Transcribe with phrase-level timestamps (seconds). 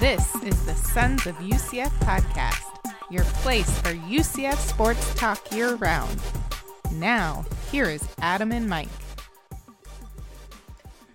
[0.00, 2.62] This is the Sons of UCF podcast,
[3.10, 6.20] your place for UCF sports talk year round.
[6.92, 8.86] Now, here is Adam and Mike.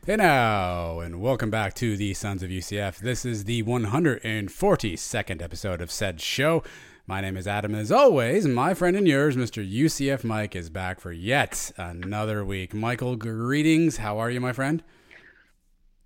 [0.05, 2.97] Hey now, and welcome back to the Sons of UCF.
[2.97, 6.61] This is the 142nd episode of said show.
[7.07, 9.65] My name is Adam, as always, my friend and yours, Mr.
[9.65, 12.73] UCF Mike, is back for yet another week.
[12.73, 13.95] Michael, greetings.
[13.97, 14.83] How are you, my friend?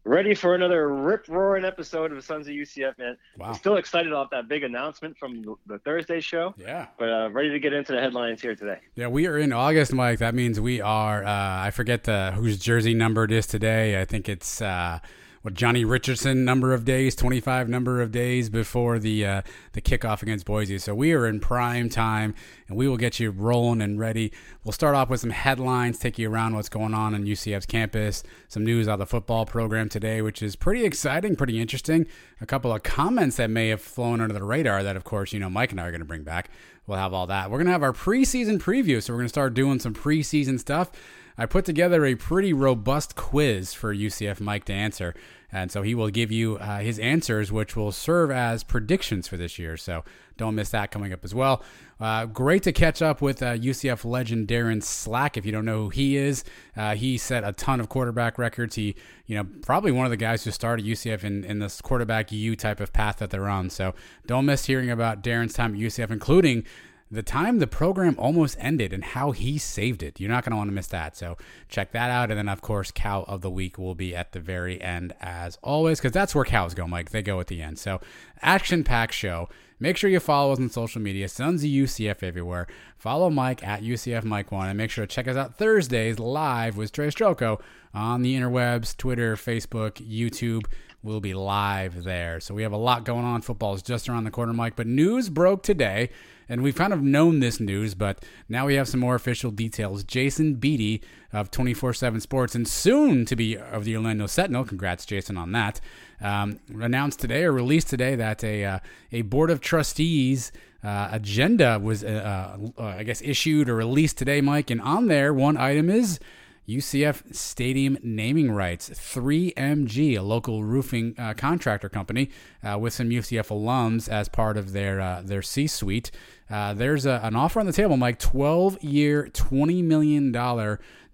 [0.08, 3.18] Ready for another rip roaring episode of Sons of UCF, man.
[3.38, 3.48] Wow.
[3.48, 6.56] I'm still excited off that big announcement from the, the Thursday show.
[6.58, 6.88] Yeah.
[6.98, 8.80] But uh, ready to get into the headlines here today.
[8.96, 10.20] Yeah, we are in August, Mike.
[10.20, 11.24] That means we are.
[11.24, 14.02] Uh, I forget the whose jersey number it is today.
[14.02, 14.62] I think it's.
[14.62, 15.00] Uh,
[15.42, 19.42] what Johnny Richardson number of days, 25 number of days before the uh,
[19.74, 20.78] the kickoff against Boise.
[20.78, 22.36] So we are in prime time,
[22.68, 24.32] and we will get you rolling and ready.
[24.64, 28.24] We'll start off with some headlines, take you around what's going on on UCF's campus,
[28.48, 32.08] some news out of the football program today, which is pretty exciting, pretty interesting.
[32.42, 35.40] A couple of comments that may have flown under the radar that, of course, you
[35.40, 36.50] know Mike and I are going to bring back.
[36.86, 37.52] We'll have all that.
[37.52, 40.58] We're going to have our preseason preview, so we're going to start doing some preseason
[40.60, 40.90] stuff.
[41.38, 45.14] I put together a pretty robust quiz for UCF Mike to answer.
[45.52, 49.38] And so he will give you uh, his answers, which will serve as predictions for
[49.38, 49.78] this year.
[49.78, 50.04] So
[50.36, 51.64] don't miss that coming up as well.
[52.00, 55.38] Uh, great to catch up with uh, UCF legend Darin Slack.
[55.38, 56.44] If you don't know who he is,
[56.76, 58.76] uh, he set a ton of quarterback records.
[58.76, 62.32] He, you know, probably one of the guys who started UCF in, in this quarterback
[62.32, 63.70] U type of path that they're on.
[63.70, 63.96] So
[64.28, 66.66] don't miss hearing about Darin's time at UCF, including
[67.10, 70.20] the time the program almost ended and how he saved it.
[70.20, 71.16] You're not going to want to miss that.
[71.16, 71.38] So
[71.70, 72.30] check that out.
[72.30, 75.58] And then, of course, cow of the week will be at the very end, as
[75.64, 77.12] always, because that's where cows go, Mike.
[77.12, 77.80] They go at the end.
[77.80, 78.02] So,
[78.42, 79.50] action packed show.
[79.80, 82.66] Make sure you follow us on social media, Sons of UCF everywhere.
[82.98, 86.78] Follow Mike at UCF Mike One, and make sure to check us out Thursdays live
[86.78, 87.62] with Trey Stroko
[87.94, 90.66] on the interwebs, Twitter, Facebook, YouTube.
[91.04, 92.40] We'll be live there.
[92.40, 93.44] So we have a lot going on.
[93.44, 94.76] Football is just around the corner, Mike.
[94.76, 96.10] But news broke today
[96.50, 100.04] and we've kind of known this news, but now we have some more official details.
[100.04, 101.04] Jason Beede
[101.34, 105.52] of 24 7 Sports and soon to be of the Orlando Sentinel, congrats, Jason, on
[105.52, 105.82] that,
[106.22, 108.80] um, announced today or released today that a, uh,
[109.12, 110.52] a board of trustees
[110.84, 114.70] uh, agenda was, uh, uh, I guess, issued or released today, Mike.
[114.70, 116.20] And on there, one item is.
[116.67, 118.89] UCF Stadium naming rights.
[118.89, 122.30] 3MG, a local roofing uh, contractor company,
[122.64, 126.11] uh, with some UCF alums as part of their uh, their C-suite.
[126.50, 128.19] Uh, there's a, an offer on the table, Mike.
[128.19, 130.31] 12 year, $20 million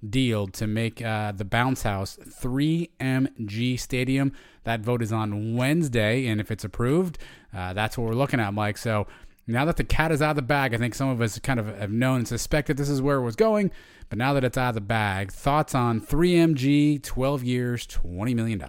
[0.10, 4.34] deal to make uh, the Bounce House 3MG Stadium.
[4.64, 7.18] That vote is on Wednesday, and if it's approved,
[7.54, 8.78] uh, that's what we're looking at, Mike.
[8.78, 9.08] So
[9.46, 11.60] now that the cat is out of the bag, I think some of us kind
[11.60, 13.72] of have known and suspected this is where it was going.
[14.10, 18.64] But now that it's out of the bag, thoughts on 3MG, 12 years, $20 million?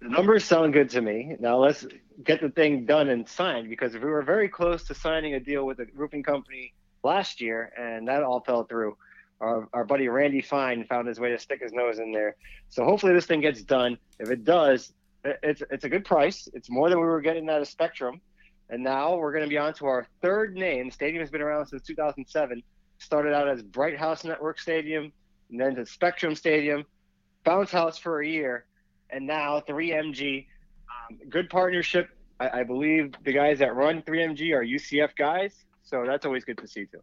[0.00, 1.36] The numbers sound good to me.
[1.40, 1.86] Now let's
[2.24, 5.66] get the thing done and signed because we were very close to signing a deal
[5.66, 6.72] with a roofing company
[7.02, 8.96] last year, and that all fell through.
[9.40, 12.36] Our, our buddy Randy Fine found his way to stick his nose in there.
[12.68, 13.98] So hopefully this thing gets done.
[14.20, 14.92] If it does,
[15.24, 16.48] it's it's a good price.
[16.54, 18.20] It's more than we were getting out of Spectrum.
[18.72, 20.90] And now we're going to be on to our third name.
[20.90, 22.62] Stadium has been around since 2007.
[22.96, 25.12] Started out as Bright House Network Stadium,
[25.50, 26.84] and then to Spectrum Stadium,
[27.44, 28.64] Bounce House for a year,
[29.10, 30.46] and now 3MG.
[30.88, 32.08] Um, good partnership.
[32.40, 36.56] I, I believe the guys that run 3MG are UCF guys, so that's always good
[36.56, 37.02] to see too.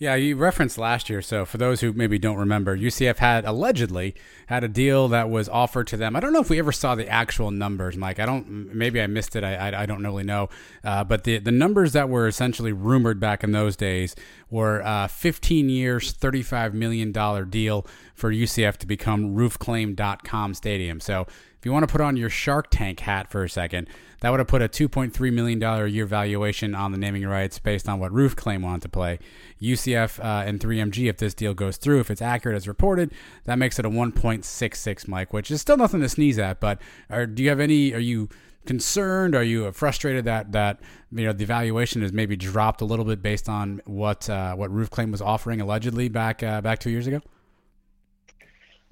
[0.00, 1.20] Yeah, you referenced last year.
[1.20, 4.14] So for those who maybe don't remember, UCF had allegedly
[4.46, 6.16] had a deal that was offered to them.
[6.16, 8.18] I don't know if we ever saw the actual numbers, Mike.
[8.18, 8.74] I don't.
[8.74, 9.44] Maybe I missed it.
[9.44, 10.48] I I, I don't really know.
[10.82, 14.16] Uh, but the the numbers that were essentially rumored back in those days
[14.48, 21.00] were uh, 15 years, 35 million dollar deal for UCF to become RoofClaim.com Stadium.
[21.00, 21.26] So
[21.60, 23.86] if you want to put on your Shark Tank hat for a second,
[24.22, 27.86] that would have put a $2.3 million a year valuation on the naming rights based
[27.86, 29.18] on what Roof Claim wanted to play.
[29.60, 33.12] UCF uh, and 3MG, if this deal goes through, if it's accurate as reported,
[33.44, 36.60] that makes it a 1.66, Mike, which is still nothing to sneeze at.
[36.60, 36.80] But
[37.10, 38.30] are, do you have any, are you
[38.64, 39.34] concerned?
[39.34, 40.80] Are you frustrated that, that
[41.12, 44.70] you know, the valuation has maybe dropped a little bit based on what, uh, what
[44.70, 47.20] Roof Claim was offering allegedly back, uh, back two years ago?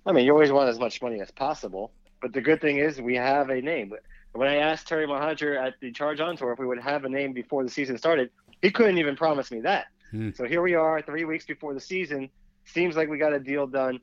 [0.04, 1.92] I mean, you always want as much money as possible.
[2.20, 3.92] But the good thing is we have a name.
[4.32, 7.08] When I asked Terry Mohajir at the Charge On Tour if we would have a
[7.08, 8.30] name before the season started,
[8.62, 9.86] he couldn't even promise me that.
[10.10, 10.30] Hmm.
[10.34, 12.30] So here we are, three weeks before the season.
[12.64, 14.00] Seems like we got a deal done.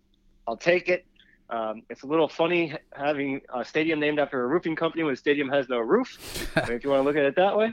[0.47, 1.06] I'll take it.
[1.50, 5.17] Um, it's a little funny having a stadium named after a roofing company when the
[5.17, 6.17] stadium has no roof.
[6.57, 7.71] if you want to look at it that way.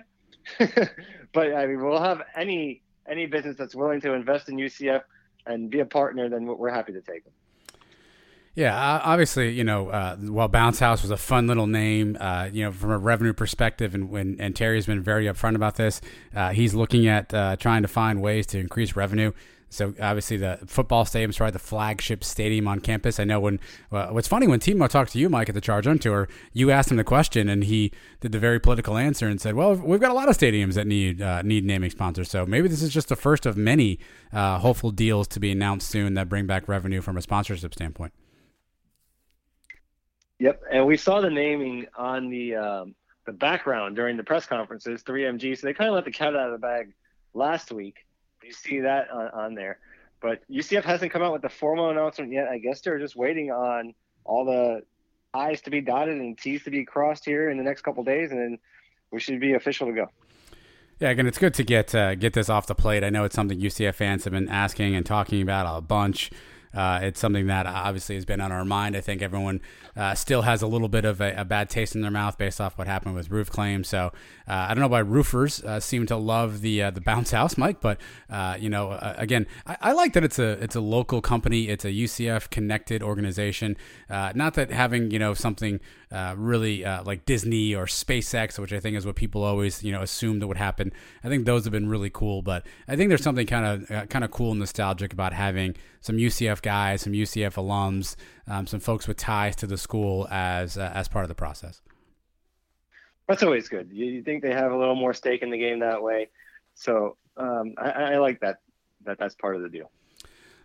[1.33, 5.03] but I mean, we'll have any any business that's willing to invest in UCF
[5.47, 7.33] and be a partner, then we're happy to take them.
[8.55, 12.65] Yeah, obviously, you know, uh, while Bounce House was a fun little name, uh, you
[12.65, 16.03] know, from a revenue perspective, and when and Terry's been very upfront about this,
[16.37, 19.33] uh, he's looking at uh, trying to find ways to increase revenue.
[19.71, 23.19] So obviously, the football stadium's right, the flagship stadium on campus.
[23.19, 23.59] I know when
[23.91, 26.71] uh, what's funny when Timo talked to you, Mike, at the Charge On tour, you
[26.71, 27.91] asked him the question, and he
[28.21, 30.87] did the very political answer and said, "Well, we've got a lot of stadiums that
[30.87, 32.31] need uh, need naming sponsors.
[32.31, 33.99] So maybe this is just the first of many
[34.31, 38.13] hopeful deals to be announced soon that bring back revenue from a sponsorship standpoint."
[40.43, 42.97] Yep, and we saw the naming on the um,
[43.27, 45.57] the background during the press conferences, 3MG.
[45.57, 46.95] So they kind of let the cat out of the bag
[47.33, 48.05] last week.
[48.43, 49.79] You see that on, on there,
[50.21, 52.49] but UCF hasn't come out with the formal announcement yet.
[52.49, 53.95] I guess they're just waiting on
[54.25, 54.83] all the
[55.33, 58.33] I's to be dotted and T's to be crossed here in the next couple days,
[58.33, 58.59] and then
[59.13, 60.09] we should be official to go.
[60.99, 63.05] Yeah, again, it's good to get uh, get this off the plate.
[63.05, 66.33] I know it's something UCF fans have been asking and talking about a bunch.
[66.75, 68.97] Uh, it's something that obviously has been on our mind.
[68.97, 69.61] I think everyone
[69.97, 72.61] uh, still has a little bit of a, a, bad taste in their mouth based
[72.61, 73.89] off what happened with roof claims.
[73.89, 74.07] So
[74.49, 77.59] uh, I don't know why roofers uh, seem to love the uh, the bounce house,
[77.59, 77.81] Mike.
[77.81, 81.69] But uh, you know, again, I, I, like that it's a it's a local company.
[81.69, 83.77] It's a UCF connected organization.
[84.09, 85.81] not that having you know something
[86.37, 90.39] really like Disney or SpaceX, which I think is what people always you know assume
[90.41, 90.93] that would happen.
[91.25, 92.43] I think those have been really cool.
[92.43, 96.17] But I think there's something kind of kind of cool and nostalgic about having some
[96.17, 98.17] UCF guys, some UCF alums,
[98.47, 101.81] um, some folks with ties to the school as uh, as part of the process.
[103.29, 103.89] That's always good.
[103.93, 106.29] You, you, think they have a little more stake in the game that way,
[106.75, 108.59] so um, I, I like that.
[109.05, 109.91] That that's part of the deal.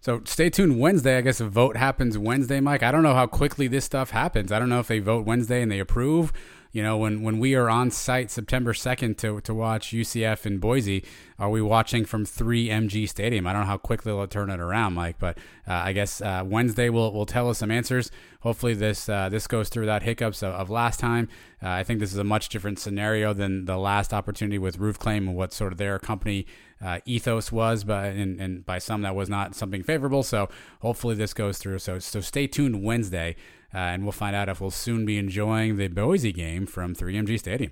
[0.01, 1.17] So stay tuned Wednesday.
[1.17, 2.83] I guess a vote happens Wednesday, Mike.
[2.83, 4.51] I don't know how quickly this stuff happens.
[4.51, 6.31] I don't know if they vote Wednesday and they approve
[6.77, 10.59] you know, when, when we are on site September 2nd to, to watch UCF in
[10.59, 11.03] Boise,
[11.39, 13.47] are we watching from 3MG Stadium?
[13.47, 16.44] I don't know how quickly they'll turn it around, Mike, but uh, I guess uh,
[16.45, 18.12] Wednesday will will tell us some answers.
[18.41, 21.29] Hopefully, this uh, this goes through that hiccups of, of last time.
[21.63, 25.00] Uh, I think this is a much different scenario than the last opportunity with Roof
[25.00, 26.45] Claim and what sort of their company
[26.79, 30.21] uh, ethos was, but and, and by some that was not something favorable.
[30.21, 30.47] So
[30.81, 31.79] hopefully this goes through.
[31.79, 33.35] So so stay tuned Wednesday
[33.73, 37.39] uh, and we'll find out if we'll soon be enjoying the Boise game from 3MG
[37.39, 37.71] Stadium.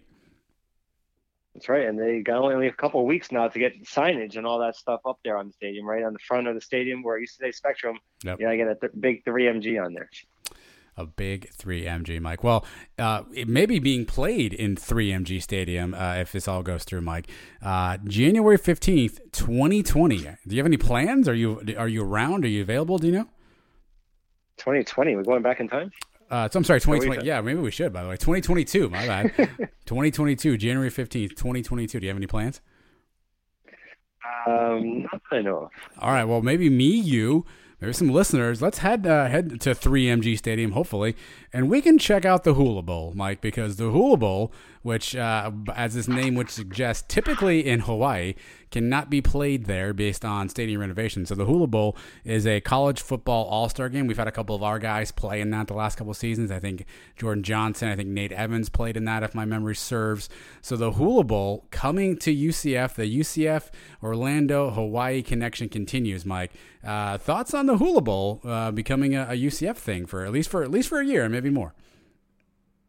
[1.55, 4.45] That's right, and they got only a couple of weeks now to get signage and
[4.45, 7.01] all that stuff up there on the stadium, right on the front of the stadium
[7.01, 7.97] where it used to say Spectrum.
[8.25, 8.41] Yep.
[8.41, 10.09] Yeah, I get a th- big 3MG on there.
[10.97, 12.43] A big 3MG, Mike.
[12.43, 12.65] Well,
[12.99, 17.01] uh, it may be being played in 3MG Stadium uh, if this all goes through,
[17.01, 17.29] Mike.
[17.61, 20.17] Uh, January 15th, 2020.
[20.17, 21.27] Do you have any plans?
[21.29, 22.43] Are you are you around?
[22.43, 22.97] Are you available?
[22.97, 23.27] Do you know?
[24.57, 25.15] 2020.
[25.15, 25.91] We're going back in time.
[26.29, 27.25] Uh, so I'm sorry, 2020.
[27.25, 27.93] Yeah, maybe we should.
[27.93, 28.89] By the way, 2022.
[28.89, 29.31] My bad.
[29.85, 31.99] 2022, January 15th, 2022.
[31.99, 32.61] Do you have any plans?
[34.47, 35.69] Um, not I know.
[35.99, 36.23] All right.
[36.23, 37.45] Well, maybe me, you,
[37.79, 38.61] maybe some listeners.
[38.61, 41.15] Let's head uh, head to 3MG Stadium, hopefully,
[41.53, 45.51] and we can check out the Hula Bowl, Mike, because the Hula Bowl, which, uh,
[45.75, 48.35] as its name would suggest, typically in Hawaii,
[48.71, 51.25] cannot be played there based on stadium renovation.
[51.25, 54.07] So the Hula Bowl is a college football all star game.
[54.07, 56.51] We've had a couple of our guys play in that the last couple of seasons.
[56.51, 60.29] I think Jordan Johnson, I think Nate Evans played in that, if my memory serves.
[60.61, 63.69] So the Hula Bowl coming to UCF, the UCF
[64.03, 66.25] Orlando Hawaii connection continues.
[66.25, 66.51] Mike,
[66.83, 70.49] uh, thoughts on the Hula Bowl uh, becoming a, a UCF thing for at least
[70.49, 71.73] for at least for a year, maybe more.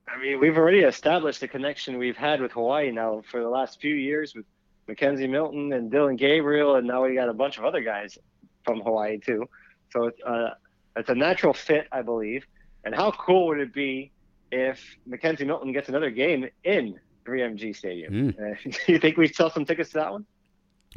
[0.08, 3.80] I mean, we've already established the connection we've had with Hawaii now for the last
[3.80, 4.46] few years with
[4.88, 8.18] McKenzie Milton and Dillon Gabriel, and now we got a bunch of other guys
[8.64, 9.48] from Hawaii too.
[9.90, 10.50] So it's uh,
[10.96, 12.46] it's a natural fit, I believe.
[12.84, 14.12] And how cool would it be
[14.52, 18.12] if McKenzie Milton gets another game in 3MG Stadium?
[18.12, 18.34] Mm.
[18.38, 20.24] Uh, do you think we sell some tickets to that one?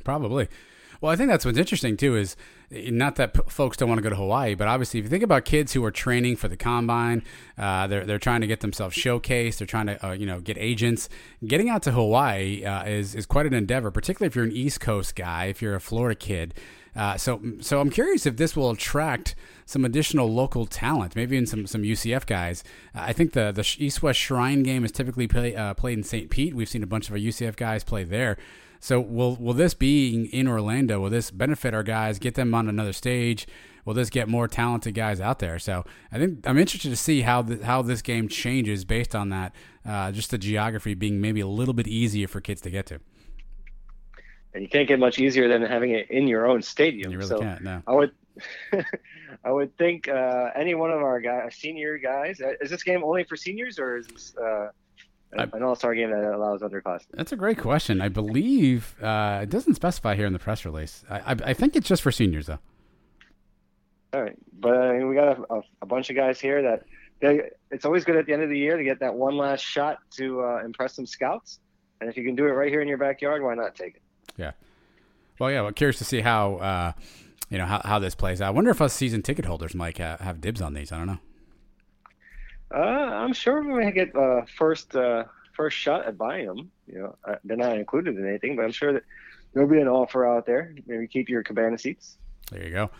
[0.03, 0.48] Probably.
[1.01, 2.35] Well, I think that's what's interesting too is
[2.71, 5.23] not that p- folks don't want to go to Hawaii, but obviously if you think
[5.23, 7.23] about kids who are training for the combine,
[7.57, 10.57] uh, they're they're trying to get themselves showcased, they're trying to uh, you know get
[10.57, 11.07] agents.
[11.45, 14.81] Getting out to Hawaii uh, is is quite an endeavor, particularly if you're an East
[14.81, 16.53] Coast guy, if you're a Florida kid.
[16.95, 21.45] Uh, so so I'm curious if this will attract some additional local talent, maybe in
[21.45, 22.63] some some UCF guys.
[22.93, 26.03] Uh, I think the the East West Shrine game is typically play, uh, played in
[26.03, 26.29] St.
[26.29, 26.53] Pete.
[26.53, 28.37] We've seen a bunch of our UCF guys play there.
[28.79, 31.00] So will will this being in Orlando?
[31.01, 32.19] Will this benefit our guys?
[32.19, 33.48] Get them on another stage?
[33.86, 35.59] Will this get more talented guys out there?
[35.59, 39.29] So I think I'm interested to see how the, how this game changes based on
[39.29, 39.53] that.
[39.86, 43.00] Uh, just the geography being maybe a little bit easier for kids to get to.
[44.53, 47.12] And you can't get much easier than having it in your own stadium.
[47.12, 47.62] You really so can't.
[47.63, 47.81] No.
[47.88, 48.12] I would.
[49.43, 52.41] I would think uh, any one of our guys, senior guys.
[52.41, 54.69] Uh, is this game only for seniors, or is this uh,
[55.33, 57.03] an all-star game that allows underclass.
[57.13, 58.01] That's a great question.
[58.01, 61.03] I believe uh, it doesn't specify here in the press release.
[61.09, 62.59] I, I, I, think it's just for seniors, though.
[64.13, 66.83] All right, but I mean, we got a, a, a bunch of guys here that
[67.19, 69.62] they, it's always good at the end of the year to get that one last
[69.62, 71.59] shot to uh, impress some scouts.
[72.01, 74.01] And if you can do it right here in your backyard, why not take it?
[74.38, 74.51] Yeah.
[75.38, 75.62] Well, yeah.
[75.62, 76.91] Well, curious to see how uh,
[77.50, 78.48] you know how, how this plays out.
[78.48, 80.91] I wonder if us season ticket holders might have, have dibs on these.
[80.91, 81.19] I don't know.
[82.73, 86.71] Uh, I'm sure we may get uh, first uh, first shot at buying them.
[86.88, 89.03] You know, uh, they're not included in anything, but I'm sure that
[89.53, 90.75] there'll be an offer out there.
[90.85, 92.17] Maybe keep your cabana seats.
[92.51, 92.91] There you go.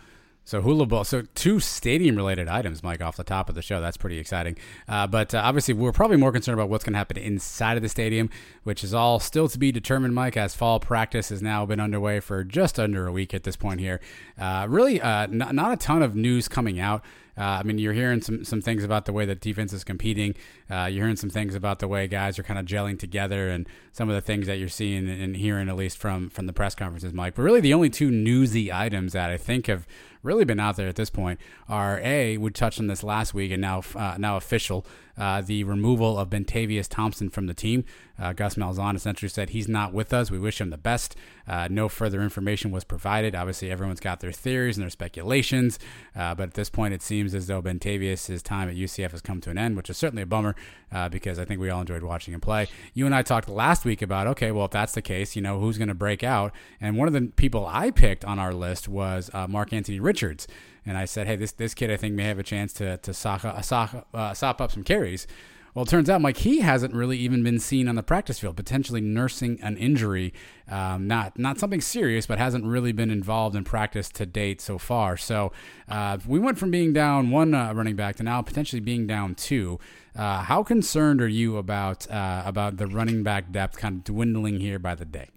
[0.44, 1.04] So Hula Bowl.
[1.04, 3.80] So two stadium related items, Mike, off the top of the show.
[3.80, 4.56] That's pretty exciting.
[4.88, 7.82] Uh, but uh, obviously, we're probably more concerned about what's going to happen inside of
[7.82, 8.30] the stadium,
[8.64, 10.36] which is all still to be determined, Mike.
[10.36, 13.80] As fall practice has now been underway for just under a week at this point
[13.80, 14.00] here.
[14.38, 17.04] Uh, really, uh, not, not a ton of news coming out.
[17.38, 20.34] Uh, I mean, you're hearing some some things about the way that defense is competing.
[20.70, 23.66] Uh, you're hearing some things about the way guys are kind of gelling together, and
[23.92, 26.74] some of the things that you're seeing and hearing, at least from from the press
[26.74, 27.34] conferences, Mike.
[27.34, 29.86] But really, the only two newsy items that I think have
[30.22, 33.50] really been out there at this point are a we touched on this last week
[33.50, 34.84] and now uh, now official
[35.20, 37.84] uh, the removal of Bentavious Thompson from the team.
[38.18, 40.30] Uh, Gus Malzahn essentially said he's not with us.
[40.30, 41.14] We wish him the best.
[41.46, 43.34] Uh, no further information was provided.
[43.34, 45.78] Obviously, everyone's got their theories and their speculations,
[46.16, 49.40] uh, but at this point, it seems as though Bentavious' time at UCF has come
[49.42, 50.56] to an end, which is certainly a bummer
[50.90, 52.68] uh, because I think we all enjoyed watching him play.
[52.94, 55.60] You and I talked last week about okay, well, if that's the case, you know
[55.60, 58.88] who's going to break out, and one of the people I picked on our list
[58.88, 60.46] was Mark Anthony Richards
[60.90, 63.14] and I said, hey, this this kid I think may have a chance to to
[63.14, 65.28] sock, uh, sock, uh, sop up some carries.
[65.72, 68.56] Well, it turns out, Mike, he hasn't really even been seen on the practice field,
[68.56, 70.34] potentially nursing an injury.
[70.68, 74.78] Um, not not something serious, but hasn't really been involved in practice to date so
[74.78, 75.16] far.
[75.16, 75.52] So
[75.88, 79.36] uh, we went from being down one uh, running back to now potentially being down
[79.36, 79.78] two.
[80.16, 84.58] Uh, how concerned are you about uh, about the running back depth kind of dwindling
[84.58, 85.28] here by the day?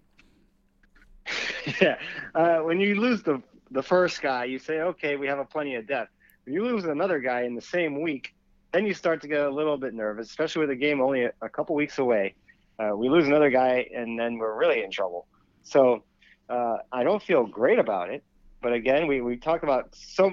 [1.80, 1.96] Yeah,
[2.34, 5.74] uh, when you lose the the first guy, you say, okay, we have a plenty
[5.76, 6.10] of depth.
[6.44, 8.34] When you lose another guy in the same week,
[8.72, 11.32] then you start to get a little bit nervous, especially with a game only a,
[11.40, 12.34] a couple weeks away.
[12.78, 15.26] Uh, we lose another guy, and then we're really in trouble.
[15.62, 16.02] So
[16.48, 18.24] uh, I don't feel great about it.
[18.60, 20.32] But again, we, we talk about so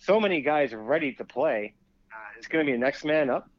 [0.00, 1.74] so many guys ready to play.
[2.12, 3.50] Uh, it's going to be next man up.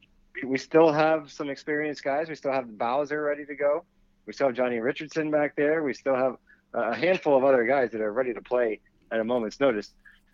[0.43, 2.29] We still have some experienced guys.
[2.29, 3.83] We still have Bowser ready to go.
[4.25, 5.83] We still have Johnny Richardson back there.
[5.83, 6.37] We still have
[6.73, 8.79] a handful of other guys that are ready to play
[9.11, 9.91] at a moment's notice.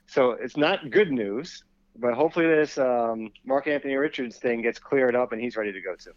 [0.08, 1.63] So it's not good news,
[1.98, 5.82] but hopefully this um, Mark Anthony Richards thing gets cleared up and he's ready to
[5.82, 6.12] go too.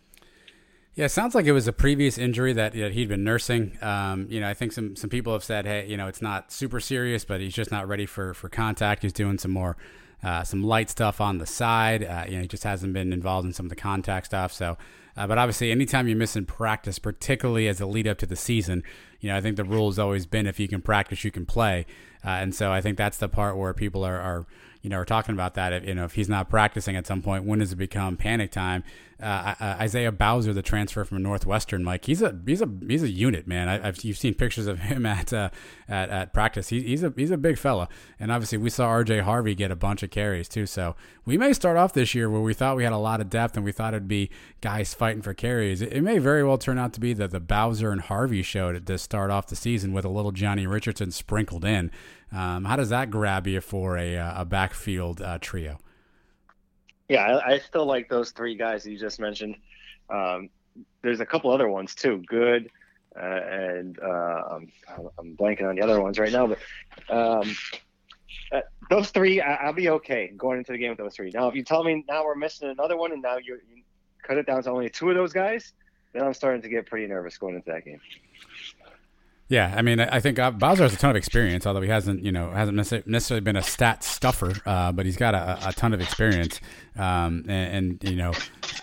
[0.94, 3.78] Yeah, it sounds like it was a previous injury that, that he'd been nursing.
[3.80, 6.50] Um, you know, I think some, some people have said, hey, you know, it's not
[6.50, 9.02] super serious, but he's just not ready for, for contact.
[9.02, 9.76] He's doing some more,
[10.24, 12.02] uh, some light stuff on the side.
[12.02, 14.52] Uh, you know, he just hasn't been involved in some of the contact stuff.
[14.52, 14.76] So,
[15.18, 18.84] uh, but obviously, anytime you're missing practice, particularly as a lead up to the season,
[19.18, 21.44] you know, I think the rule has always been if you can practice, you can
[21.44, 21.86] play.
[22.24, 24.46] Uh, and so I think that's the part where people are, are
[24.80, 25.72] you know, are talking about that.
[25.72, 28.52] If, you know, if he's not practicing at some point, when does it become panic
[28.52, 28.84] time?
[29.20, 33.48] Uh, Isaiah Bowser, the transfer from Northwestern, Mike, he's a he's a he's a unit,
[33.48, 33.68] man.
[33.68, 35.50] I, have you've seen pictures of him at uh,
[35.88, 36.68] at, at practice.
[36.68, 37.88] He, he's a he's a big fella,
[38.20, 39.20] and obviously we saw R.J.
[39.20, 40.66] Harvey get a bunch of carries too.
[40.66, 40.94] So
[41.24, 43.56] we may start off this year where we thought we had a lot of depth
[43.56, 45.82] and we thought it'd be guys fighting for carries.
[45.82, 48.72] It, it may very well turn out to be that the Bowser and Harvey show
[48.72, 51.90] to, to start off the season with a little Johnny Richardson sprinkled in.
[52.32, 55.78] Um, how does that grab you for a, uh, a backfield uh, trio?
[57.08, 59.56] Yeah, I, I, still like those three guys you just mentioned.
[60.10, 60.50] Um,
[61.02, 62.22] there's a couple other ones too.
[62.26, 62.70] Good,
[63.16, 64.72] uh, and uh, I'm,
[65.18, 66.58] I'm blanking on the other ones right now, but
[67.08, 67.56] um,
[68.52, 68.60] uh,
[68.90, 71.30] those three, I, will be okay going into the game with those three.
[71.32, 73.82] Now, if you tell me now we're missing another one, and now you, you
[74.22, 75.72] cut it down to only two of those guys,
[76.12, 78.00] then I'm starting to get pretty nervous going into that game.
[79.48, 82.22] Yeah, I mean, I think uh, Bowser has a ton of experience, although he hasn't,
[82.22, 82.76] you know, hasn't
[83.06, 86.60] necessarily been a stat stuffer, uh, but he's got a, a ton of experience.
[86.96, 88.32] Um, and, and, you know,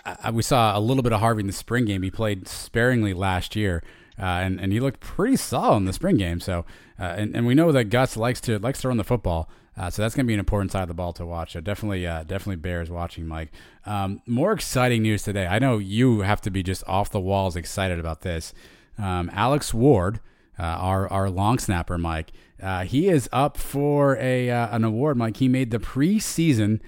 [0.04, 2.02] I, we saw a little bit of Harvey in the spring game.
[2.02, 3.84] He played sparingly last year,
[4.18, 6.40] uh, and and he looked pretty solid in the spring game.
[6.40, 6.64] So,
[6.98, 9.48] uh, and and we know that Gus likes to likes to run the football.
[9.76, 11.52] Uh, so that's going to be an important side of the ball to watch.
[11.52, 13.52] So definitely, uh, definitely bears watching, Mike.
[13.84, 15.46] Um, more exciting news today.
[15.46, 18.54] I know you have to be just off the walls excited about this.
[18.96, 20.20] Um, Alex Ward,
[20.58, 22.32] uh, our our long snapper, Mike,
[22.62, 25.16] uh, he is up for a uh, an award.
[25.16, 26.80] Mike, he made the preseason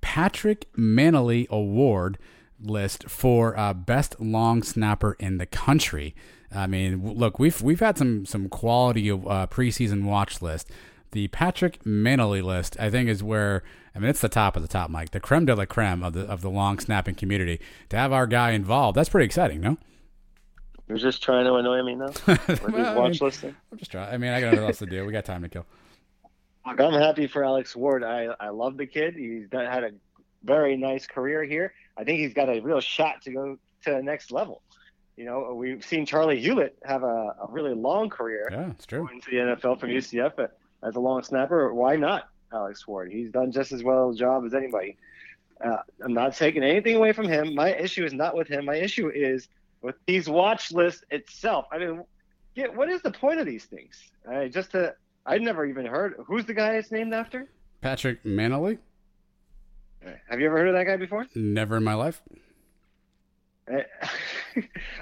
[0.00, 2.18] Patrick Mannelly Award
[2.60, 6.14] list for uh, best long snapper in the country.
[6.54, 10.70] I mean, look, we've we've had some some quality of uh, preseason watch list.
[11.12, 13.62] The Patrick Mannelly list, I think, is where
[13.94, 16.12] I mean it's the top of the top, Mike, the creme de la creme of
[16.12, 17.60] the of the long snapping community.
[17.90, 19.78] To have our guy involved, that's pretty exciting, no?
[20.88, 22.12] You're just trying to annoy me now.
[22.26, 24.14] well, watch I mean, I'm just trying.
[24.14, 25.04] I mean, I got nothing else to do.
[25.04, 25.66] We got time to kill.
[26.64, 28.02] I'm happy for Alex Ward.
[28.02, 29.14] I I love the kid.
[29.14, 29.90] He's done, had a
[30.44, 31.72] very nice career here.
[31.96, 34.62] I think he's got a real shot to go to the next level.
[35.16, 38.48] You know, we've seen Charlie Hughlett have a, a really long career.
[38.50, 39.06] Yeah, it's true.
[39.06, 41.74] Going to the NFL from UCF but as a long snapper.
[41.74, 43.10] Why not Alex Ward?
[43.10, 44.96] He's done just as well a job as anybody.
[45.62, 47.54] Uh, I'm not taking anything away from him.
[47.54, 48.64] My issue is not with him.
[48.64, 49.48] My issue is
[49.82, 51.66] with these watch lists itself.
[51.72, 52.04] I mean,
[52.54, 54.10] yeah, what is the point of these things?
[54.28, 54.94] I just to,
[55.24, 56.14] I'd never even heard.
[56.26, 57.48] Who's the guy it's named after?
[57.80, 58.78] Patrick Mannelly.
[60.04, 61.26] Uh, have you ever heard of that guy before?
[61.34, 62.20] Never in my life.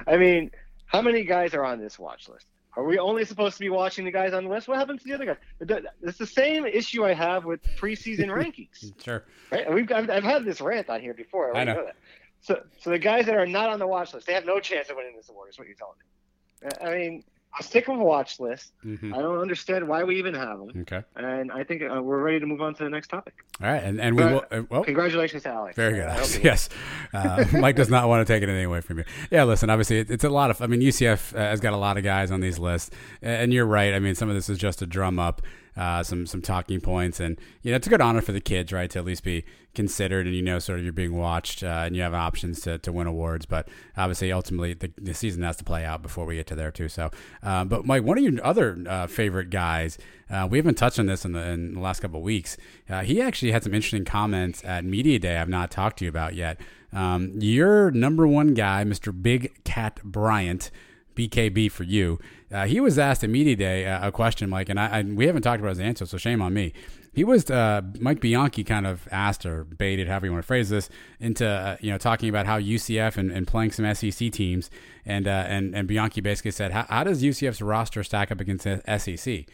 [0.07, 0.51] I mean,
[0.87, 2.47] how many guys are on this watch list?
[2.77, 4.69] Are we only supposed to be watching the guys on the list?
[4.69, 5.85] What happens to the other guys?
[6.03, 8.93] It's the same issue I have with preseason rankings.
[9.03, 9.25] Sure.
[9.51, 9.73] Right?
[9.73, 11.57] we've I've, I've, had this rant on here before.
[11.57, 11.75] I, I know.
[11.75, 11.85] know.
[11.87, 11.97] that.
[12.47, 14.89] So, so the guys that are not on the watch list, they have no chance
[14.89, 15.51] of winning this award.
[15.51, 16.71] Is what you're telling me?
[16.81, 18.71] I mean, I'll stick with a watch list.
[18.85, 19.13] Mm-hmm.
[19.13, 20.71] I don't understand why we even have them.
[20.83, 21.03] Okay.
[21.17, 23.35] And I think uh, we're ready to move on to the next topic.
[23.61, 24.45] All right, and, and we will.
[24.49, 25.75] Uh, well, congratulations to Alex.
[25.75, 26.45] Very good.
[26.45, 26.69] yes.
[27.13, 29.05] Uh, Mike does not want to take anything away from you.
[29.33, 29.69] Yeah, listen.
[29.69, 30.63] Obviously, it, it's a lot of.
[30.63, 32.93] I mean, UCF uh, has got a lot of guys on these lists,
[33.23, 33.93] and you're right.
[33.93, 35.43] I mean, some of this is just a drum up
[35.77, 38.73] uh, some some talking points, and you know it's a good honor for the kids,
[38.73, 41.85] right, to at least be considered, and you know sort of you're being watched, uh,
[41.85, 43.47] and you have options to, to win awards.
[43.47, 46.73] But obviously, ultimately, the, the season has to play out before we get to there
[46.73, 46.89] too.
[46.89, 47.11] So,
[47.43, 49.99] uh, but Mike, one of your other uh, favorite guys,
[50.31, 52.57] uh, we haven't touched on this in the, in the last couple of weeks.
[52.89, 55.37] Uh, he actually had some interesting comments at media day.
[55.37, 56.59] I've not talked to you about yet.
[56.93, 59.13] Um, your number one guy, Mr.
[59.23, 60.71] Big Kat Bryant.
[61.17, 62.21] BKB for you.
[62.53, 65.27] Uh, he was asked at media day uh, a question, Mike, and I, I, we
[65.27, 66.73] haven't talked about his answer, so shame on me.
[67.13, 70.69] He was uh, Mike Bianchi kind of asked or baited, however you want to phrase
[70.69, 74.71] this, into uh, you know talking about how UCF and, and playing some SEC teams,
[75.05, 78.65] and uh, and and Bianchi basically said, how, how does UCF's roster stack up against
[78.65, 79.47] SEC?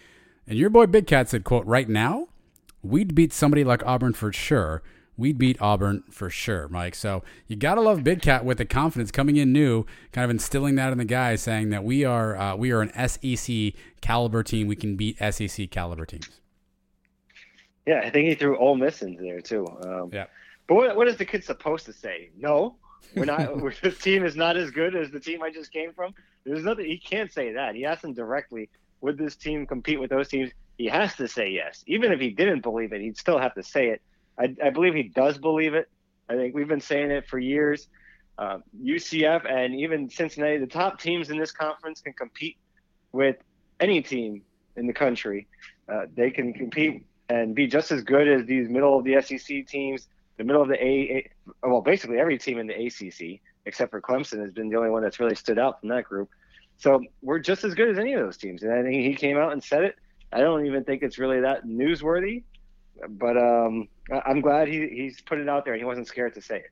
[0.46, 2.28] And your boy Big Kat said, "quote Right now,
[2.82, 4.82] we'd beat somebody like Auburn for sure."
[5.16, 6.94] We'd beat Auburn for sure, Mike.
[6.94, 10.30] So you got to love Big Kat with the confidence coming in new, kind of
[10.30, 14.42] instilling that in the guys, saying that we are uh, we are an SEC caliber
[14.42, 14.68] team.
[14.68, 16.40] We can beat SEC caliber teams.
[17.86, 19.66] Yeah, I think he threw Ole Miss into there too.
[19.84, 20.26] Um, yeah.
[20.66, 22.30] But what, what is the kid supposed to say?
[22.38, 22.76] No,
[23.14, 23.56] we're not.
[23.60, 26.14] we're, this team is not as good as the team I just came from.
[26.44, 26.86] There's nothing.
[26.86, 27.74] He can't say that.
[27.74, 28.70] He asked them directly.
[29.02, 30.52] Would this team compete with those teams?
[30.78, 31.84] He has to say yes.
[31.86, 34.00] Even if he didn't believe it, he'd still have to say it
[34.38, 35.88] I, I believe he does believe it.
[36.28, 37.88] I think we've been saying it for years.
[38.38, 42.56] Uh, UCF and even Cincinnati, the top teams in this conference can compete
[43.12, 43.36] with
[43.78, 44.42] any team
[44.76, 45.46] in the country.
[45.88, 49.66] Uh, they can compete and be just as good as these middle of the SEC
[49.66, 51.30] teams, the middle of the A,
[51.62, 54.90] A well, basically every team in the ACC except for Clemson has been the only
[54.90, 56.28] one that's really stood out from that group.
[56.78, 58.62] So we're just as good as any of those teams.
[58.62, 59.96] And I think he came out and said it.
[60.32, 62.42] I don't even think it's really that newsworthy
[63.08, 63.88] but um,
[64.26, 66.70] I'm glad he he's put it out there and he wasn't scared to say it.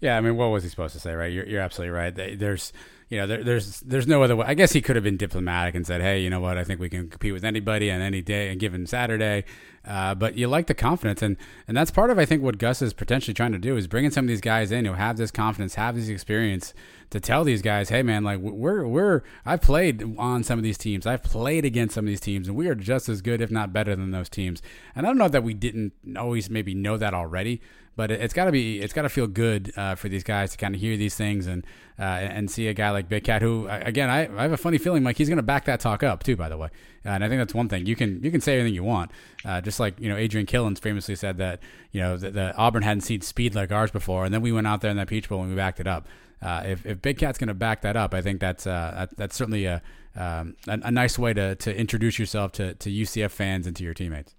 [0.00, 1.32] Yeah, I mean, what was he supposed to say, right?
[1.32, 2.12] You're, you're absolutely right.
[2.38, 2.72] There's,
[3.12, 4.46] you know, there, there's there's no other way.
[4.48, 6.56] I guess he could have been diplomatic and said, hey, you know what?
[6.56, 9.44] I think we can compete with anybody on any day and given Saturday.
[9.86, 11.36] Uh, but you like the confidence, and
[11.68, 14.10] and that's part of I think what Gus is potentially trying to do is bringing
[14.10, 16.72] some of these guys in who have this confidence, have this experience
[17.10, 20.78] to tell these guys, hey man, like we're we're I've played on some of these
[20.78, 23.50] teams, I've played against some of these teams, and we are just as good, if
[23.50, 24.62] not better, than those teams.
[24.94, 27.60] And I don't know that we didn't always maybe know that already,
[27.96, 30.52] but it, has got to be it's got to feel good uh, for these guys
[30.52, 31.64] to kind of hear these things and
[31.98, 34.78] uh, and see a guy like Big Kat who again I, I have a funny
[34.78, 36.68] feeling like he's going to back that talk up too by the way.
[37.04, 37.86] Uh, and I think that's one thing.
[37.86, 39.10] You can you can say anything you want.
[39.44, 43.02] Uh, just like you know Adrian Killins famously said that you know the, Auburn hadn't
[43.02, 45.40] seen speed like ours before and then we went out there in that Peach Bowl
[45.40, 46.06] and we backed it up.
[46.40, 49.16] Uh, if, if Big Kat's going to back that up I think that's uh, that,
[49.16, 49.82] that's certainly a,
[50.16, 53.84] um, a, a nice way to to introduce yourself to to UCF fans and to
[53.84, 54.34] your teammates.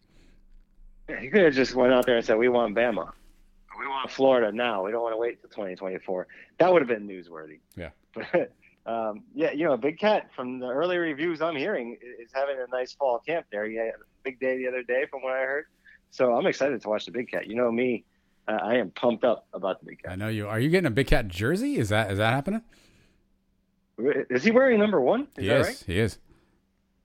[1.20, 3.12] He could have just went out there and said we want Bama
[3.80, 4.84] we want Florida now.
[4.84, 6.28] We don't want to wait till 2024.
[6.60, 7.60] That would have been newsworthy.
[7.76, 7.90] Yeah.
[8.14, 8.52] But
[8.86, 12.70] um, yeah, you know, Big Kat from the early reviews I'm hearing is having a
[12.76, 13.66] nice fall camp there.
[13.66, 13.92] He had a
[14.24, 15.66] big day the other day, from what I heard.
[16.12, 17.48] So I'm excited to watch the Big Kat.
[17.48, 18.04] You know me,
[18.48, 20.12] uh, I am pumped up about the Big Kat.
[20.12, 20.48] I know you.
[20.48, 21.78] Are you getting a Big Kat jersey?
[21.78, 22.62] Is that is that happening?
[23.98, 25.28] Is he wearing number one?
[25.38, 25.68] Is he is.
[25.68, 25.84] Right?
[25.88, 26.18] He is.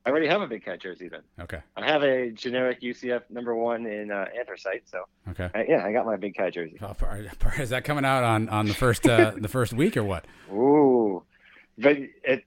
[0.08, 1.20] I already have a Big Kat jersey then.
[1.38, 1.60] Okay.
[1.76, 4.88] I have a generic UCF number one in uh, anthracite.
[4.88, 5.04] So.
[5.28, 5.50] Okay.
[5.54, 6.78] I, yeah, I got my Big Kat jersey.
[6.80, 6.94] Oh,
[7.58, 10.24] is that coming out on, on the first uh, the first week or what?
[10.50, 11.22] Ooh,
[11.76, 12.42] but it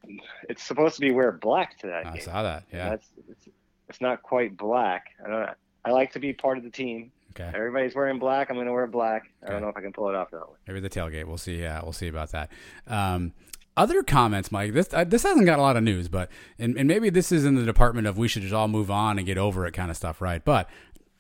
[0.50, 2.08] it's supposed to be wear black to that.
[2.08, 2.22] I game.
[2.24, 2.64] saw that.
[2.74, 2.90] Yeah.
[2.90, 3.48] That's it's,
[3.90, 5.12] it's not quite black.
[5.24, 5.50] I don't.
[5.86, 7.12] I like to be part of the team.
[7.40, 7.52] Okay.
[7.56, 8.50] Everybody's wearing black.
[8.50, 9.30] I'm going to wear black.
[9.44, 9.50] Okay.
[9.50, 10.56] I don't know if I can pull it off that way.
[10.68, 11.26] Maybe the tailgate.
[11.26, 11.62] We'll see.
[11.62, 12.50] Yeah, we'll see about that.
[12.88, 13.34] Um,
[13.78, 14.74] other comments, Mike.
[14.74, 16.30] This uh, this hasn't got a lot of news, but
[16.60, 19.18] and, and maybe this is in the department of we should just all move on
[19.18, 20.44] and get over it kind of stuff, right?
[20.44, 20.70] But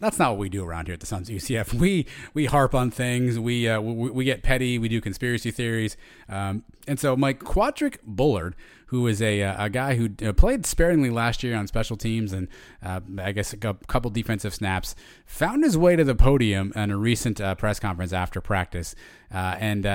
[0.02, 1.74] that's not what we do around here at the Suns UCF.
[1.82, 3.40] We we harp on things.
[3.40, 4.78] We uh, we, we, get petty.
[4.78, 5.96] We do conspiracy theories.
[6.28, 8.56] Um, and so Mike Quadric Bullard,
[8.88, 12.34] who is a uh, a guy who uh, played sparingly last year on special teams
[12.34, 12.50] and
[12.84, 16.98] uh, I guess a couple defensive snaps, found his way to the podium in a
[16.98, 18.94] recent uh, press conference after practice,
[19.34, 19.86] uh, and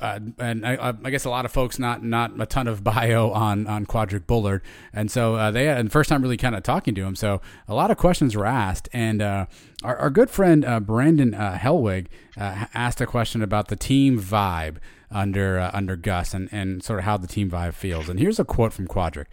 [0.00, 3.30] uh, and I, I, guess a lot of folks not not a ton of bio
[3.30, 4.62] on on Quadric Bullard,
[4.92, 7.14] and so uh, they the first time really kind of talking to him.
[7.14, 9.46] So a lot of questions were asked, and uh,
[9.84, 14.20] our, our, good friend uh, Brandon uh, Helwig uh, asked a question about the team
[14.20, 14.78] vibe
[15.12, 18.08] under under Gus and and sort of how the team vibe feels.
[18.08, 19.26] And here's a quote from Quadric.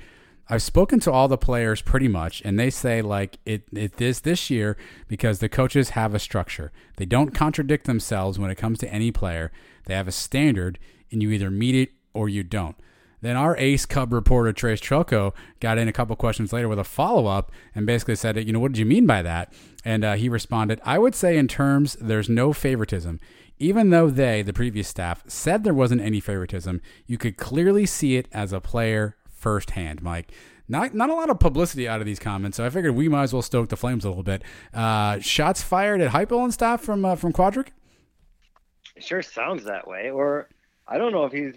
[0.48, 4.22] I've spoken to all the players pretty much, and they say like it it is
[4.22, 4.78] this year
[5.08, 6.72] because the coaches have a structure.
[6.98, 9.52] They don't contradict themselves when it comes to any player.
[9.86, 10.78] They have a standard,
[11.12, 12.76] and you either meet it or you don't.
[13.22, 16.84] Then our ace cub reporter Trace Trelko got in a couple questions later with a
[16.84, 19.52] follow up and basically said, you know, what did you mean by that?
[19.84, 23.20] And uh, he responded, I would say in terms there's no favoritism.
[23.58, 28.16] Even though they, the previous staff, said there wasn't any favoritism, you could clearly see
[28.16, 30.32] it as a player firsthand, Mike.
[30.68, 33.22] Not not a lot of publicity out of these comments, so I figured we might
[33.22, 34.42] as well stoke the flames a little bit.
[34.74, 37.68] Uh, shots fired at Heupel and stuff from uh, from Quadric.
[38.96, 40.10] It sure sounds that way.
[40.10, 40.50] Or
[40.88, 41.54] I don't know if he's.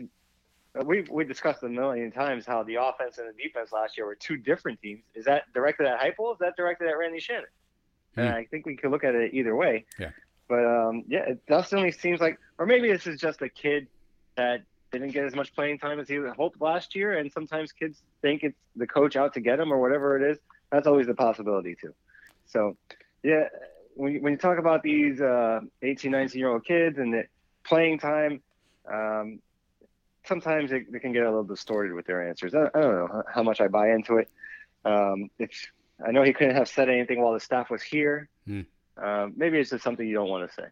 [0.84, 4.14] We we discussed a million times how the offense and the defense last year were
[4.14, 5.00] two different teams.
[5.14, 6.34] Is that directed at Heupel?
[6.34, 7.46] Is that directed at Randy Shannon?
[8.16, 8.20] Hmm.
[8.20, 9.86] And I think we could look at it either way.
[9.98, 10.10] Yeah.
[10.46, 13.86] But um, yeah, it definitely seems like, or maybe this is just a kid
[14.36, 14.60] that
[14.92, 18.42] didn't get as much playing time as he hoped last year, and sometimes kids think
[18.42, 20.38] it's the coach out to get him or whatever it is.
[20.70, 21.94] That's always the possibility too.
[22.46, 22.76] So,
[23.22, 23.44] yeah,
[23.94, 27.24] when you, when you talk about these uh, 18, 19 year old kids and the
[27.64, 28.40] playing time,
[28.90, 29.40] um,
[30.26, 32.54] sometimes they, they, can get a little distorted with their answers.
[32.54, 34.28] I, I don't know how much I buy into it.
[34.84, 35.50] Um, if
[36.06, 38.28] I know he couldn't have said anything while the staff was here.
[38.96, 40.68] Uh, maybe it's just something you don't want to say.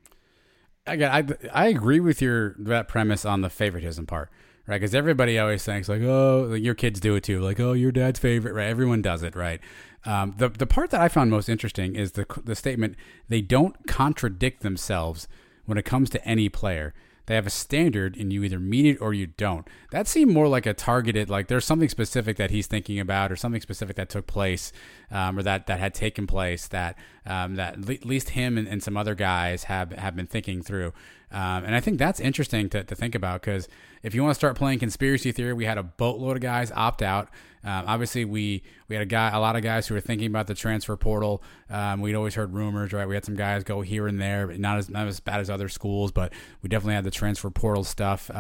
[0.87, 4.31] Again, I I agree with your that premise on the favoritism part,
[4.67, 4.81] right?
[4.81, 7.93] Because everybody always thinks like, oh, like your kids do it too, like, oh, your
[7.93, 8.69] dad's favorite, right?
[8.69, 9.61] Everyone does it, right?
[10.05, 12.97] Um, the the part that I found most interesting is the the statement
[13.29, 15.27] they don't contradict themselves
[15.65, 16.95] when it comes to any player.
[17.27, 19.67] They have a standard and you either meet it or you don't.
[19.91, 23.37] That seemed more like a targeted, like there's something specific that he's thinking about or
[23.37, 24.73] something specific that took place
[25.11, 28.83] um, or that, that had taken place that um, that at least him and, and,
[28.83, 30.93] some other guys have, have been thinking through.
[31.37, 33.69] Um, and I think that's interesting to, to think about because
[34.03, 37.03] if you want to start playing conspiracy theory, we had a boatload of guys opt
[37.03, 37.29] out.
[37.63, 40.47] Um, obviously, we we had a guy, a lot of guys who were thinking about
[40.47, 41.43] the transfer portal.
[41.69, 43.07] Um, we'd always heard rumors, right?
[43.07, 45.51] We had some guys go here and there, but not as not as bad as
[45.51, 48.31] other schools, but we definitely had the transfer portal stuff.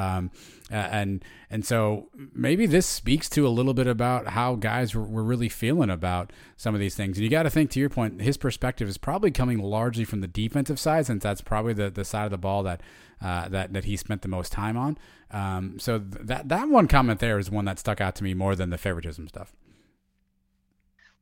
[0.70, 5.04] Um, and and so maybe this speaks to a little bit about how guys were,
[5.04, 7.16] were really feeling about some of these things.
[7.16, 10.22] And you got to think, to your point, his perspective is probably coming largely from
[10.22, 12.80] the defensive side, since that's probably the, the side of the ball that
[13.22, 14.98] uh, that that he spent the most time on.
[15.30, 18.34] Um, so th- that that one comment there is one that stuck out to me
[18.34, 19.54] more than the favoritism stuff.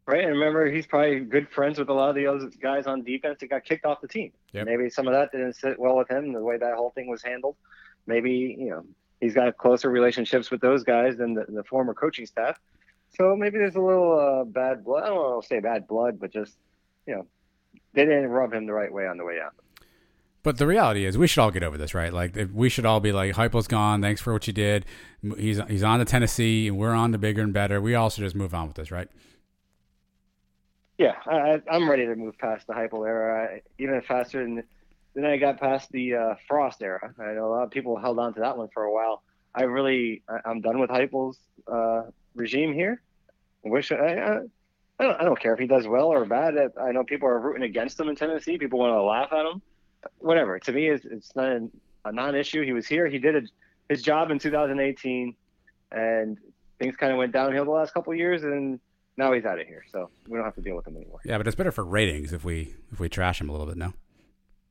[0.06, 0.24] right?
[0.24, 3.40] And remember, he's probably good friends with a lot of the other guys on defense
[3.40, 4.32] that got kicked off the team.
[4.52, 4.66] Yep.
[4.66, 7.22] Maybe some of that didn't sit well with him, the way that whole thing was
[7.22, 7.56] handled.
[8.06, 8.84] Maybe you know
[9.20, 12.58] he's got closer relationships with those guys than the, the former coaching staff.
[13.16, 15.04] So maybe there's a little uh, bad blood.
[15.04, 16.56] I don't want to say bad blood, but just
[17.06, 17.26] you know
[17.92, 19.54] they didn't rub him the right way on the way out.
[20.42, 22.12] But the reality is, we should all get over this, right?
[22.12, 24.02] Like, we should all be like, "Heupel's gone.
[24.02, 24.84] Thanks for what you did.
[25.38, 27.80] He's he's on to Tennessee, and we're on to bigger and better.
[27.80, 29.08] We all should just move on with this, right?
[30.98, 34.62] Yeah, I, I'm ready to move past the Hypo era, even faster than
[35.14, 37.14] than I got past the uh, Frost era.
[37.18, 39.22] I know a lot of people held on to that one for a while.
[39.54, 41.38] I really, I, I'm done with Heupel's
[41.70, 43.00] uh, regime here.
[43.64, 44.38] I wish I, I,
[44.98, 46.54] I don't, I don't care if he does well or bad.
[46.80, 48.58] I know people are rooting against him in Tennessee.
[48.58, 49.62] People want to laugh at him.
[50.18, 50.58] Whatever.
[50.58, 51.68] To me, it's, it's not a,
[52.04, 52.64] a non-issue.
[52.64, 53.06] He was here.
[53.06, 53.42] He did a,
[53.88, 55.34] his job in 2018,
[55.92, 56.38] and
[56.78, 58.80] things kind of went downhill the last couple years, and
[59.16, 59.84] now he's out of here.
[59.90, 61.20] So we don't have to deal with him anymore.
[61.24, 63.76] Yeah, but it's better for ratings if we if we trash him a little bit.
[63.76, 63.94] No.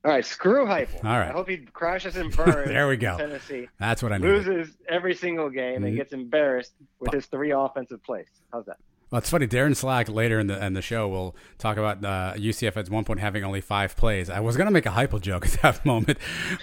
[0.06, 1.06] All right, screw Heupel.
[1.06, 1.30] All right.
[1.30, 2.68] I hope he crashes and burns.
[2.68, 3.18] There we go.
[3.18, 4.28] Tennessee That's what I need.
[4.28, 5.88] loses every single game Mhm.
[5.88, 8.28] and gets embarrassed with his three offensive plays.
[8.52, 8.78] How's that?
[9.14, 9.46] Well, it's funny.
[9.46, 13.04] Darin Slack later in the in the show will talk about uh, UCF at one
[13.04, 14.28] point having only five plays.
[14.28, 16.18] I was gonna make a Heupel joke at that moment,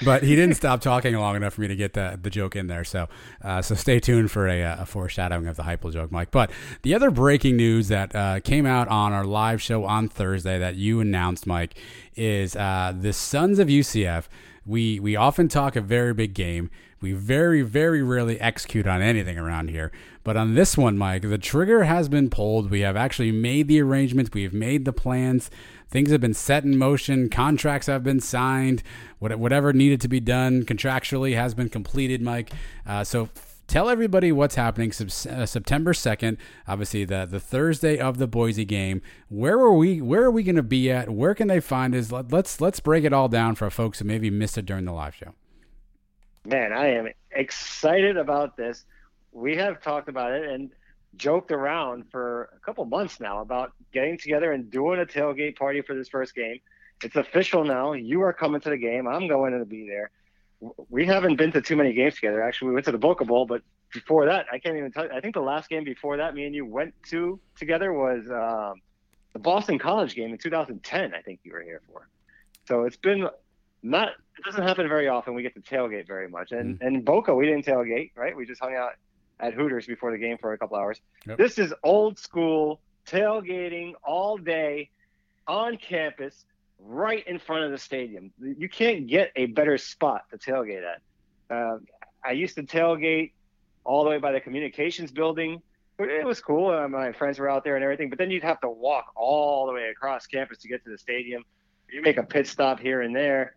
[0.05, 2.67] but he didn't stop talking long enough for me to get the, the joke in
[2.67, 2.83] there.
[2.83, 3.09] So
[3.41, 6.33] uh, so stay tuned for a, a foreshadowing of the Heupel joke, Mike.
[6.33, 6.51] But
[6.83, 10.75] the other breaking news that uh, came out on our live show on Thursday that
[10.75, 11.79] you announced, Mike,
[12.17, 14.25] is uh, the Sons of UCF.
[14.67, 16.69] We we often talk a very big game.
[17.01, 19.91] We very, very rarely execute on anything around here.
[20.23, 22.71] But on this one, Mike, the trigger has been pulled.
[22.71, 24.31] We have actually made the arrangements.
[24.35, 25.51] We have made the plans.
[25.89, 27.31] Things have been set in motion.
[27.31, 28.83] Contracts have been signed.
[29.19, 32.53] Whatever needed to be done contractually has been completed, Mike.
[32.87, 33.31] Uh, so
[33.67, 36.37] tell everybody what's happening uh, September 2nd,
[36.69, 39.01] obviously the, the Thursday of the Boise game.
[39.29, 41.09] Where are we where are we going to be at?
[41.09, 42.13] Where can they find us?
[42.13, 44.93] Let, let's let's break it all down for folks who maybe missed it during the
[44.93, 45.35] live show.
[46.47, 48.85] Man, I am excited about this.
[49.33, 50.71] We have talked about it and
[51.17, 55.83] joked around for a couple months now about getting together and doing a tailgate party
[55.83, 56.61] for this first game.
[57.03, 57.93] It's official now.
[57.93, 59.07] You are coming to the game.
[59.07, 60.11] I'm going to be there.
[60.89, 62.43] We haven't been to too many games together.
[62.43, 65.11] Actually, we went to the Boca Bowl, but before that, I can't even tell you.
[65.13, 68.81] I think the last game before that, me and you went to together was um,
[69.33, 71.15] the Boston College game in 2010.
[71.15, 72.09] I think you were here for.
[72.67, 73.29] So it's been
[73.83, 74.09] not.
[74.39, 75.35] It doesn't happen very often.
[75.35, 76.87] We get to tailgate very much, and Mm-hmm.
[76.87, 78.37] and Boca we didn't tailgate, right?
[78.37, 78.93] We just hung out
[79.39, 81.01] at Hooters before the game for a couple hours.
[81.27, 81.39] Yep.
[81.39, 84.91] This is old school tailgating all day
[85.47, 86.45] on campus,
[86.79, 88.33] right in front of the stadium.
[88.41, 91.01] You can't get a better spot to tailgate at.
[91.55, 91.79] Uh,
[92.25, 93.33] I used to tailgate
[93.85, 95.61] all the way by the communications building.
[95.99, 96.71] It was cool.
[96.71, 99.67] Uh, my friends were out there and everything, but then you'd have to walk all
[99.67, 101.45] the way across campus to get to the stadium.
[101.93, 103.55] You make a pit stop here and there.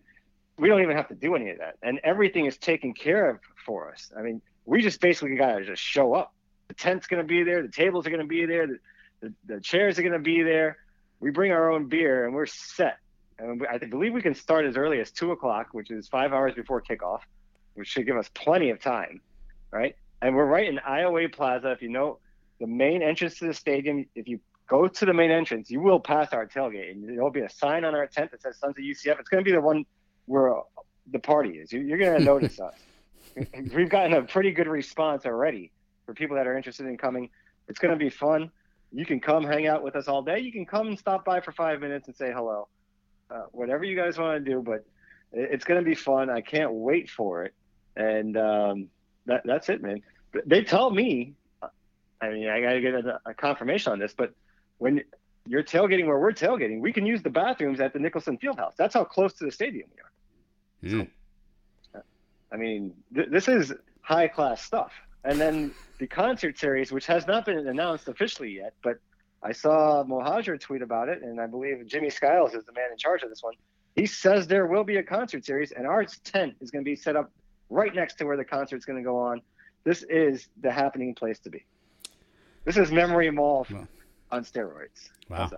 [0.57, 3.39] We don't even have to do any of that, and everything is taken care of
[3.65, 4.11] for us.
[4.17, 6.33] I mean, we just basically got to just show up.
[6.67, 7.61] The tent's going to be there.
[7.61, 8.67] The tables are going to be there.
[8.67, 8.77] The,
[9.21, 10.77] the, the chairs are going to be there.
[11.19, 12.97] We bring our own beer, and we're set.
[13.39, 16.53] And I believe we can start as early as two o'clock, which is five hours
[16.53, 17.21] before kickoff,
[17.73, 19.21] which should give us plenty of time,
[19.71, 19.95] right?
[20.21, 21.71] And we're right in Iowa Plaza.
[21.71, 22.19] If you know
[22.59, 25.99] the main entrance to the stadium, if you go to the main entrance, you will
[25.99, 28.83] pass our tailgate, and there'll be a sign on our tent that says Sons of
[28.83, 29.19] UCF.
[29.19, 29.85] It's going to be the one
[30.25, 30.53] where
[31.11, 31.71] the party is.
[31.71, 32.75] You- You're going to notice us.
[33.73, 35.71] We've gotten a pretty good response already
[36.05, 37.29] for people that are interested in coming.
[37.67, 38.51] It's going to be fun.
[38.91, 40.39] You can come hang out with us all day.
[40.39, 42.67] You can come and stop by for five minutes and say hello.
[43.31, 44.85] Uh, whatever you guys want to do, but
[45.31, 46.29] it's going to be fun.
[46.29, 47.53] I can't wait for it.
[47.95, 48.89] And um,
[49.25, 50.01] that, that's it, man.
[50.31, 51.33] But They tell me,
[52.21, 54.33] I mean, I got to get a, a confirmation on this, but
[54.77, 55.01] when
[55.47, 58.75] you're tailgating where we're tailgating, we can use the bathrooms at the Nicholson Fieldhouse.
[58.77, 59.89] That's how close to the stadium
[60.83, 61.01] we are.
[61.01, 61.07] Mm.
[62.51, 64.91] I mean, th- this is high class stuff.
[65.23, 68.97] And then the concert series, which has not been announced officially yet, but
[69.41, 72.97] I saw Mohajir tweet about it, and I believe Jimmy Skiles is the man in
[72.97, 73.53] charge of this one.
[73.95, 76.95] He says there will be a concert series, and our tent is going to be
[76.95, 77.31] set up
[77.69, 79.41] right next to where the concert's going to go on.
[79.83, 81.65] This is the happening place to be.
[82.63, 83.87] This is Memory Mall Wow.
[84.33, 85.09] On steroids.
[85.29, 85.51] Wow.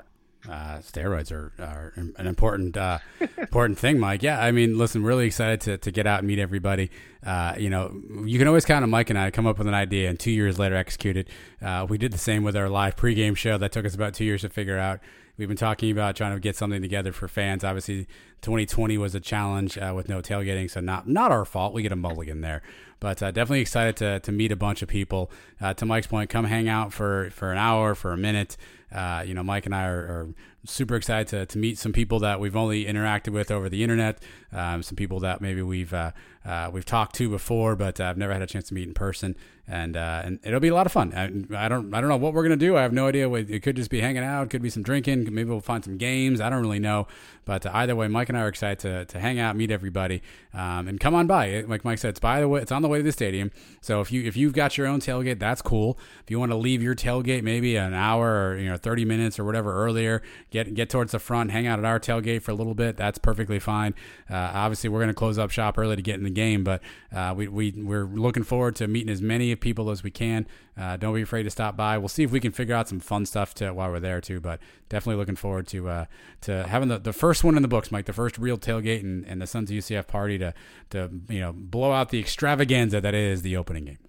[0.47, 2.99] Uh, steroids are, are an important uh,
[3.37, 4.21] important thing, Mike.
[4.21, 6.91] Yeah, I mean, listen, really excited to, to get out and meet everybody.
[7.25, 9.67] Uh, you know, you can always count on Mike and I to come up with
[9.67, 11.29] an idea and two years later execute it.
[11.63, 13.57] Uh, we did the same with our live pregame show.
[13.57, 14.99] That took us about two years to figure out.
[15.37, 17.63] We've been talking about trying to get something together for fans.
[17.63, 18.07] Obviously,
[18.41, 21.73] 2020 was a challenge uh, with no tailgating, so not not our fault.
[21.73, 22.61] We get a mulligan there,
[22.99, 25.29] but uh, definitely excited to to meet a bunch of people.
[25.59, 28.55] Uh, to Mike's point, come hang out for for an hour, for a minute.
[28.93, 30.29] Uh, you know, Mike and I are, are,
[30.65, 34.21] super excited to, to meet some people that we've only interacted with over the internet,
[34.51, 36.11] um, some people that maybe we've uh,
[36.45, 39.35] uh, we've talked to before, but I've never had a chance to meet in person
[39.67, 41.13] and uh, and it'll be a lot of fun.
[41.13, 41.23] I,
[41.65, 42.77] I, don't I don't know what we're gonna do.
[42.77, 43.31] I have no idea.
[43.31, 44.49] It could just be hanging out.
[44.49, 45.33] Could be some drinking.
[45.33, 46.39] Maybe we'll find some games.
[46.39, 47.07] I don't really know.
[47.45, 50.21] But either way, Mike and I are excited to, to hang out, meet everybody,
[50.53, 51.61] um, and come on by.
[51.61, 53.51] Like Mike said, it's by the way, it's on the way to the stadium.
[53.81, 55.97] So if you if you've got your own tailgate, that's cool.
[56.23, 59.39] If you want to leave your tailgate maybe an hour or you know thirty minutes
[59.39, 60.21] or whatever earlier,
[60.55, 62.95] get get towards the front, hang out at our tailgate for a little bit.
[62.95, 63.93] That's perfectly fine.
[64.29, 66.81] Uh, obviously, we're gonna close up shop early to get in the game, but
[67.13, 70.47] uh, we we we're looking forward to meeting as many people as we can.
[70.77, 71.97] Uh, don't be afraid to stop by.
[71.97, 74.39] We'll see if we can figure out some fun stuff to while we're there too.
[74.39, 76.05] But definitely looking forward to uh,
[76.41, 78.05] to having the, the first one in the books, Mike.
[78.05, 80.53] The first real tailgate and, and the Sons of UCF party to
[80.91, 83.99] to you know blow out the extravaganza that is the opening game.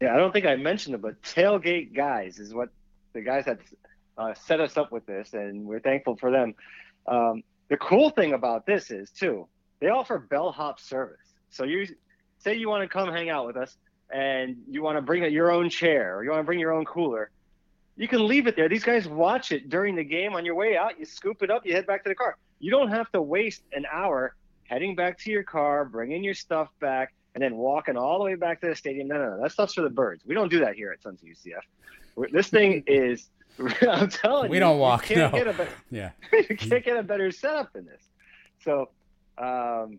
[0.00, 2.68] Yeah, I don't think I mentioned it, but tailgate guys is what
[3.12, 3.58] the guys that
[4.18, 6.54] uh, set us up with this, and we're thankful for them.
[7.06, 9.46] Um, the cool thing about this is too,
[9.80, 11.16] they offer bellhop service.
[11.50, 11.86] So you
[12.38, 13.76] say you want to come hang out with us,
[14.10, 16.84] and you want to bring your own chair or you want to bring your own
[16.84, 17.30] cooler,
[17.96, 18.68] you can leave it there.
[18.68, 20.34] These guys watch it during the game.
[20.34, 22.36] On your way out, you scoop it up, you head back to the car.
[22.60, 26.68] You don't have to waste an hour heading back to your car, bringing your stuff
[26.80, 29.08] back, and then walking all the way back to the stadium.
[29.08, 29.42] No, no, no.
[29.42, 30.22] That stuff's for the birds.
[30.24, 32.30] We don't do that here at Sons of UCF.
[32.32, 33.28] This thing is,
[33.88, 35.10] I'm telling we you, don't walk.
[35.10, 35.30] You no.
[35.30, 36.10] better, yeah.
[36.32, 38.02] you can't get a better setup than this.
[38.64, 38.90] So,
[39.36, 39.98] um,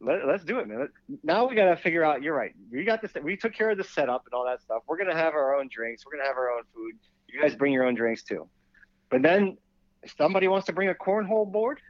[0.00, 0.88] let, us do it, man.
[1.22, 2.22] Now we got to figure out.
[2.22, 2.52] You're right.
[2.70, 3.12] We got this.
[3.22, 4.82] We took care of the setup and all that stuff.
[4.86, 6.04] We're gonna have our own drinks.
[6.04, 6.94] We're gonna have our own food.
[7.28, 8.48] You guys bring your own drinks too.
[9.10, 9.56] But then
[10.16, 11.80] somebody wants to bring a cornhole board.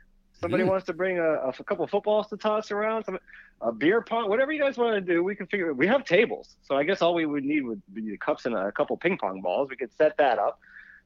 [0.40, 0.68] Somebody mm.
[0.68, 3.04] wants to bring a, a, couple of footballs to toss around.
[3.04, 3.18] Some
[3.60, 4.28] a beer pong.
[4.28, 5.72] Whatever you guys want to do, we can figure.
[5.72, 8.54] We have tables, so I guess all we would need would be the cups and
[8.54, 9.68] a couple ping pong balls.
[9.70, 10.58] We could set that up.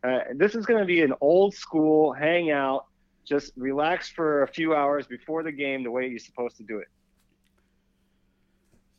[0.04, 2.87] Uh, this is going to be an old school hangout
[3.26, 6.78] just relax for a few hours before the game the way you're supposed to do
[6.78, 6.87] it.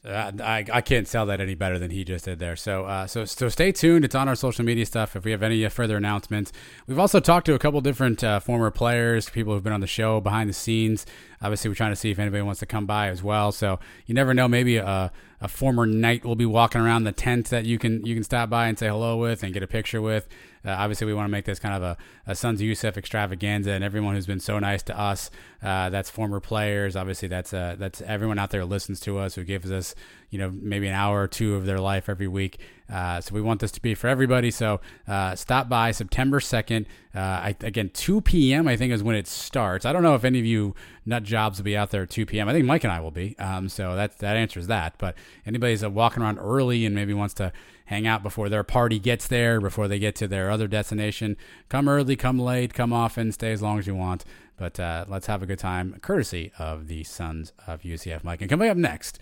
[0.06, 2.56] Uh, I, I can't sell that any better than he just did there.
[2.56, 4.06] So uh, so so stay tuned.
[4.06, 5.16] It's on our social media stuff.
[5.16, 6.54] If we have any further announcements,
[6.86, 9.88] we've also talked to a couple different uh, former players, people who've been on the
[9.88, 11.06] show behind the scenes.
[11.42, 13.52] Obviously, we're trying to see if anybody wants to come by as well.
[13.52, 14.48] So you never know.
[14.48, 18.14] Maybe a, a former knight will be walking around the tent that you can you
[18.14, 20.30] can stop by and say hello with and get a picture with.
[20.68, 23.72] Uh, obviously, we want to make this kind of a, a Sons of UCF extravaganza,
[23.72, 25.32] and everyone who's been so nice to us,
[25.64, 26.96] uh, that's former players.
[26.98, 29.96] Obviously, that's uh, that's everyone out there who listens to us, who gives us,
[30.30, 32.60] you know, maybe an hour or two of their life every week.
[32.92, 34.52] Uh, so we want this to be for everybody.
[34.52, 36.86] So uh, stop by September 2nd.
[37.14, 38.68] Uh, I, again, 2 p.m.
[38.68, 39.86] I think is when it starts.
[39.86, 40.76] I don't know if any of you
[41.06, 42.48] nut jobs will be out there at 2 p.m.
[42.48, 43.38] I think Mike and I will be.
[43.40, 44.96] Um, so that that answers that.
[44.98, 47.52] But anybody's walking around early and maybe wants to
[47.88, 51.38] hang out before their party gets there, before they get to their other destination,
[51.70, 54.26] come early, come late, come often, stay as long as you want.
[54.58, 58.42] But uh, let's have a good time, courtesy of the Sons of UCF Mike.
[58.42, 59.20] And coming up next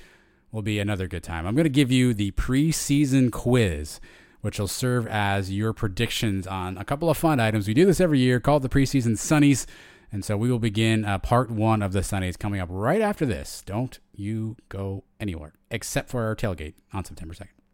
[0.52, 1.46] will be another good time.
[1.46, 4.00] I'm going to give you the preseason quiz,
[4.42, 7.68] which will serve as your predictions on a couple of fun items.
[7.68, 9.68] We do this every year called the preseason Sonnies.
[10.12, 13.28] And so we will begin uh, part one of the Sonnies coming up right after
[13.28, 13.62] this.
[13.64, 17.65] Don't you go anywhere except for our tailgate on September 2nd.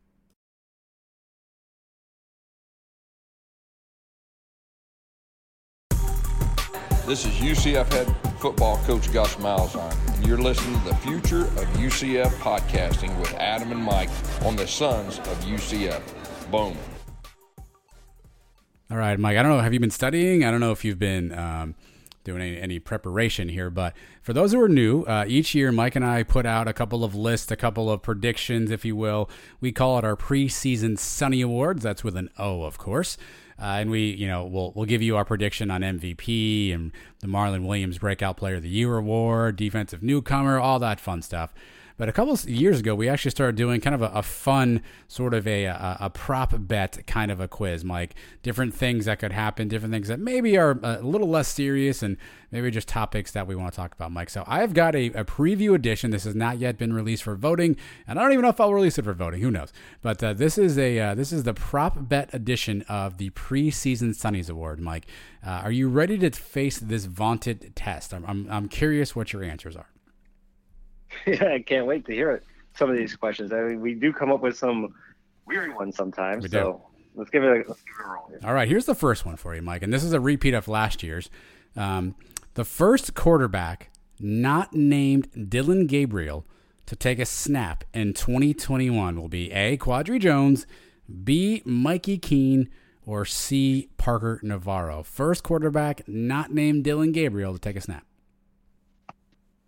[7.11, 11.65] This is UCF head football coach Gus Malzahn, and you're listening to the Future of
[11.75, 14.09] UCF podcasting with Adam and Mike
[14.45, 16.01] on the Sons of UCF.
[16.49, 16.77] Boom.
[18.89, 19.35] All right, Mike.
[19.35, 19.59] I don't know.
[19.59, 20.45] Have you been studying?
[20.45, 21.75] I don't know if you've been um,
[22.23, 25.97] doing any, any, preparation here, but for those who are new, uh, each year Mike
[25.97, 29.29] and I put out a couple of lists, a couple of predictions, if you will.
[29.59, 31.83] We call it our preseason Sonny Awards.
[31.83, 33.17] That's with an O, of course.
[33.61, 37.27] Uh, and we, you know, we'll we'll give you our prediction on MVP and the
[37.27, 41.53] Marlon Williams Breakout Player of the Year award, defensive newcomer, all that fun stuff.
[42.01, 45.35] But a couple years ago, we actually started doing kind of a, a fun sort
[45.35, 49.31] of a, a, a, prop bet kind of a quiz, like Different things that could
[49.31, 52.17] happen, different things that maybe are a little less serious and
[52.49, 54.31] maybe just topics that we want to talk about, Mike.
[54.31, 56.09] So I've got a, a preview edition.
[56.09, 58.73] This has not yet been released for voting, and I don't even know if I'll
[58.73, 59.41] release it for voting.
[59.41, 59.71] Who knows?
[60.01, 64.15] But uh, this is a uh, this is the prop bet edition of the preseason
[64.15, 65.05] Sonnies Award, Mike.
[65.45, 68.11] Uh, are you ready to face this vaunted test?
[68.11, 69.91] I'm, I'm, I'm curious what your answers are.
[71.27, 72.43] yeah, I can't wait to hear it.
[72.75, 73.51] Some of these questions.
[73.51, 74.93] I mean, we do come up with some
[75.45, 76.43] weird ones sometimes.
[76.43, 76.81] We so
[77.15, 78.27] let's give it a let's give it a roll.
[78.29, 78.39] Here.
[78.43, 80.67] All right, here's the first one for you, Mike, and this is a repeat of
[80.67, 81.29] last year's.
[81.75, 82.15] Um,
[82.53, 86.45] the first quarterback not named Dillon Gabriel
[86.85, 89.77] to take a snap in 2021 will be A.
[89.77, 90.67] Quadry Jones,
[91.23, 91.61] B.
[91.65, 92.69] Mikey Keene,
[93.05, 93.89] or C.
[93.97, 95.03] Parker Navarro.
[95.03, 98.05] First quarterback not named Dillon Gabriel to take a snap.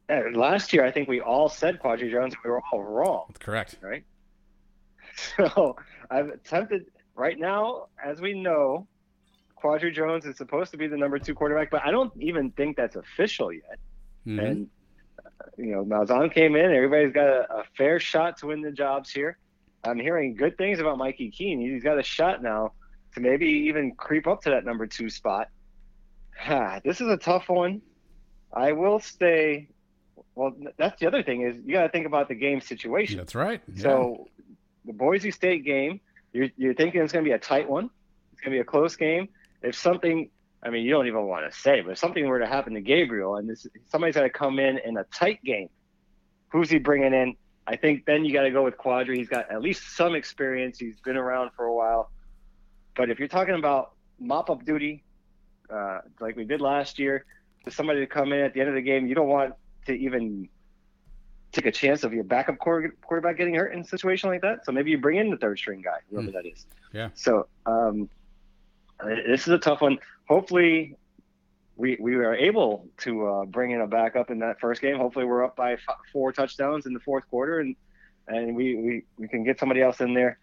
[0.09, 2.33] Yeah, last year, I think we all said Quadry Jones.
[2.33, 3.25] and We were all wrong.
[3.29, 3.77] That's correct.
[3.81, 4.03] Right.
[5.37, 5.75] So
[6.09, 8.87] I've attempted right now, as we know,
[9.55, 12.75] Quadry Jones is supposed to be the number two quarterback, but I don't even think
[12.75, 13.79] that's official yet.
[14.27, 14.39] Mm-hmm.
[14.39, 14.67] And
[15.23, 16.65] uh, you know, Malzahn came in.
[16.65, 19.37] Everybody's got a, a, fair shot to win the jobs here.
[19.83, 21.61] I'm hearing good things about Mikey Keene.
[21.61, 22.73] He's got a shot now
[23.13, 25.47] to maybe even creep up to that number two spot.
[26.83, 27.81] this is a tough one.
[28.53, 29.69] I will stay.
[30.35, 33.17] Well, that's the other thing is you got to think about the game situation.
[33.17, 33.61] That's right.
[33.73, 33.83] Yeah.
[33.83, 34.27] So
[34.85, 37.89] the Boise State game, you're, you're thinking it's going to be a tight one.
[38.31, 39.29] It's going to be a close game.
[39.61, 40.29] If something,
[40.63, 42.81] I mean, you don't even want to say, but if something were to happen to
[42.81, 45.69] Gabriel and this, somebody's got to come in in a tight game,
[46.51, 47.35] who's he bringing in?
[47.65, 49.17] I think then you got to go with Quadry.
[49.17, 50.79] He's got at least some experience.
[50.79, 52.11] He's been around for a while.
[52.95, 55.03] But if you're talking about mop up duty,
[55.69, 57.25] uh, like we did last year,
[57.63, 59.53] for somebody to come in at the end of the game, you don't want
[59.85, 60.49] to even
[61.51, 64.65] take a chance of your backup quarterback getting hurt in a situation like that.
[64.65, 66.33] So maybe you bring in the third string guy, whoever mm.
[66.33, 66.65] that is.
[66.93, 67.09] Yeah.
[67.13, 68.09] So um,
[69.03, 69.99] this is a tough one.
[70.27, 70.97] Hopefully,
[71.75, 74.97] we we are able to uh, bring in a backup in that first game.
[74.97, 75.79] Hopefully, we're up by f-
[76.11, 77.75] four touchdowns in the fourth quarter, and
[78.27, 80.37] and we, we, we can get somebody else in there.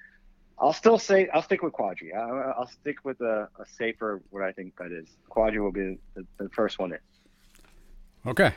[0.59, 2.15] I'll still say I'll stick with Quadry.
[2.15, 5.09] I, will stick with a, a, safer what I think that is.
[5.31, 6.99] Quadry will be the, the first one in.
[8.27, 8.53] Okay.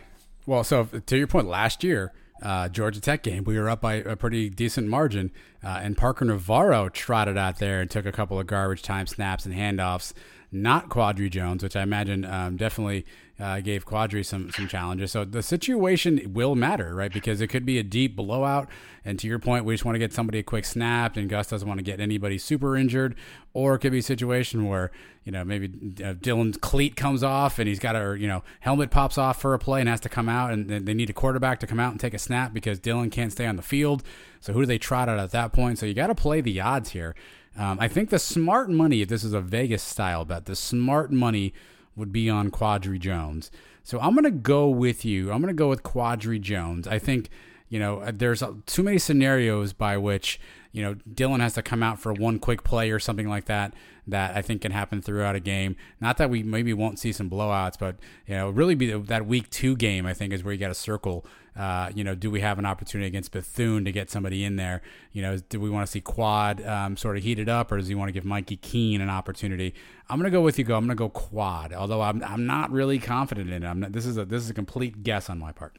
[0.46, 3.96] Well, so to your point, last year uh, Georgia Tech game, we were up by
[3.96, 5.32] a pretty decent margin,
[5.64, 9.46] uh, and Parker Navarro trotted out there and took a couple of garbage time snaps
[9.46, 10.14] and handoffs.
[10.54, 13.06] Not Quadry Jones, which I imagine um, definitely
[13.40, 15.12] uh, gave Quadry some some challenges.
[15.12, 17.12] So the situation will matter, right?
[17.12, 18.70] Because it could be a deep blowout.
[19.04, 21.48] And to your point, we just want to get somebody a quick snap, and Gus
[21.48, 23.16] doesn't want to get anybody super injured.
[23.54, 24.92] Or it could be a situation where
[25.24, 28.92] you know maybe uh, Dillon's cleat comes off and he's got a you know helmet
[28.92, 31.60] pops off for a play and has to come out, and they need a quarterback
[31.62, 34.04] to come out and take a snap because Dillon can't stay on the field.
[34.40, 35.80] So who do they trot out at that point?
[35.80, 37.16] So you got to play the odds here.
[37.58, 41.12] Um, I think the smart money, if this is a Vegas style bet, the smart
[41.12, 41.54] money
[41.96, 43.52] would be on Quadry Jones.
[43.84, 45.32] So I'm going to go with you.
[45.32, 46.88] I'm going to go with Quadry Jones.
[46.88, 47.30] I think,
[47.70, 50.40] you know, uh, there's too many scenarios by which,
[50.74, 53.74] you know, Dillon has to come out for one quick play or something like that
[54.08, 55.78] that I think can happen throughout a game.
[56.02, 57.96] Not that we maybe won't see some blowouts, but,
[58.28, 60.74] you know, really be that week two game, I think, is where you got to
[60.74, 64.56] circle uh, you know, do we have an opportunity against Bethune to get somebody in
[64.56, 64.82] there?
[65.12, 67.88] You know, do we want to see Quad um, sort of heated up, or does
[67.88, 69.74] he want to give Mikey Keene an opportunity?
[70.10, 70.66] I'm to go with you.
[70.66, 70.76] Go.
[70.76, 71.74] I'm to go Quad.
[71.74, 73.68] Although I'm I'm not really confident in it.
[73.68, 75.78] I'm not, this is a this is a complete guess on my part.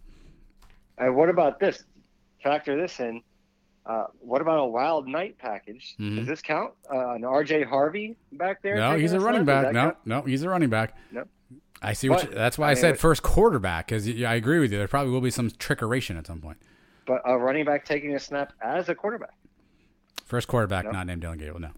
[0.98, 1.84] And what about this?
[2.42, 3.20] Factor this in.
[3.86, 5.94] Uh, what about a wild night package?
[6.00, 6.16] Mm-hmm.
[6.16, 6.72] Does this count?
[6.90, 8.76] Uh, an RJ Harvey back there?
[8.76, 9.72] No, he's a running back.
[9.72, 9.96] No, count?
[10.04, 10.96] no, he's a running back.
[11.12, 11.24] No.
[11.82, 12.20] I see what.
[12.20, 14.78] But, you, that's why I, I said first quarterback because I agree with you.
[14.78, 16.56] There probably will be some trickeration at some point.
[17.06, 19.34] But a running back taking a snap as a quarterback.
[20.24, 20.92] First quarterback, no.
[20.92, 21.60] not named Dillon Gabriel.
[21.60, 21.70] No.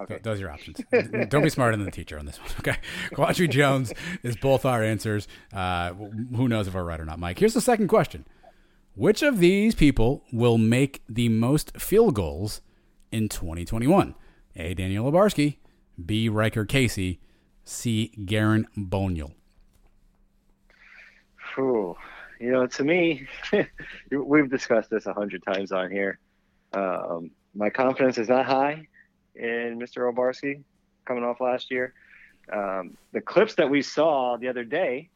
[0.00, 0.20] Okay.
[0.22, 0.80] Those are your options.
[1.28, 2.48] Don't be smarter than the teacher on this one.
[2.60, 2.76] Okay.
[3.12, 3.92] Quadry Jones
[4.22, 5.28] is both our answers.
[5.52, 7.38] Uh, who knows if we're right or not, Mike?
[7.38, 8.24] Here's the second question
[8.94, 12.60] Which of these people will make the most field goals
[13.10, 14.14] in 2021?
[14.56, 14.74] A.
[14.74, 15.56] Daniel Obarski,
[16.04, 16.28] B.
[16.28, 17.18] Riker Casey,
[17.64, 18.12] C.
[18.26, 19.32] Garen Boniel?
[21.58, 21.96] Ooh,
[22.38, 23.26] you know, to me,
[24.10, 26.18] we've discussed this a hundred times on here.
[26.74, 28.86] Um, my confidence is not high
[29.34, 30.12] in Mr.
[30.12, 30.64] Obarski
[31.06, 31.94] coming off last year.
[32.52, 35.08] Um, the clips that we saw the other day,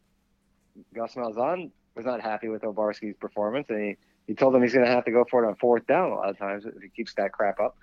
[0.94, 4.84] Gus Malzahn was not happy with Obarski's performance, and he, he told him he's going
[4.84, 6.88] to have to go for it on fourth down a lot of times if he
[6.90, 7.76] keeps that crap up.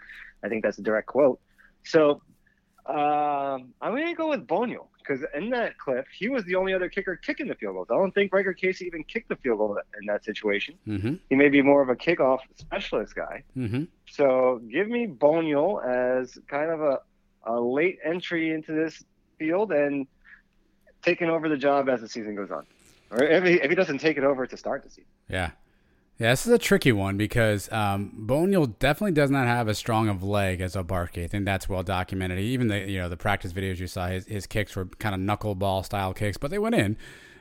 [0.43, 1.39] I think that's a direct quote.
[1.83, 2.21] So
[2.85, 6.73] um, I'm going to go with Boniel because in that clip, he was the only
[6.73, 7.87] other kicker kicking the field goals.
[7.89, 10.75] I don't think Riker Casey even kicked the field goal in that situation.
[10.87, 11.15] Mm-hmm.
[11.29, 13.43] He may be more of a kickoff specialist guy.
[13.57, 13.85] Mm-hmm.
[14.09, 16.99] So give me Boniel as kind of a,
[17.45, 19.03] a late entry into this
[19.39, 20.07] field and
[21.01, 22.65] taking over the job as the season goes on.
[23.13, 25.05] Or if he, if he doesn't take it over to start the season.
[25.29, 25.51] Yeah.
[26.19, 30.09] Yeah, this is a tricky one because um, Boniel definitely does not have as strong
[30.09, 31.23] of leg as Obarski.
[31.23, 32.37] I think that's well documented.
[32.37, 35.21] Even the you know the practice videos you saw, his, his kicks were kind of
[35.21, 36.97] knuckleball style kicks, but they went in.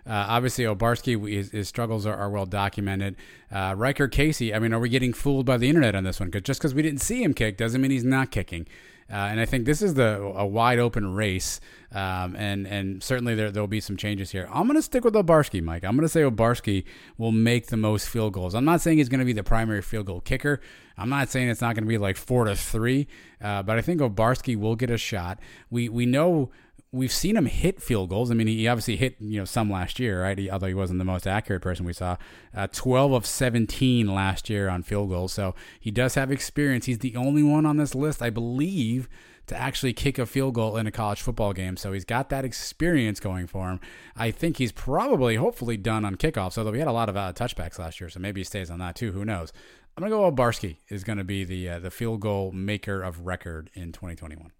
[0.06, 3.14] Uh, obviously, Obarski, his, his struggles are, are, well documented.
[3.52, 6.28] Uh, Riker Casey, I mean, are we getting fooled by the internet on this one?
[6.28, 8.66] Because just because we didn't see him kick doesn't mean he's not kicking.
[9.12, 11.60] Uh, and I think this is the a wide open race,
[11.92, 14.48] um, and and certainly there there'll be some changes here.
[14.50, 15.84] I'm going to stick with Obarski, Mike.
[15.84, 16.84] I'm going to say Obarski
[17.18, 18.54] will make the most field goals.
[18.54, 20.60] I'm not saying he's going to be the primary field goal kicker.
[20.96, 23.06] I'm not saying it's not going to be like four to three,
[23.42, 25.40] uh, but I think Obarski will get a shot.
[25.70, 26.50] We we know
[26.92, 28.30] we've seen him hit field goals.
[28.30, 30.38] I mean, he obviously hit you know some last year, right?
[30.38, 32.16] He, although he wasn't the most accurate person we saw.
[32.54, 36.86] Uh, Twelve of seventeen last year on field goals, so he does have experience.
[36.86, 39.08] He's the only one on this list, I believe,
[39.46, 41.76] to actually kick a field goal in a college football game.
[41.76, 43.80] So he's got that experience going for him.
[44.14, 46.58] I think he's probably, hopefully, done on kickoffs.
[46.58, 48.78] Although we had a lot of uh, touchbacks last year, so maybe he stays on
[48.80, 49.12] that too.
[49.12, 49.52] Who knows?
[49.96, 50.30] I'm gonna go.
[50.30, 54.52] Obarski is to be the uh, the field goal maker of record in 2021.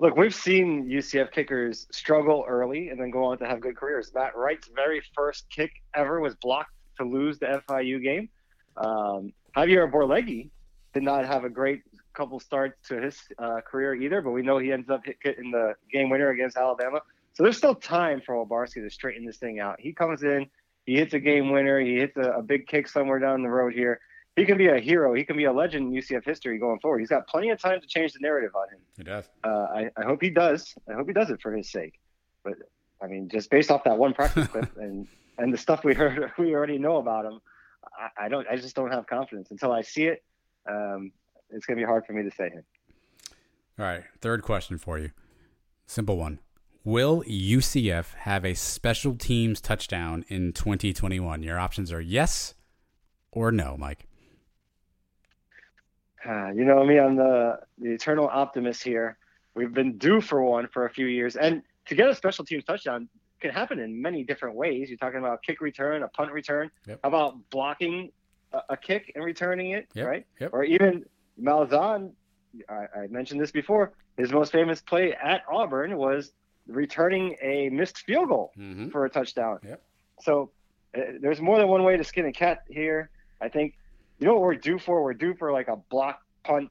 [0.00, 4.10] Look, we've seen UCF kickers struggle early and then go on to have good careers.
[4.14, 8.30] Matt Wright's very first kick ever was blocked to lose the FIU game.
[8.78, 10.48] Um, Javier Beorlegui
[10.94, 11.82] did not have a great
[12.14, 15.74] couple starts to his uh, career either, but we know he ends up hitting the
[15.92, 17.02] game winner against Alabama.
[17.34, 19.78] So there's still time for Obarski to straighten this thing out.
[19.78, 20.46] He comes in,
[20.86, 23.74] he hits a game winner, he hits a, a big kick somewhere down the road
[23.74, 24.00] here
[24.40, 25.14] he can be a hero.
[25.14, 27.00] He can be a legend in UCF history going forward.
[27.00, 28.80] He's got plenty of time to change the narrative on him.
[28.96, 29.28] He does.
[29.44, 30.74] Uh, I, I hope he does.
[30.88, 32.00] I hope he does it for his sake.
[32.42, 32.54] But
[33.02, 35.06] I mean, just based off that one practice clip and
[35.38, 37.40] and the stuff we heard, we already know about him.
[37.84, 38.46] I, I don't.
[38.48, 40.24] I just don't have confidence until I see it.
[40.68, 41.12] Um,
[41.50, 42.64] it's gonna be hard for me to say him.
[43.78, 44.04] All right.
[44.20, 45.10] Third question for you.
[45.86, 46.38] Simple one.
[46.82, 51.42] Will UCF have a special teams touchdown in 2021?
[51.42, 52.54] Your options are yes
[53.32, 54.06] or no, Mike.
[56.26, 59.16] Uh, you know me, I'm the, the eternal optimist here.
[59.54, 61.36] We've been due for one for a few years.
[61.36, 63.08] And to get a special teams touchdown
[63.40, 64.88] can happen in many different ways.
[64.88, 66.70] You're talking about kick return, a punt return.
[66.86, 67.00] Yep.
[67.02, 68.12] How about blocking
[68.52, 70.06] a, a, kick and returning it, yep.
[70.06, 70.26] right?
[70.40, 70.50] Yep.
[70.52, 71.04] Or even
[71.42, 72.12] Malzahn,
[72.68, 76.32] I, I mentioned this before, his most famous play at Auburn was
[76.66, 78.90] returning a missed field goal mm-hmm.
[78.90, 79.58] for a touchdown.
[79.66, 79.82] Yep.
[80.20, 80.50] So
[80.96, 83.10] uh, there's more than one way to skin a cat here.
[83.40, 83.74] I think
[84.20, 85.02] you know what we're due for?
[85.02, 86.70] We're due for like a block punt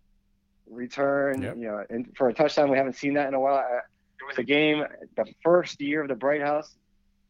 [0.70, 1.58] return, yep.
[1.58, 2.70] you know, and for a touchdown.
[2.70, 3.58] We haven't seen that in a while.
[4.22, 4.84] It was a game
[5.16, 6.76] the first year of the Bright House.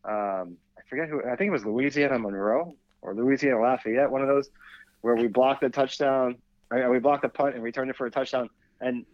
[0.04, 1.22] Um, I forget who.
[1.24, 4.50] I think it was Louisiana Monroe or Louisiana Lafayette, one of those,
[5.02, 6.36] where we blocked the touchdown.
[6.72, 8.50] We blocked the punt and returned it for a touchdown.
[8.82, 9.06] And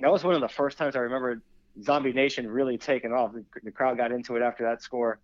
[0.00, 1.40] that was one of the first times I remember
[1.82, 3.32] Zombie Nation really taking off.
[3.32, 5.20] The, the crowd got into it after that score.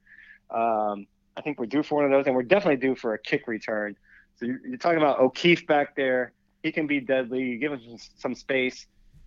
[0.51, 1.07] Um,
[1.37, 3.47] I think we're due for one of those, and we're definitely due for a kick
[3.47, 3.97] return.
[4.39, 6.33] So you're, talking about O'Keefe back there.
[6.63, 7.43] He can be deadly.
[7.43, 8.87] You give him some space.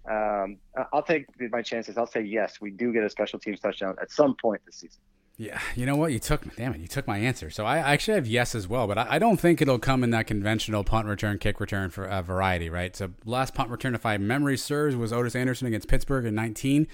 [0.10, 0.57] Um,
[0.93, 1.97] I'll take my chances.
[1.97, 2.60] I'll say yes.
[2.62, 4.99] We do get a special teams touchdown at some point this season.
[5.38, 6.12] Yeah, you know what?
[6.12, 6.82] You took damn it.
[6.82, 7.49] You took my answer.
[7.49, 10.10] So I actually have yes as well, but I, I don't think it'll come in
[10.10, 12.93] that conventional punt return, kick return for uh, variety, right?
[12.93, 16.88] So last punt return, if I memory serves, was Otis Anderson against Pittsburgh in 19.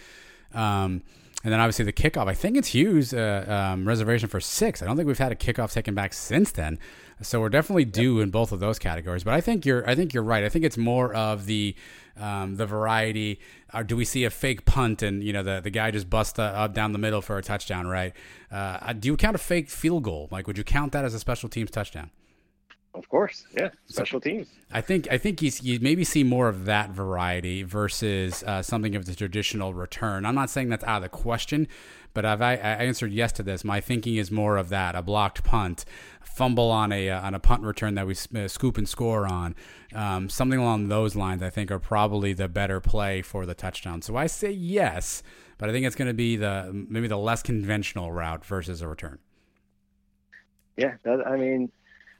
[0.53, 1.01] Um,
[1.43, 2.27] and then obviously the kickoff.
[2.27, 4.81] I think it's Hughes' uh, um, reservation for six.
[4.81, 6.77] I don't think we've had a kickoff taken back since then.
[7.21, 9.23] So we're definitely due in both of those categories.
[9.23, 10.43] But I think you're I think you're right.
[10.43, 11.75] I think it's more of the
[12.17, 13.39] um, the variety.
[13.73, 16.37] Or do we see a fake punt and you know the the guy just busts
[16.39, 17.87] up down the middle for a touchdown?
[17.87, 18.13] Right?
[18.51, 20.27] Uh, do you count a fake field goal?
[20.31, 22.11] Like, would you count that as a special teams touchdown?
[22.95, 24.47] Of course, yeah, special so, teams.
[24.71, 28.95] I think I think you, you maybe see more of that variety versus uh, something
[28.95, 30.25] of the traditional return.
[30.25, 31.67] I'm not saying that's out of the question,
[32.15, 33.63] but I've I, answered yes to this.
[33.63, 35.85] My thinking is more of that: a blocked punt,
[36.21, 39.55] fumble on a uh, on a punt return that we uh, scoop and score on,
[39.93, 41.43] um, something along those lines.
[41.43, 44.01] I think are probably the better play for the touchdown.
[44.01, 45.21] So I say yes,
[45.59, 48.87] but I think it's going to be the maybe the less conventional route versus a
[48.87, 49.19] return.
[50.77, 51.71] Yeah, that, I mean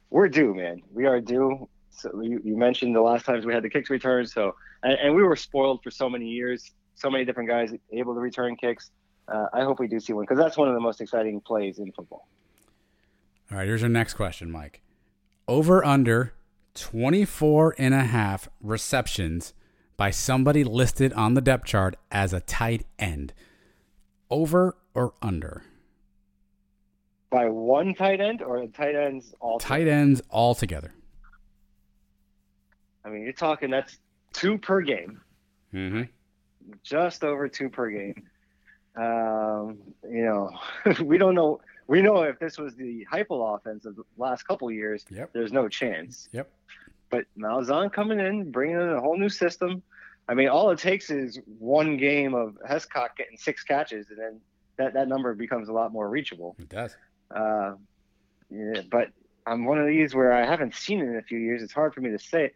[0.10, 0.82] we're due, man.
[0.94, 1.68] We are due.
[1.90, 4.30] So you, you mentioned the last times we had the kicks returned.
[4.30, 6.72] So and, and, we were spoiled for so many years.
[6.96, 8.92] So many different guys able to return kicks.
[9.28, 11.80] Uh, I hope we do see one because that's one of the most exciting plays
[11.80, 12.28] in football.
[13.52, 14.82] All right, here's our next question, Mike.
[15.48, 16.34] Over under
[16.74, 19.54] 24 and a half receptions
[19.98, 23.34] by somebody listed on the depth chart as a tight end.
[24.30, 25.64] Over or under?
[27.36, 30.94] by one tight end or tight ends all tight ends all together.
[33.04, 33.98] I mean, you're talking that's
[34.32, 35.20] two per game.
[35.74, 36.04] Mm-hmm.
[36.82, 38.24] Just over two per game.
[38.96, 40.52] Um, you know,
[41.04, 41.62] we don't know.
[41.88, 45.32] We know if this was the Heupel offense of the last couple years, yep.
[45.34, 46.28] there's no chance.
[46.32, 46.50] Yep.
[47.12, 49.84] But Malzahn coming in, bringing in a whole new system.
[50.28, 54.42] I mean, all it takes is one game of Hescock getting six catches, and then
[54.78, 56.56] that, that number becomes a lot more reachable.
[56.58, 56.96] It does.
[57.30, 57.74] Uh,
[58.50, 59.10] yeah, but
[59.46, 61.62] I'm one of these where I haven't seen it in a few years.
[61.62, 62.52] It's hard for me to say.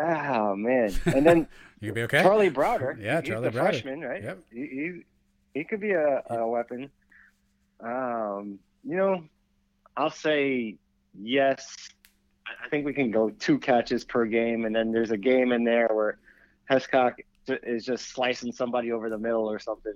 [0.00, 0.90] Oh man!
[1.04, 1.46] And then
[1.80, 2.22] you be okay.
[2.22, 2.98] Charlie Browder.
[2.98, 3.62] yeah, he's Charlie the Browder.
[3.62, 4.22] freshman, right?
[4.22, 4.38] Yep.
[4.50, 5.02] He,
[5.54, 6.90] he could be a, a weapon.
[7.80, 9.24] Um, you know,
[9.96, 10.76] I'll say
[11.18, 11.76] yes.
[12.46, 15.64] I- think we can go two catches per game, and then there's a game in
[15.64, 16.18] there where
[16.70, 17.14] Hescock
[17.48, 19.92] is just slicing somebody over the middle or something,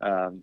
[0.00, 0.42] and um,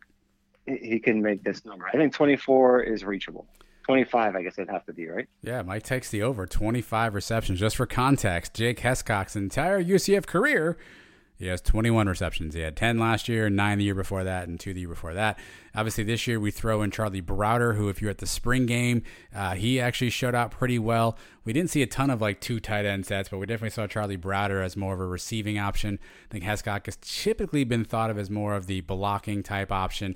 [0.65, 1.87] he, he can make this number.
[1.87, 3.47] I think 24 is reachable.
[3.85, 5.27] 25, I guess it'd have to be right.
[5.41, 7.59] Yeah, Mike takes the over 25 receptions.
[7.59, 10.77] Just for context, Jake Hescock's entire UCF career,
[11.43, 12.55] he has 21 receptions.
[12.55, 15.13] He had 10 last year, 9 the year before that, and 2 the year before
[15.13, 15.37] that.
[15.75, 19.03] Obviously, this year we throw in Charlie Browder, who, if you're at the spring game,
[19.35, 21.17] uh, he actually showed out pretty well.
[21.43, 23.87] We didn't see a ton of like two tight end sets, but we definitely saw
[23.87, 25.99] Charlie Browder as more of a receiving option.
[26.29, 30.15] I think Hescock has typically been thought of as more of the blocking type option.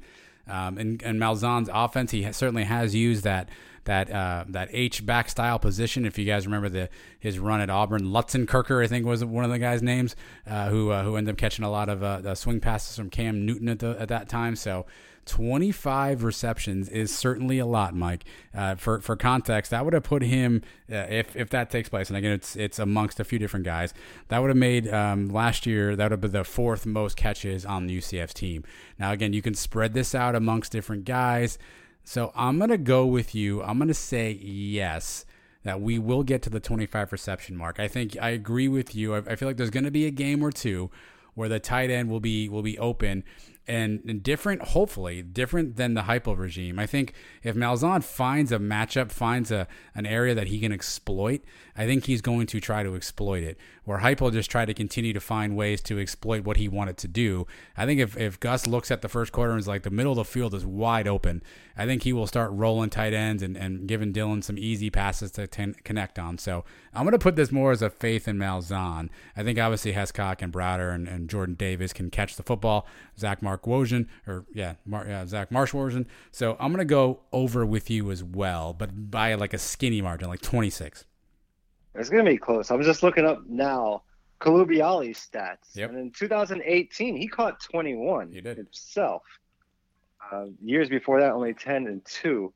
[0.49, 3.49] Um, and, and Malzahn's offense, he certainly has used that
[3.87, 6.05] that uh, that H back style position.
[6.05, 6.89] If you guys remember the
[7.19, 10.91] his run at Auburn, Lutzenkirchen, I think was one of the guys' names, uh, who
[10.91, 13.69] uh, who ended up catching a lot of uh, the swing passes from Cam Newton
[13.69, 14.55] at, the, at that time.
[14.55, 14.85] So.
[15.27, 18.25] 25 receptions is certainly a lot, Mike.
[18.55, 22.09] Uh, for for context, that would have put him uh, if if that takes place,
[22.09, 23.93] and again, it's it's amongst a few different guys.
[24.29, 27.65] That would have made um, last year that would have been the fourth most catches
[27.65, 28.63] on the UCF's team.
[28.97, 31.59] Now, again, you can spread this out amongst different guys.
[32.03, 33.61] So I'm gonna go with you.
[33.61, 35.25] I'm gonna say yes
[35.63, 37.79] that we will get to the 25 reception mark.
[37.79, 39.13] I think I agree with you.
[39.13, 40.89] I, I feel like there's gonna be a game or two
[41.33, 43.23] where the tight end will be will be open
[43.67, 46.79] and, and different, hopefully different than the Heupel regime.
[46.79, 47.13] I think
[47.43, 51.41] if Malzahn finds a matchup, finds a an area that he can exploit,
[51.77, 53.57] I think he's going to try to exploit it.
[53.85, 57.07] Where Heupel just tried to continue to find ways to exploit what he wanted to
[57.07, 57.45] do.
[57.77, 60.13] I think if, if Gus looks at the first quarter and is like the middle
[60.13, 61.43] of the field is wide open,
[61.77, 65.31] I think he will start rolling tight ends and, and giving Dillon some easy passes
[65.31, 66.37] to ten, connect on.
[66.39, 69.09] So I'm going to put this more as a faith in Malzahn.
[69.35, 72.87] I think obviously Hescock and Browder and, and Jordan Davis can catch the football.
[73.19, 76.05] Zach Mark Wojan, or yeah, Mar, yeah Zach Marsh Wojan.
[76.31, 80.01] So I'm going to go over with you as well, but by like a skinny
[80.01, 81.05] margin, like 26.
[81.97, 82.71] It's going to be close.
[82.71, 84.03] I'm just looking up now
[84.39, 85.75] Colubiale's stats.
[85.75, 85.89] Yep.
[85.89, 88.57] And in 2018, he caught 21 He did.
[88.57, 89.23] himself.
[90.31, 92.53] Uh, years before that, only 10 and 2.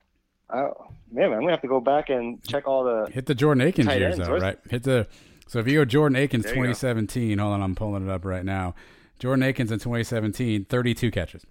[0.53, 0.73] Oh,
[1.11, 3.09] man, I'm going to have to go back and check all the.
[3.11, 4.59] Hit the Jordan Akins Tight years though, right?
[4.69, 5.07] Hit the
[5.51, 7.37] so if you go Jordan Akins There 2017.
[7.37, 8.73] Hold on, I'm pulling it up right now.
[9.19, 11.45] Jordan Akins in 2017, 32 catches.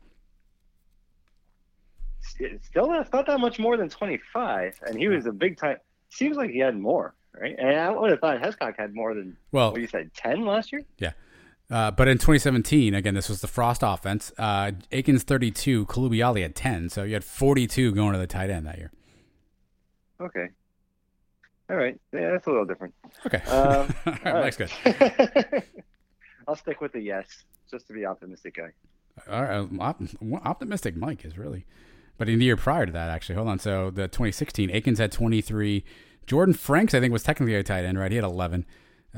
[2.22, 4.80] Still, it's not that much more than 25.
[4.86, 5.76] And he was a big time.
[6.08, 7.54] Seems like he had more, right?
[7.58, 10.72] And I would have thought Hescock had more than, Well, what you said, 10 last
[10.72, 10.82] year?
[10.98, 11.12] Yeah.
[11.70, 14.32] Uh, but in 2017, again, this was the Frost offense.
[14.36, 16.88] Uh, Akins 32, Colubiale had 10.
[16.88, 18.90] So you had 42 going to the tight end that year.
[20.20, 20.48] Okay.
[21.70, 21.98] All right.
[22.12, 22.92] Yeah, that's a little different.
[23.24, 23.38] Okay.
[23.42, 24.70] Um, All right, all Mike's good.
[26.48, 28.70] I'll stick with the yes, just to be optimistic guy.
[29.30, 29.68] All right.
[29.78, 30.02] op-
[30.44, 31.66] optimistic Mike is really.
[32.18, 33.60] But in the year prior to that, actually, hold on.
[33.60, 35.84] So the 2016, Akins had 23.
[36.30, 38.08] Jordan Franks, I think, was technically a tight end, right?
[38.08, 38.64] He had 11.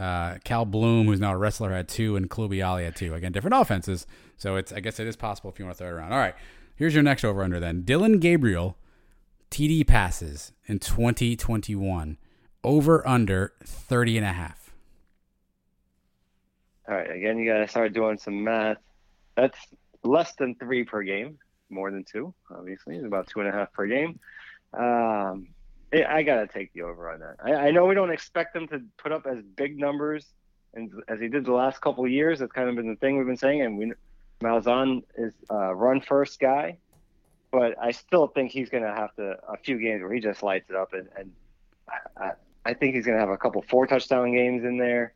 [0.00, 3.12] Uh, Cal Bloom, who's now a wrestler, had two, and Colubiale had two.
[3.12, 4.06] Again, different offenses.
[4.38, 6.14] So it's I guess it is possible if you want to throw it around.
[6.14, 6.34] All right.
[6.74, 7.82] Here's your next over under then.
[7.82, 8.78] Dillon Gabriel,
[9.50, 12.16] TD passes in 2021.
[12.64, 14.72] Over under 30 and a half.
[16.88, 17.10] All right.
[17.10, 18.78] Again, you got to start doing some math.
[19.36, 19.58] That's
[20.02, 21.38] less than three per game,
[21.68, 22.96] more than two, obviously.
[22.96, 24.18] It's about two and a half per game.
[24.72, 25.48] Um,
[25.92, 27.36] I got to take the over on that.
[27.44, 30.26] I, I know we don't expect them to put up as big numbers
[30.74, 32.38] and as he did the last couple of years.
[32.38, 33.60] That's kind of been the thing we've been saying.
[33.62, 33.92] And we,
[34.42, 36.78] Malzahn is a run first guy,
[37.50, 40.70] but I still think he's to have to a few games where he just lights
[40.70, 41.32] it up, and, and
[42.16, 42.30] I,
[42.64, 45.12] I think he's to have a couple four touchdown games in there.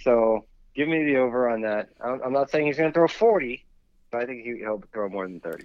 [0.00, 1.88] So give me the over on that.
[2.00, 3.64] I'm not saying he's to throw 40,
[4.10, 5.64] but I think he- he'll throw more than 30.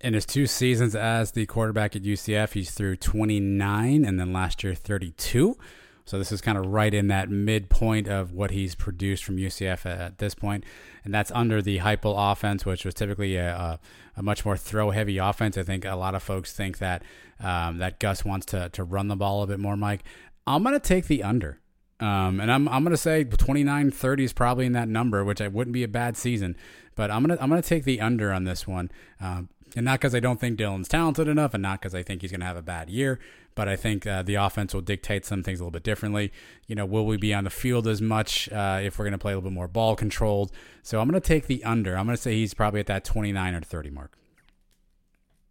[0.00, 4.62] In his two seasons as the quarterback at UCF, he's threw 29 and then last
[4.62, 5.56] year 32.
[6.04, 9.84] So this is kind of right in that midpoint of what he's produced from UCF
[9.84, 10.64] at, this point.
[11.04, 13.80] And that's under the Heupel offense, which was typically a, a,
[14.16, 15.58] a much more throw-heavy offense.
[15.58, 17.02] I think a lot of folks think that
[17.40, 20.02] um, that Gus wants to, to run the ball a bit more, Mike.
[20.46, 21.60] I'm going to take the under.
[22.00, 25.40] Um, and I'm, I'm going to say 29 30 is probably in that number, which
[25.40, 26.56] I wouldn't be a bad season.
[26.94, 28.90] But I'm going to I'm to take the under on this one.
[29.20, 32.22] Um, and not because I don't think Dillon's talented enough, and not because I think
[32.22, 33.18] he's going to have a bad year,
[33.54, 36.32] but I think uh, the offense will dictate some things a little bit differently.
[36.66, 39.18] You know, will we be on the field as much uh, if we're going to
[39.18, 40.52] play a little bit more ball controlled?
[40.82, 41.96] So I'm going to take the under.
[41.96, 44.12] I'm going to say he's probably at that 29 or 30 mark.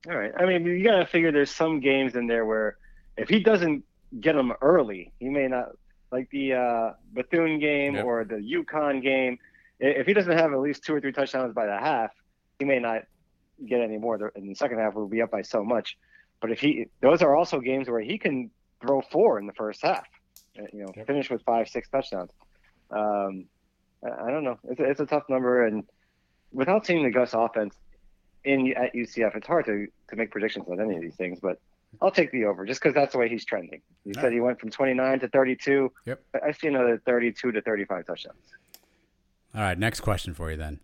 [0.09, 0.31] All right.
[0.37, 2.77] I mean, you got to figure there's some games in there where
[3.17, 3.83] if he doesn't
[4.21, 5.69] get them early, he may not
[6.11, 8.05] like the uh, Bethune game Yep.
[8.05, 9.37] or the UConn game,
[9.79, 12.11] if he doesn't have at least two or three touchdowns by the half,
[12.59, 13.03] he may not
[13.65, 14.31] get any more.
[14.35, 15.97] In the second half, we'll be up by so much.
[16.41, 18.51] But if he, those are also games where he can
[18.81, 20.05] throw four in the first half.
[20.59, 21.07] uh, You know, Yep.
[21.07, 22.31] finish with five, six touchdowns.
[22.91, 23.45] Um,
[24.05, 24.59] I, I don't know.
[24.69, 25.83] It's a, it's a tough number, and
[26.51, 27.75] without seeing the Gus offense
[28.43, 31.39] in at UCF, it's hard to to make predictions on any of these things.
[31.41, 31.59] But
[32.01, 33.81] I'll take the over just because that's the way he's trending.
[34.05, 35.91] He said he went from 29 to 32.
[36.05, 36.21] Yep.
[36.35, 38.37] I- I see another 32 to 35 touchdowns.
[39.55, 40.79] All right, next question for you then.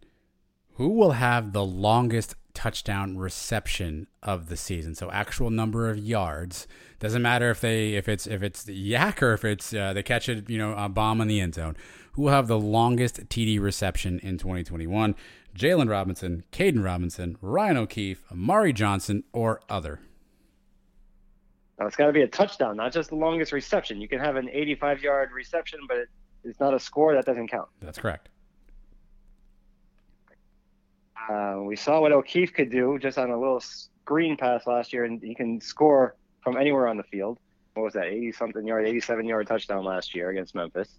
[0.76, 4.96] Who will have the longest touchdown reception of the season?
[4.96, 6.68] So actual number of yards
[7.00, 10.04] doesn't matter if they if it's if it's the yak or if it's uh, they
[10.04, 11.76] catch it you know a bomb in the end zone.
[12.14, 15.16] Who will have the longest TD reception in 2021?
[15.58, 20.00] Jaylon Robinson, Caden Robinson, Ryan O'Keefe, Amari Johnson, or other?
[21.80, 24.00] Now, it's got to be a touchdown, not just the longest reception.
[24.00, 26.10] You can have an 85 yard reception, but it,
[26.44, 27.14] it's not a score.
[27.14, 27.68] That doesn't count.
[27.82, 28.30] That's correct.
[31.30, 35.06] Uh, we saw what O'Keefe could do just on a little screen pass last year,
[35.06, 37.40] and he can score from anywhere on the field.
[37.74, 40.90] What was that, 80 something yard, 87 yard touchdown last year against Memphis?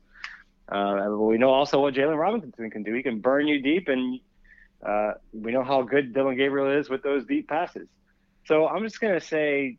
[0.69, 2.95] Uh, we know also what Jaylon Robinson can do.
[2.95, 4.19] He can burn you deep, and
[4.85, 7.89] uh, we know how good Dillon Gabriel is with those deep passes.
[8.47, 9.79] So I'm just going to say,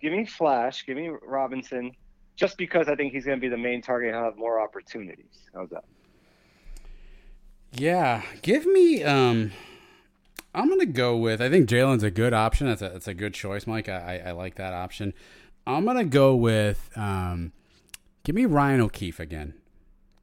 [0.00, 1.92] give me Flash, give me Robinson,
[2.36, 5.48] just because I think he's going to be the main target and have more opportunities.
[5.54, 5.84] How's that?
[7.72, 9.02] Yeah, give me.
[9.02, 9.52] Um,
[10.54, 11.40] I'm gonna go with.
[11.42, 12.66] I think Jaylon's a good option.
[12.66, 13.88] That's a that's a good choice, Mike.
[13.88, 15.12] I, I, like that option.
[15.66, 16.90] I'm gonna go with.
[16.96, 17.52] Um,
[18.24, 19.54] give me Ryan O'Keefe again.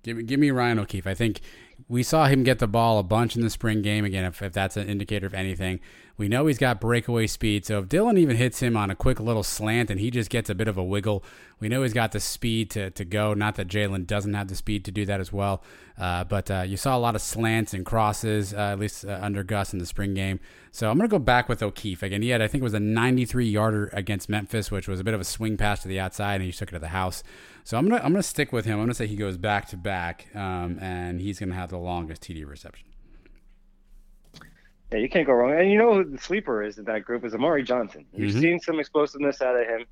[0.02, 1.06] Give me give me Ryan O'Keefe.
[1.06, 1.42] I think
[1.88, 4.26] we saw him get the ball a bunch in the spring game again.
[4.26, 5.80] If, if that's an indicator of anything,
[6.16, 7.66] we know he's got breakaway speed.
[7.66, 10.50] So if Dillon even hits him on a quick little slant and he just gets
[10.50, 11.24] a bit of a wiggle,
[11.60, 13.34] we know he's got the speed to, to go.
[13.34, 15.64] Not that Jaylon doesn't have the speed to do that as well.
[15.98, 19.18] Uh, but uh, you saw a lot of slants and crosses, uh, at least uh,
[19.22, 20.40] under Gus in the spring game.
[20.72, 22.04] So I'm going to go back with O'Keefe.
[22.04, 25.04] Again, he had, I think it was a 93 yarder against Memphis, which was a
[25.04, 27.24] bit of a swing pass to the outside, and he took it to the house.
[27.64, 28.74] So I'm going to I'm gonna stick with him.
[28.74, 31.70] I'm going to say he goes back to back, um, and he's going to have
[31.70, 32.93] the longest TD reception.
[34.94, 35.60] Yeah, you can't go wrong.
[35.60, 38.06] And you know who the sleeper is in that group is Amari Johnson.
[38.14, 38.40] You've Mhm.
[38.42, 39.86] seen some explosiveness out of him.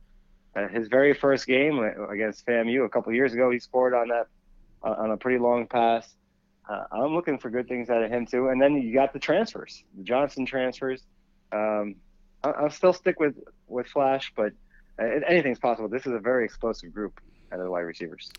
[0.55, 4.27] Uh, his very first game against FAMU a couple years ago, he scored on that
[4.83, 6.15] uh, on a pretty long pass.
[6.69, 8.49] Uh, I'm looking for good things out of him too.
[8.49, 11.03] And then you got the transfers, the Johnson transfers.
[11.51, 11.95] Um,
[12.43, 13.35] I- I'll still stick with
[13.67, 14.53] with Flash, but
[14.99, 15.87] uh, anything's possible.
[15.89, 17.19] This is a very explosive group
[17.51, 18.31] out of the wide receivers.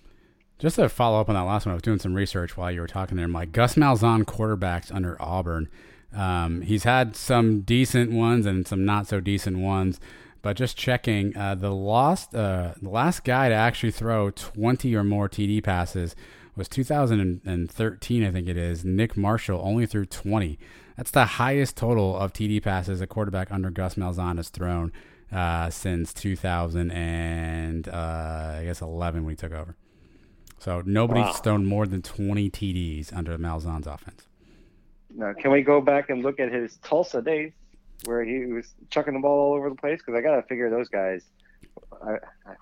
[0.59, 2.81] Just to follow up on that last one, I was doing some research while you
[2.81, 5.69] were talking there, My Gus Malzahn quarterbacks under Auburn.
[6.15, 9.99] Um, he's had some decent ones and some not so decent ones,
[10.43, 15.05] but just checking, uh, the last uh, the last guy to actually throw 20 or
[15.05, 16.15] more TD passes
[16.57, 18.85] was 2013, I think it is.
[18.85, 20.59] Nick Marshall only threw 20.
[20.97, 24.93] That's the highest total of TD passes a quarterback under Gus Malzahn has thrown
[25.33, 29.77] uh, since 2000 and uh, I guess 11 when he took over.
[30.59, 31.33] So nobody's Wow.
[31.33, 34.29] thrown more than 20 TDs under Malzahn's offense.
[35.15, 37.53] Now, can we go back and look at his Tulsa days
[38.05, 40.01] where he was chucking the ball all over the place?
[40.01, 41.23] Because I got to figure those guys.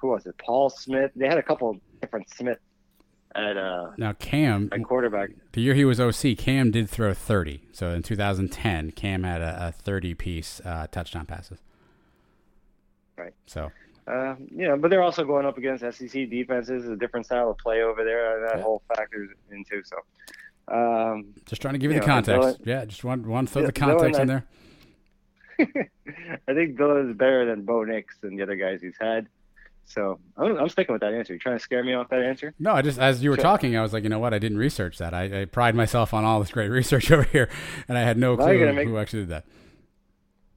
[0.00, 0.36] Who was it?
[0.38, 1.10] Paul Smith.
[1.16, 2.58] They had a couple different Smith
[3.34, 5.30] at uh, Now Cam, at quarterback.
[5.52, 7.62] the year he was OC, Cam did throw 30.
[7.72, 11.60] So in 2010, Cam had a, a 30 piece uh, touchdown passes.
[13.16, 13.34] Right.
[13.46, 13.70] So
[14.06, 17.58] Uh, you know, but they're also going up against SEC defenses, a different style of
[17.58, 18.40] play over there.
[18.40, 18.62] That Yeah.
[18.62, 19.96] whole factors into so.
[20.70, 22.40] Um, just trying to give you Yeah, the context.
[22.40, 24.44] Dillon- yeah, just want want to throw the context Dillon, in there.
[26.48, 29.26] I think Dillon is better than Bo Nix and the other guys he's had.
[29.84, 31.32] So I'm, I'm sticking with that answer.
[31.32, 32.54] You trying to scare me off that answer?
[32.60, 33.42] No, I just as you were Sure.
[33.42, 34.32] talking, I was like, you know what?
[34.32, 35.12] I didn't research that.
[35.12, 37.48] I, I pride myself on all this great research over here,
[37.88, 39.44] and I had no clue make- who actually did that.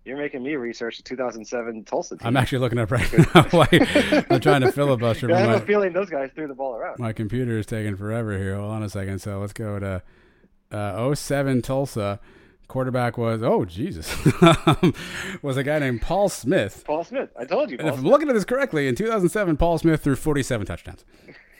[0.05, 2.27] You're making me research the 2007 Tulsa team.
[2.27, 3.47] I'm actually looking up right now.
[4.29, 5.31] I'm trying to filibuster.
[5.33, 6.99] I have my- a feeling those guys threw the ball around.
[6.99, 8.55] My computer is taking forever here.
[8.57, 9.19] Hold on a second.
[9.19, 10.01] So let's go to
[10.71, 12.19] uh, 07 Tulsa.
[12.67, 14.09] Quarterback was, oh, Jesus,
[15.43, 16.83] was a guy named Paul Smith.
[16.87, 17.29] Paul Smith.
[17.37, 17.77] I told you.
[17.77, 21.05] And Paul if I'm looking at this correctly, in 2007, Paul Smith threw 47 touchdowns.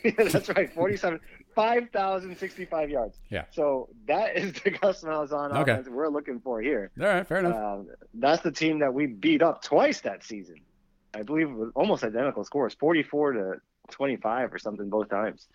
[0.17, 0.73] Yeah, that's right.
[0.73, 1.19] 47,
[1.55, 3.17] 5,065 yards.
[3.29, 3.45] Yeah.
[3.51, 5.71] So that is the Gus Malzahn Okay.
[5.71, 6.91] offense we're looking for here.
[6.99, 7.55] All right, fair enough.
[7.55, 10.57] Um, that's the team that we beat up twice that season.
[11.13, 13.53] I believe it was almost identical scores, 44 to
[13.91, 15.47] 25 or something both times.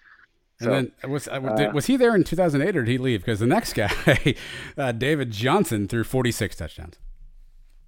[0.60, 2.98] So, and then was uh, uh, did, was he there in 2008 or did he
[2.98, 3.20] leave?
[3.20, 4.34] Because the next guy,
[4.78, 6.96] uh, David Johnson, threw 46 touchdowns.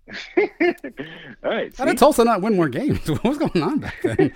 [0.37, 0.45] all
[1.43, 1.77] right.
[1.77, 1.99] How did?
[1.99, 3.09] Tulsa not win more games?
[3.09, 4.33] what was going on back then?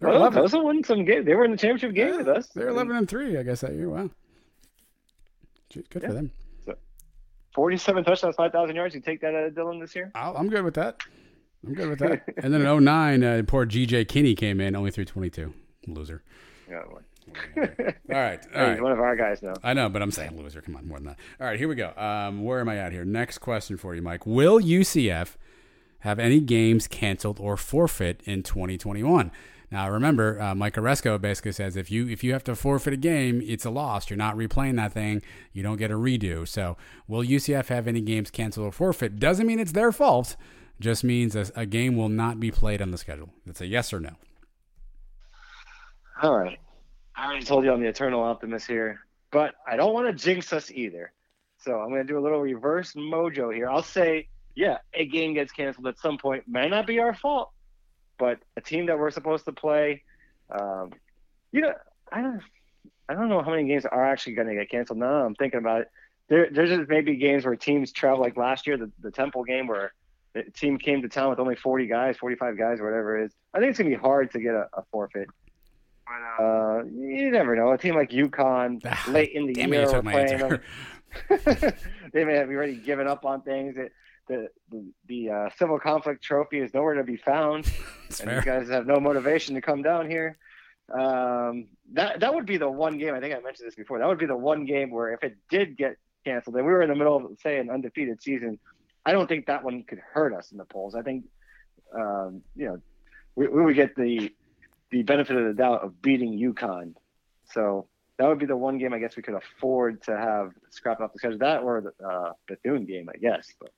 [0.00, 0.40] Well, 11.
[0.40, 1.24] those won some game.
[1.24, 2.48] They were in the championship game yeah, with us.
[2.48, 3.90] They're eleven and three, I guess that year.
[3.90, 4.10] Wow,
[5.72, 6.08] good yeah.
[6.08, 6.32] for them.
[6.64, 6.74] So,
[7.54, 8.94] Forty-seven touchdowns, five thousand yards.
[8.94, 10.10] You take that out of Dillon this year?
[10.14, 11.00] i am good with that.
[11.66, 12.22] I'm good with that.
[12.38, 15.52] and then in 09, uh, poor GJ Kinney came in, only threw 22.
[15.86, 16.22] Loser.
[16.68, 17.04] Yeah, all right.
[18.56, 18.82] All right.
[18.82, 19.54] one of our guys now.
[19.62, 20.60] I know, but I'm saying loser.
[20.62, 21.18] Come on, more than that.
[21.40, 21.92] All right, here we go.
[21.96, 23.04] Um, where am I at here?
[23.04, 24.26] Next question for you, Mike.
[24.26, 25.36] Will UCF
[26.00, 29.30] have any games canceled or forfeit in 2021?
[29.70, 32.96] Now, remember, uh, Mike Aresco basically says if you if you have to forfeit a
[32.96, 34.10] game, it's a loss.
[34.10, 35.22] You're not replaying that thing.
[35.52, 36.46] You don't get a redo.
[36.46, 39.20] So, will UCF have any games canceled or forfeit?
[39.20, 40.36] Doesn't mean it's their fault.
[40.80, 43.30] Just means a, a game will not be played on the schedule.
[43.46, 44.16] It's a yes or no.
[46.22, 46.58] All right.
[47.14, 49.00] I already told you I'm the eternal optimist here,
[49.30, 51.12] but I don't want to jinx us either.
[51.58, 53.68] So I'm going to do a little reverse mojo here.
[53.68, 56.44] I'll say, yeah, a game gets canceled at some point.
[56.48, 57.50] May not be our fault,
[58.20, 60.04] but a team that we're supposed to play,
[60.50, 60.92] um,
[61.50, 61.72] you know,
[62.12, 62.40] I don't,
[63.08, 64.98] I don't know how many games are actually going to get canceled.
[64.98, 65.90] Now I'm thinking about it.
[66.28, 69.66] There, there's just maybe games where teams travel, like last year, the, the Temple game
[69.66, 69.94] where
[70.34, 73.32] the team came to town with only 40 guys, 45 guys, or whatever it is.
[73.52, 75.26] I think it's going to be hard to get a, a forfeit.
[76.38, 77.72] Uh, you never know.
[77.72, 78.80] A team like UConn
[79.12, 80.60] late in the Damn year, we're playing them.
[82.12, 83.76] they may have already given up on things.
[83.76, 83.92] It,
[84.30, 87.66] the the, the uh, civil conflict trophy is nowhere to be found,
[88.08, 88.36] and fair.
[88.36, 90.38] you guys have no motivation to come down here.
[90.92, 93.14] Um, that that would be the one game.
[93.14, 93.98] I think I mentioned this before.
[93.98, 96.82] That would be the one game where if it did get canceled, and we were
[96.82, 98.58] in the middle of say an undefeated season,
[99.04, 100.94] I don't think that one could hurt us in the polls.
[100.94, 101.24] I think
[101.94, 102.80] um, you know
[103.34, 104.32] we, we would get the
[104.90, 106.94] the benefit of the doubt of beating UConn.
[107.52, 111.00] So that would be the one game I guess we could afford to have scrapped
[111.00, 111.38] off the schedule.
[111.38, 113.52] That or the uh, Bethune game, I guess.
[113.58, 113.70] But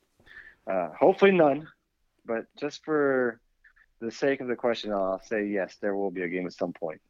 [0.71, 1.69] uh, hopefully none.
[2.25, 3.41] But just for
[4.01, 6.73] the sake of the question, I'll say yes, there will be a game at some
[6.73, 7.01] point.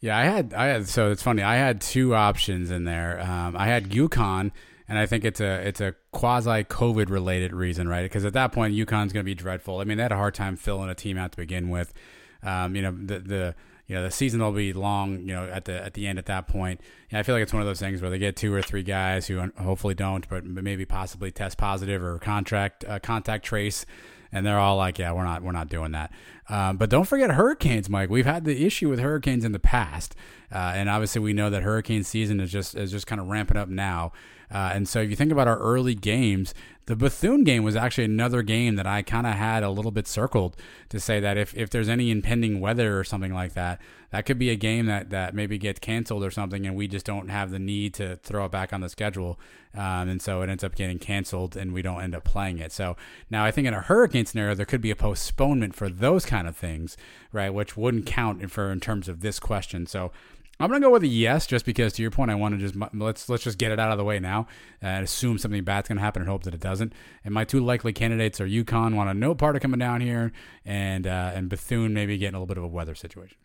[0.00, 0.88] Yeah, I had, I had.
[0.88, 1.42] So it's funny.
[1.42, 3.20] I had two options in there.
[3.20, 4.50] Um, I had UConn,
[4.88, 8.02] and I think it's a it's a quasi COVID related reason, right?
[8.02, 9.78] Because at that point, UConn's going to be dreadful.
[9.78, 11.94] I mean, they had a hard time filling a team out to begin with.
[12.42, 13.54] Um, you know, the the
[13.86, 15.20] you know the season will be long.
[15.20, 16.80] You know, at the at the end at that point,
[17.10, 18.82] yeah, I feel like it's one of those things where they get two or three
[18.82, 23.86] guys who hopefully don't, but maybe possibly test positive or contract uh, contact trace,
[24.32, 26.12] and they're all like, yeah, we're not we're not doing that.
[26.48, 28.10] Um, but don't forget hurricanes, Mike.
[28.10, 30.14] We've had the issue with hurricanes in the past,
[30.52, 33.56] uh, and obviously we know that hurricane season is just is just kind of ramping
[33.56, 34.12] up now.
[34.50, 36.54] Uh, and so if you think about our early games,
[36.86, 40.06] the Bethune game was actually another game that I kind of had a little bit
[40.06, 40.56] circled
[40.90, 43.80] to say that if, if there's any impending weather or something like that,
[44.16, 47.04] that could be a game that, that maybe gets canceled or something, and we just
[47.04, 49.38] don't have the need to throw it back on the schedule.
[49.74, 52.72] Um, and so it ends up getting canceled, and we don't end up playing it.
[52.72, 52.96] So
[53.28, 56.48] now I think in a hurricane scenario, there could be a postponement for those kind
[56.48, 56.96] of things,
[57.30, 57.50] right?
[57.50, 59.86] Which wouldn't count for in terms of this question.
[59.86, 60.12] So
[60.58, 62.74] I'm gonna go with a yes, just because to your point, I want to just
[62.94, 64.46] let's let's just get it out of the way now
[64.80, 66.94] and assume something bad's gonna happen and hope that it doesn't.
[67.22, 70.32] And my two likely candidates are UConn, want to no part of coming down here,
[70.64, 73.36] and uh, and Bethune maybe getting a little bit of a weather situation.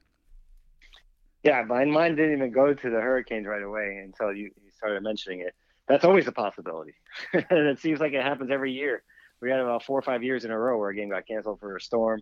[1.44, 5.02] Yeah, mine mine didn't even go to the Hurricanes right away until you, you started
[5.02, 5.54] mentioning it.
[5.88, 6.94] That's always a possibility,
[7.34, 9.04] and it seems like it happens every year.
[9.42, 11.60] We had about four or five years in a row where a game got canceled
[11.60, 12.22] for a storm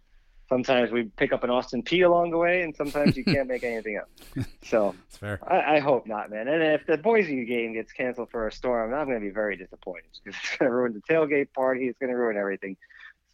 [0.49, 3.63] sometimes we pick up an Austin Peay along the way, and sometimes you can't make
[3.63, 4.09] anything up.
[4.61, 6.47] So I, I, hope not, man.
[6.47, 9.57] And if the Boise game gets canceled for a storm, I'm going to be very
[9.57, 11.88] disappointed because it's going to ruin the tailgate party.
[11.88, 12.78] It's going to ruin everything.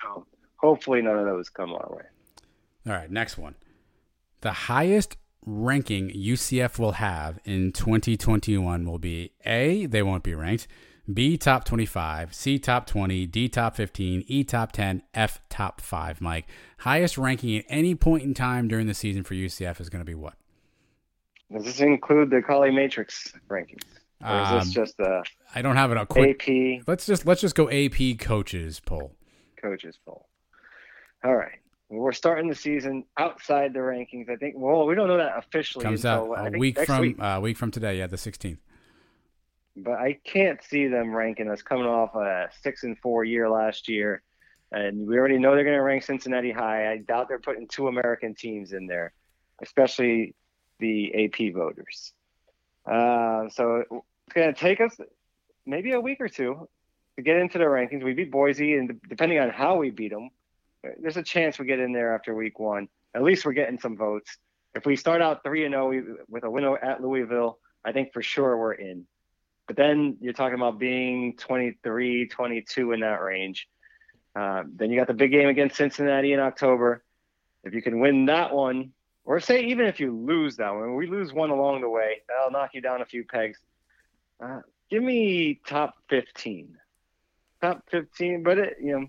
[0.02, 0.26] So
[0.56, 2.04] hopefully none of those come our way.
[2.88, 3.56] All right, next one.
[4.42, 10.68] The highest ranking UCF will have in 2021 will be A, they won't be ranked.
[11.12, 16.20] B top 25, C top 20, D top 15, E top 10, F top 5.
[16.20, 16.48] Mike,
[16.80, 20.06] highest ranking at any point in time during the season for UCF is going to
[20.06, 20.34] be what?
[21.52, 23.84] Does this include the Colley Matrix rankings?
[24.24, 25.24] Or is um, this just a
[25.54, 26.88] I don't have it a quick AP.
[26.88, 29.14] Let's just let's just go AP coaches poll.
[29.62, 30.28] Coaches poll.
[31.24, 31.60] All right.
[31.90, 34.30] We're starting the season outside the rankings.
[34.30, 34.56] I think.
[34.58, 35.84] Well, we don't know that officially.
[35.84, 37.20] Comes until, out a week from week.
[37.20, 37.98] Uh, week from today.
[37.98, 38.58] Yeah, the 16th
[39.76, 43.90] but I can't see them ranking us coming off a six and four year last
[43.90, 44.22] year.
[44.72, 46.92] And we already know they're going to rank Cincinnati high.
[46.92, 49.14] I doubt they're putting two American teams in there,
[49.62, 50.34] especially
[50.80, 52.14] the AP voters.
[52.86, 54.96] Uh, so it's going to take us
[55.66, 56.68] maybe a week or two
[57.18, 58.04] to get into the rankings.
[58.04, 60.30] We beat Boise, and depending on how we beat them,
[61.00, 62.88] there's a chance we get in there after week one.
[63.14, 64.38] At least we're getting some votes.
[64.74, 68.14] If we start out three and zero oh with a win at Louisville, I think
[68.14, 69.06] for sure we're in.
[69.68, 73.68] But then you're talking about being 23, 22 in that range.
[74.36, 77.04] Uh, then you got the big game against Cincinnati in October.
[77.64, 78.92] If you can win that one,
[79.24, 82.52] or say even if you lose that one, we lose one along the way, that'll
[82.52, 83.60] knock you down a few pegs.
[84.44, 84.60] Uh,
[84.90, 86.78] give me top 15.
[87.62, 89.08] Top 15, but it, you know,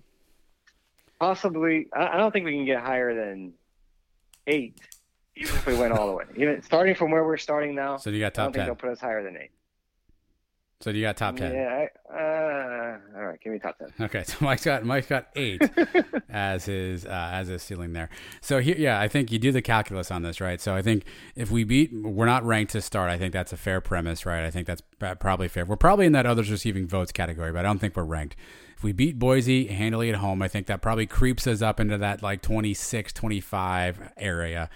[1.18, 3.52] possibly, I, don't think we can get higher than
[4.46, 4.80] eight,
[5.36, 6.24] even if we went all the way.
[6.36, 7.96] Even starting from where we're starting now.
[7.96, 8.66] So you got top I don't top think 10.
[8.66, 9.50] they'll put us higher than eight.
[10.80, 11.54] So you got top 10.
[11.54, 11.86] Yeah.
[12.12, 13.40] I, uh, all right.
[13.40, 14.06] Give me top 10.
[14.06, 15.62] Okay, so Mike's got Mike's got eight
[16.28, 18.10] as his uh, as his ceiling there.
[18.42, 20.60] So here, yeah, I think you do the calculus on this, right?
[20.60, 21.04] So I think
[21.34, 23.10] if we beat, we're not ranked to start.
[23.10, 24.44] I think that's a fair premise, right?
[24.44, 24.82] I think that's
[25.18, 25.64] probably fair.
[25.64, 28.36] We're probably in that others receiving votes category, but I don't think we're ranked.
[28.76, 31.96] If we beat Boise handily at home, I think that probably creeps us up into
[31.96, 34.68] that like 26, 25 area.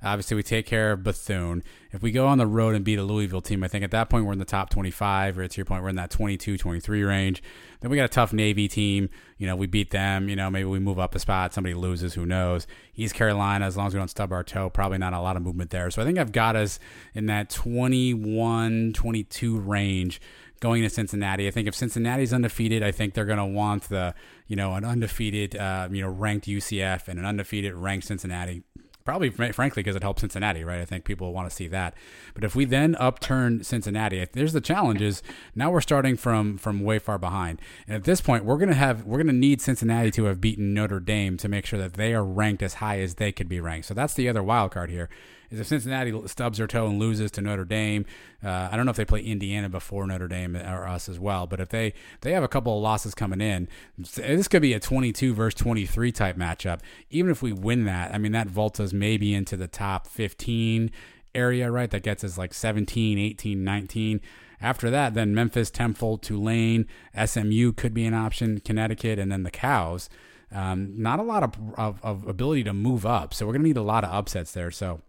[0.00, 1.64] Obviously, we take care of Bethune.
[1.90, 4.08] If we go on the road and beat a Louisville team, I think at that
[4.08, 7.02] point we're in the top 25, or to your point, we're in that 22, 23
[7.02, 7.42] range.
[7.80, 9.10] Then we got a tough Navy team.
[9.38, 10.28] You know, we beat them.
[10.28, 11.52] You know, maybe we move up a spot.
[11.52, 12.14] Somebody loses.
[12.14, 12.68] Who knows?
[12.94, 15.42] East Carolina, as long as we don't stub our toe, probably not a lot of
[15.42, 15.90] movement there.
[15.90, 16.78] So I think I've got us
[17.12, 20.20] in that 21, 22 range
[20.60, 21.46] going to Cincinnati.
[21.46, 24.14] I think if Cincinnati's undefeated, I think they're going to want the,
[24.46, 28.62] you know, an undefeated, uh, you know, ranked UCF and an undefeated ranked Cincinnati
[29.08, 30.82] probably frankly because it helps Cincinnati, right?
[30.82, 31.94] I think people want to see that.
[32.34, 35.22] But if we then upturn Cincinnati, there's the challenge is
[35.54, 37.58] now we're starting from from way far behind.
[37.86, 41.00] And at this point, we're to have we're to need Cincinnati to have beaten Notre
[41.00, 43.86] Dame to make sure that they are ranked as high as they could be ranked.
[43.86, 45.08] So that's the other wild card here
[45.50, 48.04] is if Cincinnati stubs their toe and loses to Notre Dame,
[48.44, 51.46] uh, I don't know if they play Indiana before Notre Dame or us as well,
[51.46, 54.80] but if they they have a couple of losses coming in, this could be a
[54.80, 56.80] 22 versus 23 type matchup.
[57.10, 60.90] Even if we win that, I mean that vaults us maybe into the top 15
[61.34, 61.90] area, right?
[61.90, 64.20] That gets us like 17, 18, 19.
[64.60, 66.86] After that, then Memphis, Temple, Tulane,
[67.24, 70.10] SMU could be an option, Connecticut, and then the Cows.
[70.50, 73.68] Um, not a lot of, of, of ability to move up, so we're going to
[73.68, 74.70] need a lot of upsets there.
[74.70, 75.02] So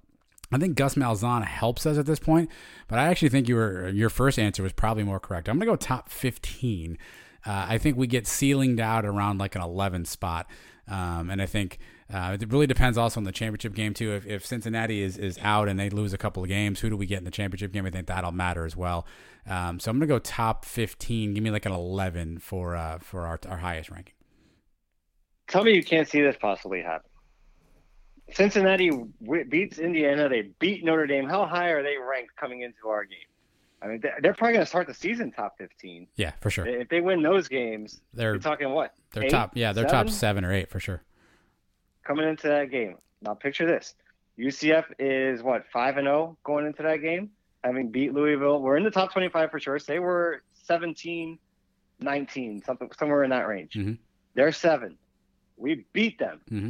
[0.52, 2.50] I think Gus Malzahn helps us at this point,
[2.88, 5.48] but I actually think you were your first answer was probably more correct.
[5.48, 6.98] I'm to go top 15.
[7.46, 10.50] Uh, I think we get ceilinged out around like an 11 spot,
[10.88, 11.78] um, and I think
[12.12, 14.14] uh, it really depends also on the championship game too.
[14.14, 16.98] If, if Cincinnati is is out and they lose a couple of games, who do
[16.98, 17.86] we get in the championship game?
[17.86, 19.06] I think that'll matter as well.
[19.48, 21.34] Um, so I'm to go top 15.
[21.34, 24.16] Give me like an 11 for uh, for our our highest ranking.
[25.48, 27.09] Tell me you can't see this possibly happen.
[28.34, 28.92] Cincinnati
[29.50, 30.30] beats Indiana.
[30.30, 31.28] They beat Notre Dame.
[31.28, 33.20] How high are they ranked coming into our game?
[33.82, 36.08] I mean, they're probably going to start the season top 15.
[36.16, 36.66] Yeah, for sure.
[36.66, 38.94] If they win those games, they're talking what?
[39.14, 39.52] They're eight, top.
[39.56, 40.08] Yeah, they're seven?
[40.08, 41.02] top seven or eight for sure.
[42.04, 42.98] Coming into that game.
[43.22, 43.96] Now, picture this:
[44.38, 47.30] UCF is what five and zero going into that game,
[47.64, 48.62] having beat Louisville.
[48.62, 49.80] We're in the top 25 for sure.
[49.80, 51.40] Say we're 17,
[52.00, 53.74] 19, something somewhere in that range.
[53.74, 53.94] Mm-hmm.
[54.36, 54.98] They're seven.
[55.56, 56.42] We beat them.
[56.52, 56.70] Mm-hmm.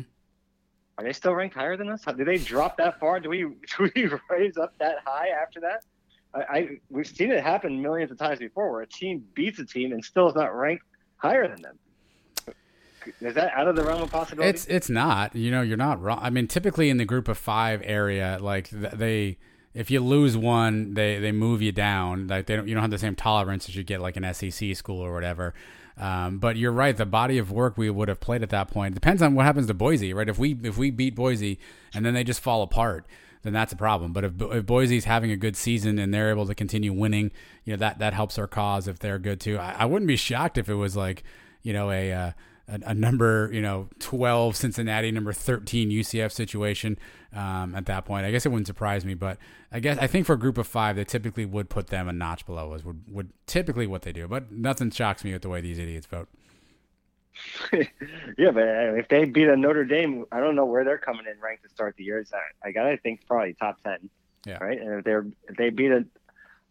[0.99, 2.03] Are they still ranked higher than us?
[2.03, 3.21] Do they drop that far?
[3.21, 3.43] Do we
[3.77, 5.85] do we raise up that high after that?
[6.33, 9.65] I, I we've seen it happen millions of times before, where a team beats a
[9.65, 10.83] team and still is not ranked
[11.15, 11.79] higher than them.
[13.21, 14.49] Is that out of the realm of possibility?
[14.49, 15.33] It's it's not.
[15.37, 16.19] You know, you're not wrong.
[16.21, 19.37] I mean, typically in the group of five area, like they,
[19.73, 22.27] if you lose one, they they move you down.
[22.27, 24.75] Like they don't, you don't have the same tolerance as you get like an SEC
[24.75, 25.53] school or whatever.
[25.99, 26.95] Um, but you're right.
[26.95, 29.67] The body of work we would have played at that point depends on what happens
[29.67, 30.29] to Boise, right?
[30.29, 31.59] If we if we beat Boise
[31.93, 33.05] and then they just fall apart,
[33.43, 34.13] then that's a problem.
[34.13, 37.31] But if, if Boise's having a good season and they're able to continue winning,
[37.65, 39.57] you know that that helps our cause if they're good too.
[39.57, 41.23] I, I wouldn't be shocked if it was like
[41.61, 42.13] you know a.
[42.13, 42.31] Uh,
[42.70, 46.97] a, a number, you know, 12 Cincinnati, number 13 UCF situation
[47.34, 48.26] um, at that point.
[48.26, 49.38] I guess it wouldn't surprise me, but
[49.72, 52.13] I guess I think for a group of five, they typically would put them a
[52.13, 54.28] notch below us, would, would typically what they do.
[54.28, 56.30] But nothing shocks me with the way these idiots vote.
[57.74, 61.26] yeah, but uh, if they beat a Notre Dame, I don't know where they're coming
[61.32, 62.26] in ranked to start the year.
[62.34, 64.09] I, I gotta think probably top ten.
[64.45, 64.57] Yeah.
[64.61, 64.80] Right.
[64.80, 66.05] And if they're if they beat a,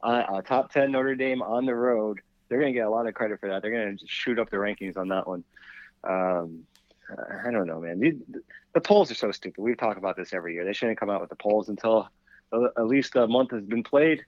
[0.03, 3.40] a top ten Notre Dame on the road, they're gonna get a lot of credit
[3.40, 3.62] for that.
[3.62, 5.44] They're gonna shoot up the rankings on that one.
[6.05, 6.64] Um,
[7.44, 8.01] I don't know, man.
[8.01, 8.16] The,
[8.74, 9.61] the polls are so stupid.
[9.61, 10.64] We talk about this every year.
[10.64, 12.09] They shouldn't come out with the polls until
[12.53, 14.24] at least a month has been played.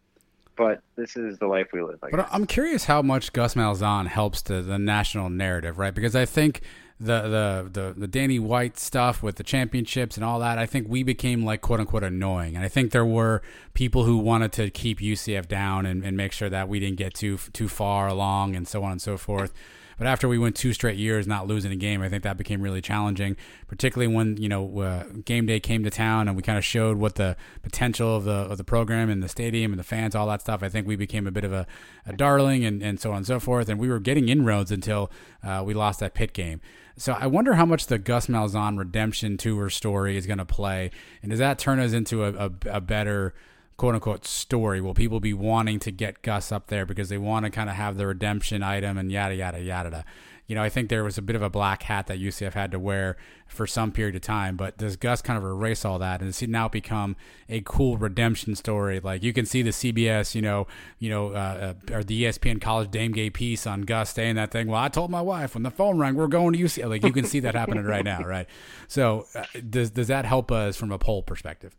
[0.56, 1.98] But this is the life we live.
[2.02, 2.28] I but guess.
[2.32, 5.94] I'm curious how much Gus Malzahn helps to the national narrative, right?
[5.94, 6.60] Because I think
[7.00, 10.86] the, the the the Danny White stuff with the championships and all that, I think
[10.86, 13.40] we became like quote unquote annoying, and I think there were
[13.72, 17.14] people who wanted to keep UCF down and, and make sure that we didn't get
[17.14, 19.54] too too far along and so on and so forth.
[20.00, 22.62] But after we went two straight years not losing a game, I think that became
[22.62, 23.36] really challenging,
[23.68, 26.96] particularly when you know uh, game day came to town and we kind of showed
[26.96, 30.26] what the potential of the of the program and the stadium and the fans, all
[30.28, 30.62] that stuff.
[30.62, 31.66] I think we became a bit of a,
[32.06, 33.68] a darling and, and so on and so forth.
[33.68, 35.10] And we were getting inroads until
[35.44, 36.62] uh, we lost that Pitt game.
[36.96, 40.92] So I wonder how much the Gus Malzahn redemption tour story is going to play,
[41.20, 43.34] and does that turn us into a, a, a better
[43.80, 44.78] quote unquote story?
[44.78, 47.76] Will people be wanting to get Gus up there because they want to kind of
[47.76, 50.04] have the redemption item and yada yada yada?
[50.46, 52.72] you know, I think there was a bit of a black hat that UCF had
[52.72, 53.16] to wear
[53.46, 54.56] for some period of time.
[54.56, 57.14] But does Gus kind of erase all that and does now become
[57.48, 58.98] a cool redemption story?
[58.98, 60.66] Like you can see the CBS, you know,
[60.98, 64.50] you know, uh, uh, or the ESPN College Game Day piece on Gus saying that
[64.50, 64.66] thing.
[64.66, 66.90] Well, I told my wife when the phone rang, we're going to UCF.
[66.90, 68.48] Like you can see that happening right now, right?
[68.88, 71.76] So uh, does does that help us from a poll perspective?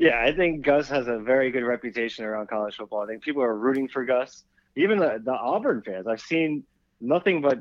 [0.00, 3.02] Yeah, I think Gus has a very good reputation around college football.
[3.02, 4.44] I think people are rooting for Gus.
[4.74, 6.06] Even the, the Auburn fans.
[6.06, 6.64] I've seen
[7.02, 7.58] nothing but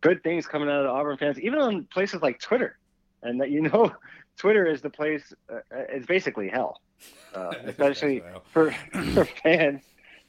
[0.00, 2.78] good things coming out of the Auburn fans, even on places like Twitter.
[3.24, 3.92] And that you know,
[4.36, 5.34] Twitter is the place.
[5.52, 6.80] Uh, it's basically hell,
[7.34, 8.22] uh, especially
[8.52, 8.70] for
[9.12, 9.82] for fans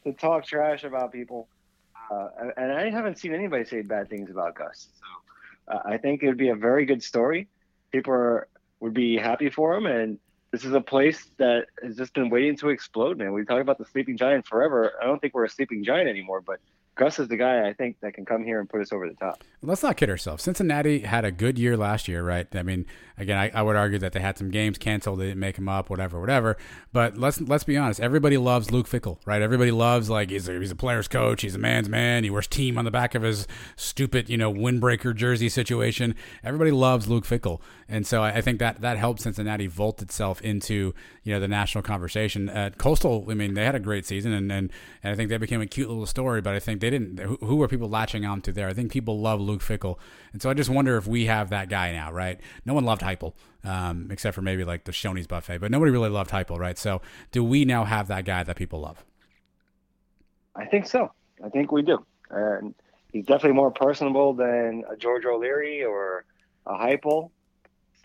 [0.03, 1.47] to talk trash about people.
[2.12, 4.88] Uh, and I haven't seen anybody say bad things about Gus.
[4.99, 7.49] So uh, I think it would be a very good story.
[7.91, 8.47] People are,
[8.80, 10.18] would be happy for him, and
[10.51, 13.17] this is a place that has just been waiting to explode.
[13.17, 14.93] Man, we talk about the sleeping giant forever.
[15.01, 16.59] I don't think we're a sleeping giant anymore, but
[16.95, 19.15] Gus is the guy I think that can come here and put us over the
[19.15, 19.41] top.
[19.61, 20.43] Let's not kid ourselves.
[20.43, 22.53] Cincinnati had a good year last year, right?
[22.53, 22.85] I mean,
[23.17, 25.69] again, I, I, would argue that they had some games canceled, they didn't make them
[25.69, 26.57] up, whatever, whatever.
[26.91, 28.01] But let's let's be honest.
[28.01, 29.41] Everybody loves Luke Fickell, right?
[29.41, 32.47] Everybody loves like he's a, he's a player's coach, he's a man's man, he wears
[32.47, 33.47] team on the back of his
[33.77, 36.13] stupid, you know, windbreaker jersey situation.
[36.43, 37.61] Everybody loves Luke Fickell,
[37.91, 41.47] and so I, I think that that helped Cincinnati vault itself into you know the
[41.47, 42.49] national conversation.
[42.49, 44.71] At Coastal, I mean, they had a great season, and and,
[45.03, 46.41] and I think they became a cute little story.
[46.41, 47.19] But I think they didn't.
[47.19, 48.69] Who, who were people latching on to there?
[48.69, 49.97] I think people love Luke Fickell,
[50.31, 52.39] and so I just wonder if we have that guy now, right?
[52.65, 53.33] No one loved Heupel,
[53.65, 56.77] um, except for maybe like the Shoney's buffet, but nobody really loved Heupel, right?
[56.77, 59.03] So do we now have that guy that people love?
[60.55, 61.11] I think so.
[61.43, 62.73] I think we do, and
[63.11, 66.23] he's definitely more personable than a George O'Leary or
[66.65, 67.31] a Heupel.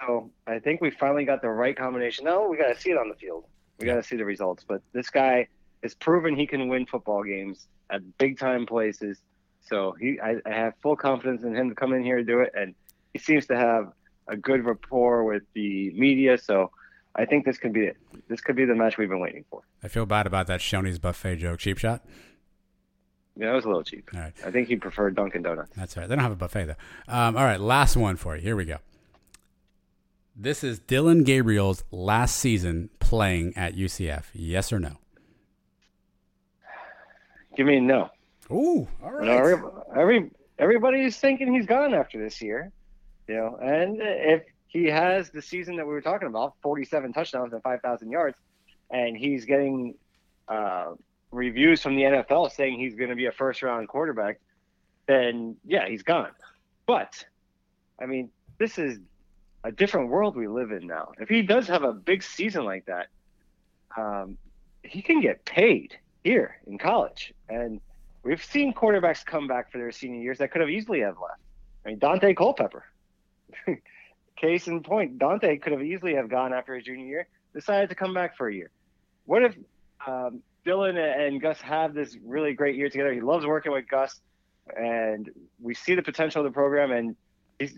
[0.01, 2.25] So I think we finally got the right combination.
[2.25, 3.45] Now we got to see it on the field.
[3.79, 4.65] We got to see the results.
[4.67, 5.49] But this guy
[5.83, 9.19] has proven he can win football games at big time places.
[9.63, 12.41] So he, I, I have full confidence in him to come in here and do
[12.41, 12.53] it.
[12.55, 12.75] And
[13.13, 13.93] he seems to have
[14.29, 16.39] a good rapport with the media.
[16.39, 16.71] So
[17.15, 17.97] I think this could be it.
[18.29, 19.63] This could be the match we've been waiting for.
[19.83, 21.59] I feel bad about that Shoney's buffet joke.
[21.59, 22.05] Cheap shot.
[23.39, 24.09] Yeah, it was a little cheap.
[24.15, 24.33] All right.
[24.45, 25.71] I think he preferred Dunkin' Donuts.
[25.77, 26.09] That's right.
[26.09, 26.75] They don't have a buffet though.
[27.13, 28.43] Um, all right, last one for you.
[28.43, 28.79] Here we go.
[30.39, 34.25] This is Dillon Gabriel's last season playing at UCF.
[34.35, 34.99] Yes or no?
[37.57, 38.11] Give me a no.
[38.51, 39.25] Ooh, all right.
[39.25, 42.71] You know, every, every everybody's thinking he's gone after this year,
[43.27, 43.57] you know.
[43.63, 48.11] And if he has the season that we were talking about, 47 touchdowns and 5,000
[48.11, 48.37] yards,
[48.91, 49.95] and he's getting
[50.49, 50.93] uh,
[51.31, 54.39] reviews from the NFL saying he's going to be a first round quarterback,
[55.09, 56.33] then yeah, he's gone.
[56.87, 57.25] But
[57.99, 58.29] I mean,
[58.59, 58.99] this is
[59.67, 61.11] a different world we live in now.
[61.19, 63.09] If he does have a big season like that,
[63.97, 64.39] um,
[64.85, 67.35] he can get paid here in college.
[67.49, 67.81] And
[68.23, 71.41] we've seen quarterbacks come back for their senior years that could have easily have left.
[71.85, 72.85] I mean, Daunte Culpepper.
[74.37, 77.97] Case in point, Daunte could have easily have gone after his junior year, decided to
[77.97, 78.71] come back for a year.
[79.25, 79.57] What if
[80.07, 83.13] um, Dillon and Gus have this really great year together?
[83.13, 84.21] He loves working with Gus,
[84.77, 85.29] and
[85.61, 86.93] we see the potential of the program.
[86.93, 87.17] And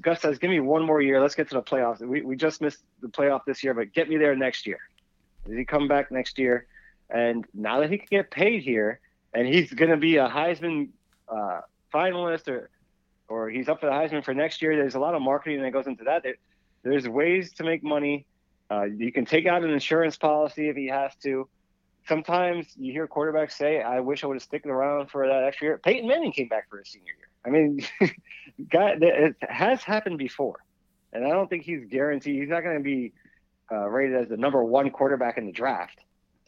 [0.00, 1.20] Gus says, "Give me one more year.
[1.20, 2.00] Let's get to the playoffs.
[2.00, 4.78] We we just missed the playoff this year, but get me there next year."
[5.46, 6.66] Does he come back next year?
[7.10, 9.00] And now that he can get paid here,
[9.32, 10.88] and he's going to be a Heisman
[11.28, 11.60] uh,
[11.92, 12.70] finalist, or
[13.28, 14.76] or he's up for the Heisman for next year.
[14.76, 16.22] There's a lot of marketing that goes into that.
[16.22, 16.36] There,
[16.82, 18.26] there's ways to make money.
[18.70, 21.48] Uh, you can take out an insurance policy if he has to.
[22.08, 25.66] Sometimes you hear quarterbacks say, "I wish I would have stuck around for that extra
[25.66, 27.28] year." Peyton Manning came back for his senior year.
[27.44, 27.80] I mean,
[28.70, 30.64] God, it has happened before,
[31.12, 32.40] and I don't think he's guaranteed.
[32.40, 33.12] He's not going to be
[33.70, 36.00] uh, rated as the number one quarterback in the draft.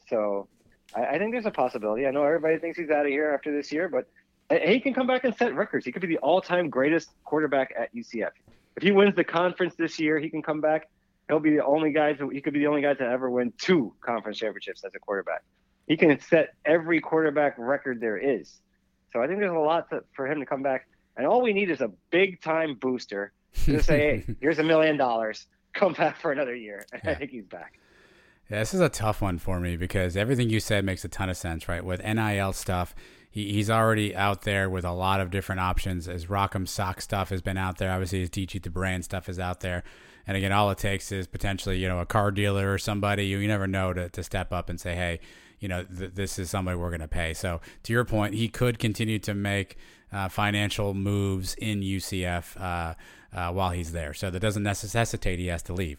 [0.08, 0.48] So
[0.94, 2.06] I, I, think there's a possibility.
[2.06, 4.08] I know everybody thinks he's out of here after this year, but
[4.50, 5.84] he can come back and set records.
[5.84, 8.30] He could be the all-time greatest quarterback at UCF.
[8.76, 10.88] If he wins the conference this year, he can come back.
[11.30, 12.12] He'll be the only guy.
[12.14, 14.98] To, he could be the only guy to ever win two conference championships as a
[14.98, 15.42] quarterback.
[15.86, 18.60] He can set every quarterback record there is.
[19.12, 20.88] So I think there's a lot to, for him to come back.
[21.16, 23.32] And all we need is a big time booster
[23.64, 25.46] to say, hey, here's a million dollars.
[25.72, 26.84] Come back for another year.
[27.04, 27.12] Yeah.
[27.12, 27.78] I think he's back.
[28.50, 31.30] Yeah, this is a tough one for me because everything you said makes a ton
[31.30, 31.84] of sense, right?
[31.84, 32.96] With NIL stuff,
[33.30, 36.08] he, he's already out there with a lot of different options.
[36.08, 39.28] As Rock'em Sock stuff has been out there, obviously his Teach Eat the Brand stuff
[39.28, 39.84] is out there.
[40.30, 43.38] And again, all it takes is potentially, you know, a car dealer or somebody you,
[43.38, 45.18] you never know to, to step up and say, hey,
[45.58, 47.34] you know, th- this is somebody we're going to pay.
[47.34, 49.76] So to your point, he could continue to make
[50.12, 52.94] uh, financial moves in UCF uh,
[53.36, 54.14] uh, while he's there.
[54.14, 55.98] So that doesn't necessitate he has to leave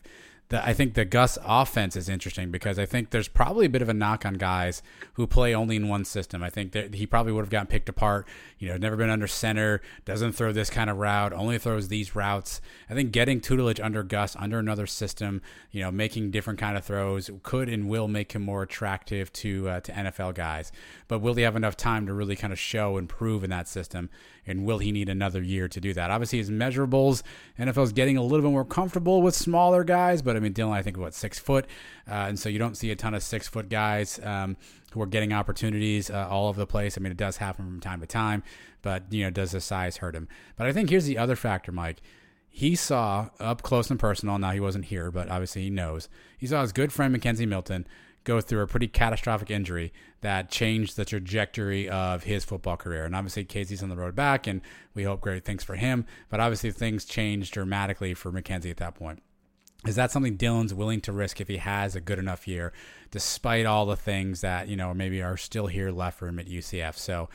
[0.51, 3.81] the, I think the Gus offense is interesting because I think there's probably a bit
[3.81, 4.83] of a knock on guys
[5.13, 6.43] who play only in one system.
[6.43, 8.27] I think that he probably would have gotten picked apart.
[8.59, 12.15] You know, never been under center, doesn't throw this kind of route, only throws these
[12.17, 12.59] routes.
[12.89, 15.41] I think getting tutelage under Gus, under another system,
[15.71, 19.69] you know, making different kind of throws could and will make him more attractive to
[19.69, 20.73] uh, to NFL guys.
[21.07, 23.69] But will he have enough time to really kind of show and prove in that
[23.69, 24.09] system?
[24.45, 26.09] And will he need another year to do that?
[26.09, 27.21] Obviously, his measurables,
[27.59, 30.73] NFL is getting a little bit more comfortable with smaller guys, but I mean, Dillon,
[30.73, 31.65] I think, what, six foot?
[32.09, 34.57] Uh, and so you don't see a ton of six foot guys um,
[34.93, 36.97] who are getting opportunities uh, all over the place.
[36.97, 38.43] I mean, it does happen from time to time,
[38.81, 40.27] but, you know, does the size hurt him?
[40.55, 42.01] But I think here's the other factor, Mike.
[42.49, 44.37] He saw up close and personal.
[44.37, 46.09] Now, he wasn't here, but obviously he knows.
[46.37, 47.87] He saw his good friend, McKenzie Milton,
[48.23, 49.91] go through a pretty catastrophic injury
[50.21, 53.05] that changed the trajectory of his football career.
[53.05, 54.61] And obviously, Casey's on the road back, and
[54.93, 56.05] we hope great things for him.
[56.29, 59.21] But obviously, things changed dramatically for McKenzie at that point.
[59.87, 62.71] Is that something Dillon's willing to risk if he has a good enough year,
[63.09, 66.45] despite all the things that, you know, maybe are still here left for him at
[66.45, 66.95] UCF?
[66.95, 67.29] So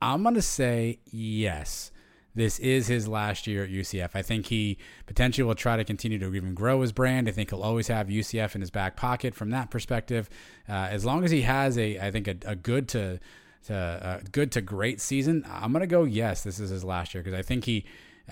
[0.00, 1.90] I'm going to say yes
[2.34, 4.10] this is his last year at UCF.
[4.14, 7.28] I think he potentially will try to continue to even grow his brand.
[7.28, 10.30] I think he'll always have UCF in his back pocket from that perspective.
[10.68, 13.18] Uh, as long as he has a, I think a, a good to,
[13.66, 16.42] to uh, good to great season, I'm gonna go yes.
[16.42, 17.84] This is his last year because I think he,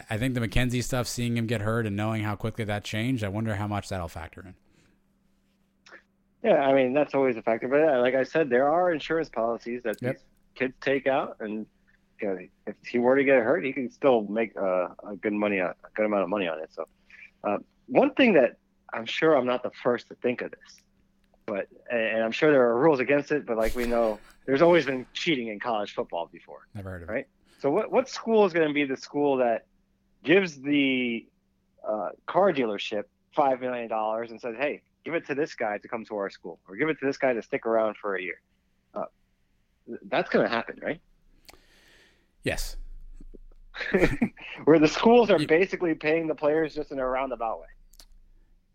[0.09, 3.25] I think the McKenzie stuff, seeing him get hurt and knowing how quickly that changed,
[3.25, 4.55] I wonder how much that'll factor in.
[6.45, 9.83] Yeah, I mean that's always a factor, but like I said, there are insurance policies
[9.83, 10.15] that yep.
[10.15, 11.67] these kids take out, and
[12.21, 15.33] you know, if he were to get hurt, he could still make uh, a good
[15.33, 16.71] money, a good amount of money on it.
[16.73, 16.87] So,
[17.45, 18.57] uh, one thing that
[18.93, 20.83] I'm sure I'm not the first to think of this,
[21.47, 23.47] but and I'm sure there are rules against it.
[23.47, 26.67] But like we know, there's always been cheating in college football before.
[26.75, 27.17] Never heard of right?
[27.17, 27.21] it.
[27.21, 27.27] Right.
[27.61, 29.67] So what what school is going to be the school that
[30.25, 31.27] gives the
[31.87, 33.05] uh, car dealership
[33.35, 36.31] five million dollars and says, "Hey, give it to this guy to come to our
[36.31, 38.41] school, or give it to this guy to stick around for a year"?
[38.95, 39.05] Uh,
[40.05, 41.01] that's going to happen, right?
[42.45, 42.77] Yes.
[44.65, 47.67] Where the schools are basically paying the players just in a roundabout way.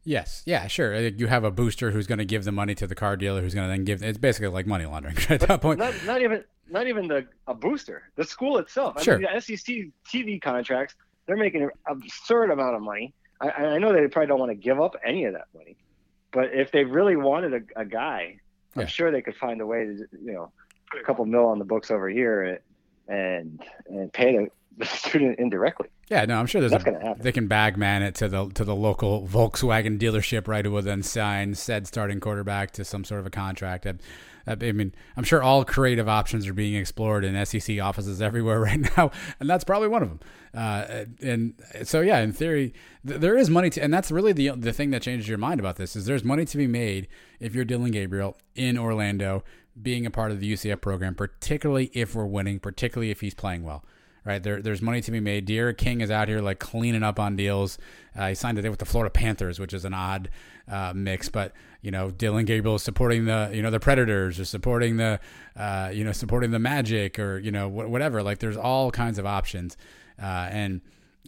[0.06, 0.94] Yes, yeah, sure.
[0.94, 3.42] Uh, you have a booster who's going to give the money to the car dealer,
[3.42, 4.04] who's going to then give.
[4.04, 5.80] It's basically like money laundering at that point.
[5.80, 8.04] Not, not, even, not even the a booster.
[8.16, 8.96] The school itself.
[8.98, 9.18] I sure.
[9.18, 9.76] Mean, the SEC
[10.12, 10.96] TV contracts,
[11.26, 13.14] they're making an absurd amount of money.
[13.40, 15.78] I, I, know they probably don't want to give up any of that money,
[16.32, 18.40] but if they really wanted a, a guy,
[18.76, 18.88] I'm yeah.
[18.88, 20.52] sure they could find a way to, you know,
[20.92, 22.60] put a couple mil on the books over here
[23.14, 25.90] and and pay the, the student indirectly.
[26.10, 27.24] Yeah, no, I'm sure there's that's going to happen.
[27.24, 30.66] They can bagman it to the to the local Volkswagen dealership, right?
[30.66, 33.86] Who will then sign said starting quarterback to some sort of a contract.
[33.86, 33.94] I,
[34.46, 38.80] I mean, I'm sure all creative options are being explored in SEC offices everywhere right
[38.98, 40.20] now, and that's probably one of them.
[40.54, 41.54] Uh, and
[41.84, 42.74] so, yeah, in theory,
[43.08, 45.60] th- there is money to, and that's really the the thing that changes your mind
[45.60, 47.08] about this is there's money to be made
[47.40, 49.44] if you're Dillon Gabriel in Orlando
[49.82, 53.64] being a part of the UCF program, particularly if we're winning, particularly if he's playing
[53.64, 53.84] well.
[54.26, 55.46] Right there, there's money to be made.
[55.46, 57.78] D'Eriq King is out here like cleaning up on deals.
[58.16, 60.30] Uh, he signed today with the Florida Panthers, which is an odd
[60.72, 61.52] uh, mix, but
[61.82, 65.20] you know Dillon Gabriel is supporting the you know the Predators or supporting the
[65.58, 68.24] uh, you know supporting the Magic or you know wh- whatever.
[68.24, 69.76] Like there's all kinds of options,
[70.22, 70.48] uh,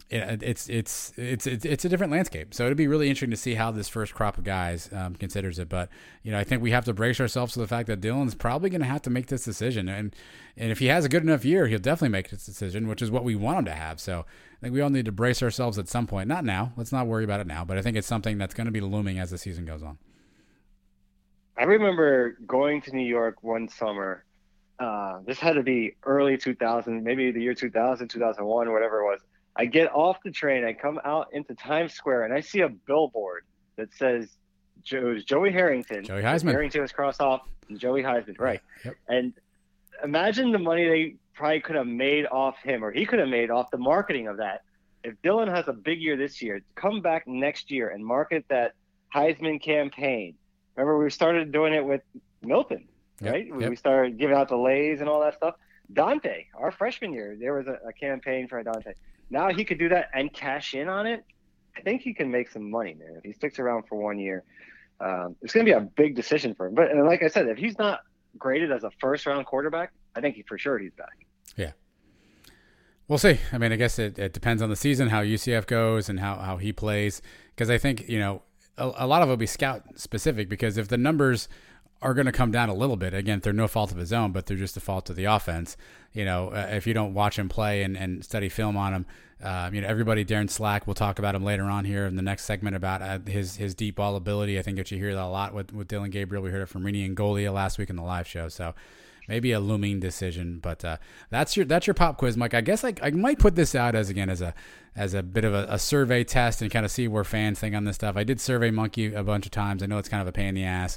[0.08, 2.54] it's it's it's it's it's a different landscape.
[2.54, 5.58] So it'd be really interesting to see how this first crop of guys um, considers
[5.58, 5.68] it.
[5.68, 5.88] But
[6.22, 8.70] you know, I think we have to brace ourselves to the fact that Dillon's probably
[8.70, 10.14] going to have to make this decision, and
[10.56, 13.10] and if he has a good enough year, he'll definitely make this decision, which is
[13.10, 13.98] what we want him to have.
[13.98, 16.28] So I think we all need to brace ourselves at some point.
[16.28, 16.72] Not now.
[16.76, 17.64] Let's not worry about it now.
[17.64, 19.98] But I think it's something that's going to be looming as the season goes on.
[21.58, 24.24] I remember going to New York one summer.
[24.78, 29.20] Uh, this had to be early 2000, maybe the year 2000, 2001, whatever it was
[29.56, 32.68] I get off the train, I come out into Times Square, and I see a
[32.68, 33.44] billboard
[33.76, 34.28] that says
[34.82, 36.04] Joey Harrington.
[36.04, 36.50] Joey Heisman.
[36.50, 38.60] Harrington was crossed off, and Joey Heisman, right?
[38.84, 38.96] Yep.
[39.08, 39.32] And
[40.04, 43.50] imagine the money they probably could have made off him, or he could have made
[43.50, 44.62] off the marketing of that.
[45.02, 48.72] If Dillon has a big year this year, come back next year and market that
[49.14, 50.34] Heisman campaign.
[50.74, 52.02] Remember, we started doing it with
[52.42, 52.88] Milton,
[53.22, 53.46] right?
[53.46, 53.70] Yep.
[53.70, 55.54] We started giving out the leis and all that stuff.
[55.92, 58.94] Daunte, our freshman year, there was a, a campaign for Daunte
[59.30, 61.24] now he could do that and cash in on it.
[61.76, 63.14] I think he can make some money, man.
[63.16, 64.44] If he sticks around for one year,
[65.00, 66.74] um, it's going to be a big decision for him.
[66.74, 68.00] But and like I said, if he's not
[68.38, 71.26] graded as a first round quarterback, I think he, for sure he's back.
[71.56, 71.72] Yeah.
[73.08, 73.38] We'll see.
[73.52, 76.36] I mean, I guess it, it depends on the season, how UCF goes, and how,
[76.36, 77.22] how he plays.
[77.54, 78.42] Because I think, you know,
[78.78, 81.48] a, a lot of it will be scout specific because if the numbers
[82.02, 83.14] are going to come down a little bit.
[83.14, 85.76] Again, they're no fault of his own, but they're just the fault of the offense.
[86.12, 89.06] You know, uh, if you don't watch him play and, and study film on him,
[89.42, 92.22] uh, you know, everybody, Darin Slack, we'll talk about him later on here in the
[92.22, 94.58] next segment about uh, his his deep ball ability.
[94.58, 96.42] I think that you hear that a lot with, with Dillon Gabriel.
[96.42, 98.48] We heard it from Rini and Golia last week in the live show.
[98.48, 98.74] So
[99.28, 100.58] maybe a looming decision.
[100.58, 100.96] But uh,
[101.30, 102.54] that's your that's your pop quiz, Mike.
[102.54, 104.54] I guess I, I might put this out as again as a
[104.94, 107.74] as a bit of a, a survey test and kind of see where fans think
[107.74, 108.16] on this stuff.
[108.16, 109.82] I did Survey Monkey a bunch of times.
[109.82, 110.96] I know it's kind of a pain in the ass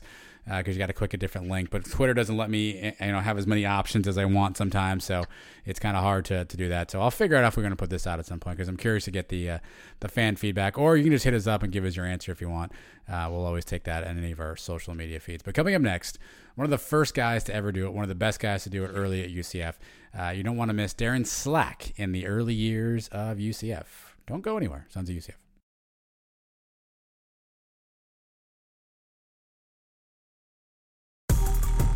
[0.57, 1.69] because uh, you got to click a different link.
[1.69, 4.57] But Twitter doesn't let me, eh, you know, have as many options as I want
[4.57, 5.25] sometimes, so
[5.63, 6.89] it's kind of hard to, to do that.
[6.89, 8.67] So I'll figure out if we're going to put this out at some point because
[8.67, 9.59] I'm curious to get the uh,
[9.99, 10.77] the fan feedback.
[10.77, 12.71] Or you can just hit us up and give us your answer if you want.
[13.07, 15.43] Uh, we'll always take that in any of our social media feeds.
[15.43, 16.17] But coming up next,
[16.55, 18.69] one of the first guys to ever do it, one of the best guys to
[18.69, 19.75] do it early at UCF.
[20.17, 23.85] Uh, you don't want to miss Darin Slack in the early years of UCF.
[24.25, 24.87] Don't go anywhere.
[24.89, 25.48] Sons of UCF.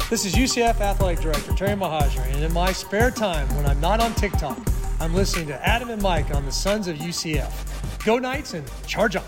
[0.09, 3.99] This is UCF Athletic Director Terry Mohajir, and in my spare time, when I'm not
[3.99, 4.59] on TikTok,
[4.99, 8.05] I'm listening to Adam and Mike on the Sons of UCF.
[8.05, 9.23] Go Knights and charge on!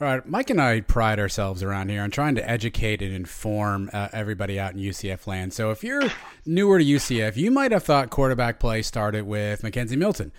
[0.00, 3.90] All right, Mike and I pride ourselves around here on trying to educate and inform
[3.92, 5.52] uh, everybody out in UCF land.
[5.52, 6.10] So if you're
[6.44, 10.32] newer to UCF, you might have thought quarterback play started with McKenzie Milton.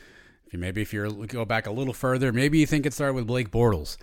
[0.46, 3.14] If you maybe if you go back a little further, maybe you think it started
[3.14, 3.98] with Blake Bortles.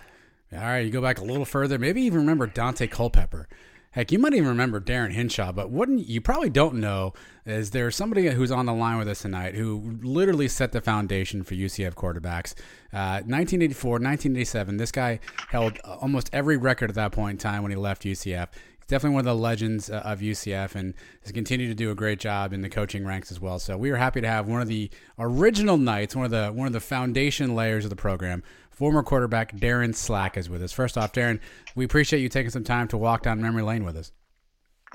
[0.51, 3.47] All right, you go back a little further, maybe even remember Daunte Culpepper.
[3.93, 7.13] Heck, you might even remember Darin Hinshaw, but wouldn't you probably don't know
[7.45, 11.43] is there's somebody who's on the line with us tonight who literally set the foundation
[11.43, 12.55] for UCF quarterbacks.
[12.91, 17.71] Uh, 1984, 1987, this guy held almost every record at that point in time when
[17.71, 18.47] he left UCF.
[18.79, 21.95] He's definitely one of the legends uh, of UCF and has continued to do a
[21.95, 23.59] great job in the coaching ranks as well.
[23.59, 24.89] So we are happy to have one of the
[25.19, 28.41] original Knights, one of the one of the foundation layers of the program,
[28.73, 30.71] former quarterback Darin Slack is with us.
[30.71, 31.39] First off, Darin,
[31.75, 34.11] we appreciate you taking some time to walk down memory lane with us.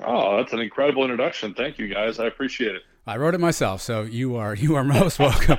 [0.04, 1.54] Oh, that's an incredible introduction.
[1.54, 2.20] Thank you, guys.
[2.20, 2.82] I appreciate it.
[3.08, 5.56] I wrote it myself, so you are you are most welcome.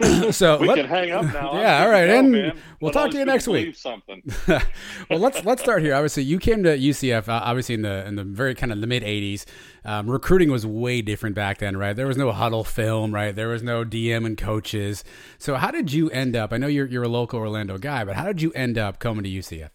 [0.32, 1.56] so we let, can hang up now.
[1.56, 2.58] Yeah, all right, and man.
[2.80, 3.76] we'll talk to you next week.
[3.76, 4.20] Something.
[4.48, 5.94] well, let's let's start here.
[5.94, 8.88] Obviously, you came to UCF uh, obviously in the in the very kind of the
[8.88, 9.44] mid '80s.
[9.84, 11.94] Um, recruiting was way different back then, right?
[11.94, 13.32] There was no huddle film, right?
[13.32, 15.04] There was no DM and coaches.
[15.38, 16.52] So, how did you end up?
[16.52, 19.22] I know you're you're a local Orlando guy, but how did you end up coming
[19.22, 19.70] to UCF?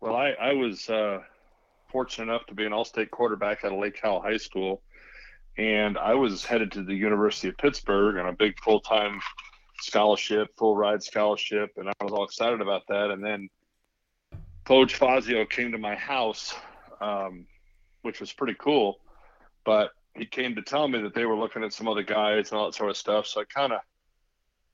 [0.00, 1.18] Well, I I was uh,
[1.92, 4.80] fortunate enough to be an All-State quarterback at a Lake Howell High School
[5.56, 9.20] and I was headed to the University of Pittsburgh on a big full time
[9.80, 13.10] scholarship, full ride scholarship, and I was all excited about that.
[13.10, 13.48] And then
[14.64, 16.54] Coach Fazio came to my house,
[17.00, 17.46] um,
[18.02, 18.98] which was pretty cool,
[19.64, 22.58] but he came to tell me that they were looking at some other guys and
[22.58, 23.26] all that sort of stuff.
[23.26, 23.80] So I kind of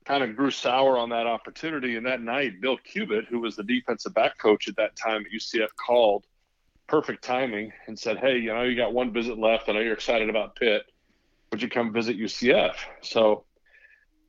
[0.04, 1.96] kind of grew sour on that opportunity.
[1.96, 5.32] And that night, Bill Cubit, who was the defensive back coach at that time at
[5.32, 6.24] UCF, called
[6.90, 9.68] perfect timing and said, Hey, you know, you got one visit left.
[9.68, 10.82] I know you're excited about Pitt.
[11.52, 12.74] Would you come visit UCF?
[13.00, 13.44] So,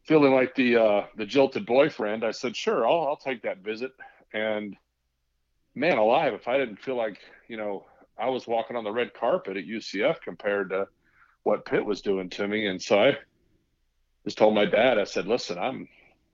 [0.05, 3.91] feeling like the uh, the jilted boyfriend, I said, Sure, I'll, I'll take that visit.
[4.33, 4.77] And
[5.73, 7.85] man alive, if I didn't feel like, you know,
[8.17, 10.87] I was walking on the red carpet at UCF compared to
[11.43, 12.67] what Pitt was doing to me.
[12.67, 13.17] And so I
[14.23, 15.87] just told my dad, I said, Listen, I'm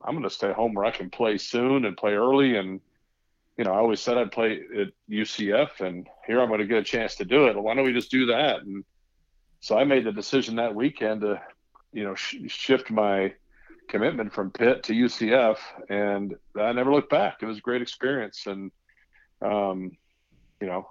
[0.03, 2.81] I'm going to stay home where I can play soon and play early and
[3.57, 6.77] you know, I always said I'd play at UCF, and here I'm going to get
[6.77, 7.55] a chance to do it.
[7.55, 8.61] Well, why don't we just do that?
[8.61, 8.85] And
[9.61, 11.41] so I made the decision that weekend to,
[11.91, 13.33] you know, sh- shift my
[13.87, 15.57] commitment from Pitt to UCF,
[15.89, 17.37] and I never looked back.
[17.41, 18.71] It was a great experience, and
[19.41, 19.91] um,
[20.61, 20.87] you know,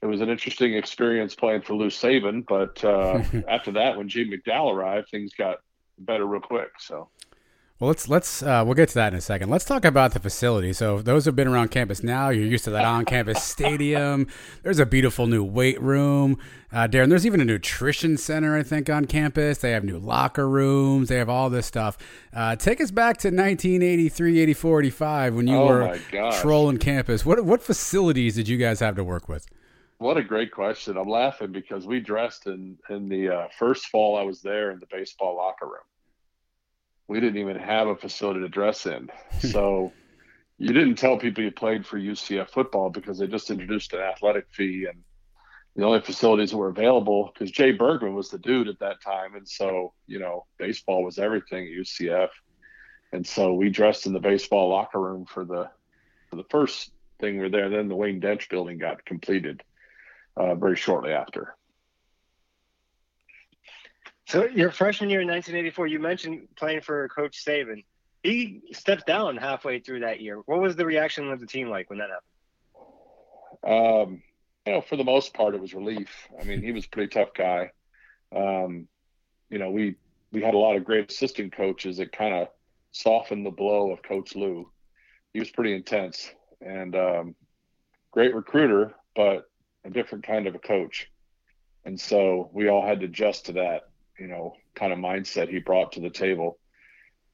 [0.00, 2.46] it was an interesting experience playing for Lou Saban.
[2.46, 5.58] But uh, after that, when Gene McDowell arrived, things got
[5.98, 6.70] better real quick.
[6.78, 7.10] So.
[7.80, 9.48] Well, let's let's uh, we'll get to that in a second.
[9.48, 10.74] Let's talk about the facility.
[10.74, 14.26] So, those who've been around campus now, you're used to that on-campus stadium.
[14.62, 16.36] There's a beautiful new weight room,
[16.74, 17.08] uh, Darin.
[17.08, 19.56] There's even a nutrition center, I think, on campus.
[19.56, 21.08] They have new locker rooms.
[21.08, 21.96] They have all this stuff.
[22.34, 25.98] Uh, take us back to 1983, 84, 85 when you oh were
[26.42, 27.24] trolling campus.
[27.24, 29.46] What what facilities did you guys have to work with?
[29.96, 30.98] What a great question.
[30.98, 34.80] I'm laughing because we dressed in in the uh, first fall I was there in
[34.80, 35.80] the baseball locker room
[37.10, 39.10] we didn't even have a facility to dress in.
[39.40, 39.92] So
[40.58, 44.46] you didn't tell people you played for UCF football because they just introduced an athletic
[44.52, 45.02] fee and
[45.74, 49.34] the only facilities that were available because Jay Bergman was the dude at that time.
[49.34, 52.28] And so, you know, baseball was everything at UCF.
[53.12, 55.68] And so we dressed in the baseball locker room for the
[56.28, 57.70] for the first thing we were there.
[57.70, 59.62] Then the Wayne Densch building got completed
[60.36, 61.56] uh, very shortly after.
[64.30, 67.82] So your freshman year in 1984, you mentioned playing for Coach Saban.
[68.22, 70.36] He stepped down halfway through that year.
[70.46, 72.10] What was the reaction of the team like when that
[73.64, 74.06] happened?
[74.06, 74.22] Um,
[74.64, 76.28] you know, for the most part, it was relief.
[76.40, 77.72] I mean, he was a pretty tough guy.
[78.32, 78.86] Um,
[79.48, 79.96] you know, we
[80.30, 82.46] we had a lot of great assistant coaches that kind of
[82.92, 84.70] softened the blow of Coach Lou.
[85.32, 86.30] He was pretty intense
[86.60, 87.34] and um,
[88.12, 89.50] great recruiter, but
[89.84, 91.10] a different kind of a coach.
[91.84, 93.89] And so we all had to adjust to that,
[94.20, 96.58] you know, kind of mindset he brought to the table,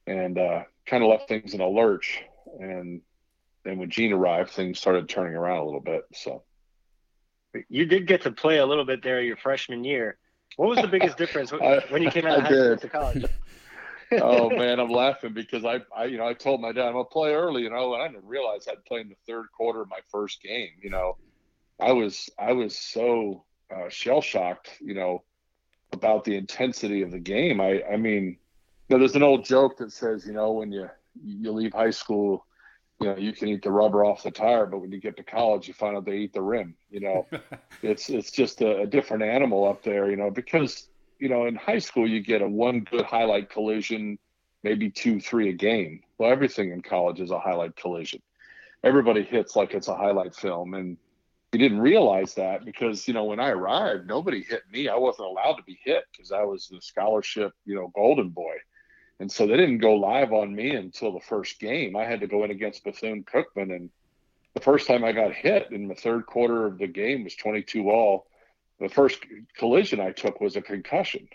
[0.07, 2.23] and uh, kind of left things in a lurch.
[2.59, 3.01] And
[3.63, 6.03] then when Gene arrived, things started turning around a little bit.
[6.13, 6.43] So
[7.69, 10.17] you did get to play a little bit there your freshman year.
[10.55, 13.25] What was the biggest difference when you came out of high school to college?
[14.11, 17.05] oh man, I'm laughing because I, I, you know, I told my dad I'm gonna
[17.05, 19.89] play early, you know, and I didn't realize I'd play in the third quarter of
[19.89, 20.69] my first game.
[20.81, 21.17] You know,
[21.79, 23.43] I was, I was so
[23.73, 25.23] uh, shell shocked, you know,
[25.97, 27.59] about the intensity of the game.
[27.59, 28.37] I, I mean,
[28.87, 30.89] you know, there's an old joke that says, you know, when you
[31.23, 32.45] you leave high school,
[32.99, 35.23] you know, you can eat the rubber off the tire, but when you get to
[35.23, 36.75] college, you find out they eat the rim.
[36.89, 37.27] You know,
[37.81, 40.09] it's it's just a, a different animal up there.
[40.09, 40.87] You know, because
[41.19, 44.19] you know, in high school, you get a one good highlight collision,
[44.63, 46.01] maybe two, three a game.
[46.17, 48.21] Well, everything in college is a highlight collision.
[48.83, 50.73] Everybody hits like it's a highlight film.
[50.75, 50.97] And
[51.53, 54.89] we didn't realize that because, you know, when I arrived, nobody hit me.
[54.89, 58.55] I wasn't allowed to be hit because I was the scholarship, you know, golden boy.
[59.19, 61.95] And so they didn't go live on me until the first game.
[61.95, 63.75] I had to go in against Bethune Cookman.
[63.75, 63.89] And
[64.53, 67.89] the first time I got hit in the third quarter of the game was 22
[67.89, 68.27] all
[68.79, 69.19] the first
[69.57, 71.27] collision I took was a concussion.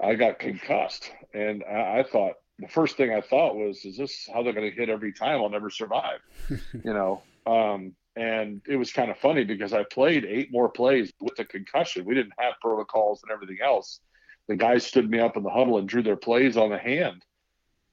[0.00, 4.28] I got concussed, and I, I thought the first thing I thought was, "Is this
[4.32, 5.40] how they're going to hit every time?
[5.40, 7.22] I'll never survive," you know.
[7.46, 11.44] Um, and it was kind of funny because I played eight more plays with a
[11.44, 12.04] concussion.
[12.04, 14.00] We didn't have protocols and everything else.
[14.48, 17.24] The guys stood me up in the huddle and drew their plays on the hand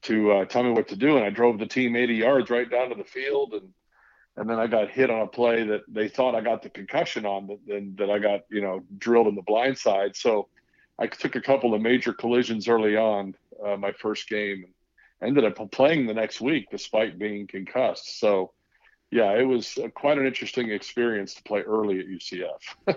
[0.02, 2.68] to uh, tell me what to do, and I drove the team 80 yards right
[2.68, 3.72] down to the field and
[4.38, 7.24] and then I got hit on a play that they thought I got the concussion
[7.24, 10.14] on, but then that I got you know drilled in the blind side.
[10.14, 10.48] So
[10.98, 13.34] I took a couple of major collisions early on
[13.64, 14.66] uh, my first game,
[15.20, 18.20] and ended up playing the next week despite being concussed.
[18.20, 18.52] So
[19.10, 22.48] yeah, it was uh, quite an interesting experience to play early at UCF.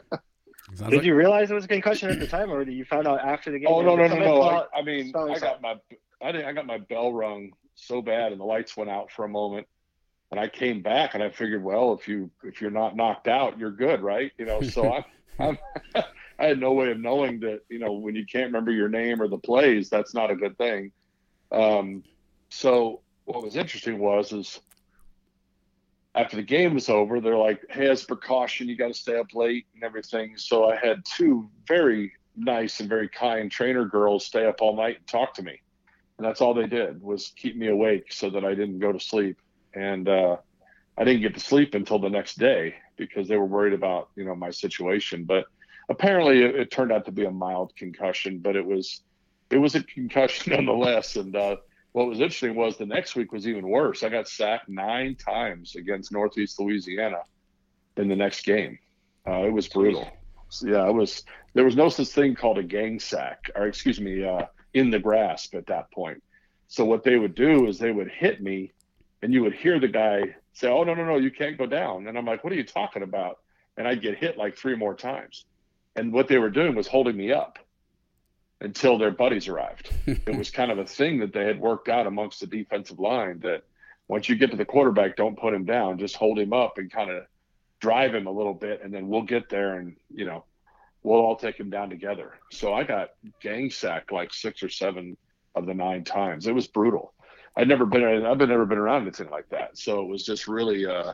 [0.78, 1.04] Did like...
[1.04, 3.50] you realize it was a concussion at the time, or did you find out after
[3.50, 3.70] the game?
[3.72, 4.42] Oh no, no, no, no!
[4.44, 5.76] I, I mean, I got my
[6.22, 9.30] I, I got my bell rung so bad, and the lights went out for a
[9.30, 9.66] moment
[10.32, 13.58] and I came back and I figured, well, if you if you're not knocked out,
[13.58, 14.32] you're good, right?
[14.38, 15.04] You know, so I'm,
[15.40, 15.58] I'm
[16.40, 19.22] I had no way of knowing that you know when you can't remember your name
[19.22, 20.92] or the plays, that's not a good thing.
[21.52, 22.04] Um,
[22.50, 24.60] so what was interesting was is
[26.16, 29.34] after the game was over, they're like, "Hey, as precaution, you got to stay up
[29.34, 34.46] late and everything." So I had two very nice and very kind trainer girls stay
[34.46, 35.60] up all night and talk to me,
[36.18, 39.00] and that's all they did was keep me awake so that I didn't go to
[39.00, 39.38] sleep
[39.74, 40.38] and uh,
[40.98, 44.26] I didn't get to sleep until the next day because they were worried about you
[44.26, 45.24] know my situation.
[45.24, 45.46] But
[45.90, 49.02] apparently, it, it turned out to be a mild concussion, but it was
[49.50, 51.16] it was a concussion nonetheless.
[51.16, 51.58] And uh,
[51.92, 54.04] what was interesting was the next week was even worse.
[54.04, 57.22] I got sacked nine times against Northeast Louisiana
[57.98, 58.78] in the next game.
[59.28, 60.08] Uh, it was brutal.
[60.50, 61.24] So, yeah, it was.
[61.54, 65.00] There was no such thing called a gang sack, or excuse me, uh, in the
[65.00, 66.22] grasp at that point.
[66.68, 68.72] So what they would do is they would hit me
[69.22, 72.08] and you would hear the guy say, "Oh no, no, no, you can't go down."
[72.08, 73.40] And I'm like, "What are you talking about?"
[73.78, 75.46] And I'd get hit like three more times.
[75.96, 77.60] And what they were doing was holding me up
[78.62, 79.92] until their buddies arrived.
[80.06, 83.40] it was kind of a thing that they had worked out amongst the defensive line
[83.40, 83.64] that
[84.08, 86.92] once you get to the quarterback, don't put him down, just hold him up and
[86.92, 87.24] kind of
[87.80, 90.44] drive him a little bit, and then we'll get there and you know
[91.04, 92.34] we'll all take him down together.
[92.52, 93.12] So I got
[93.42, 95.16] gang sacked like six or seven
[95.56, 96.48] of the nine times.
[96.48, 97.14] It was brutal.
[97.56, 99.78] I'd never been I've been never been around anything like that.
[99.78, 101.14] So it was just really uh,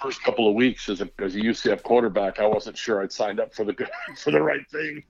[0.00, 3.40] first couple of weeks as a as a UCF quarterback, I wasn't sure I'd signed
[3.40, 5.02] up for the good, for the right thing.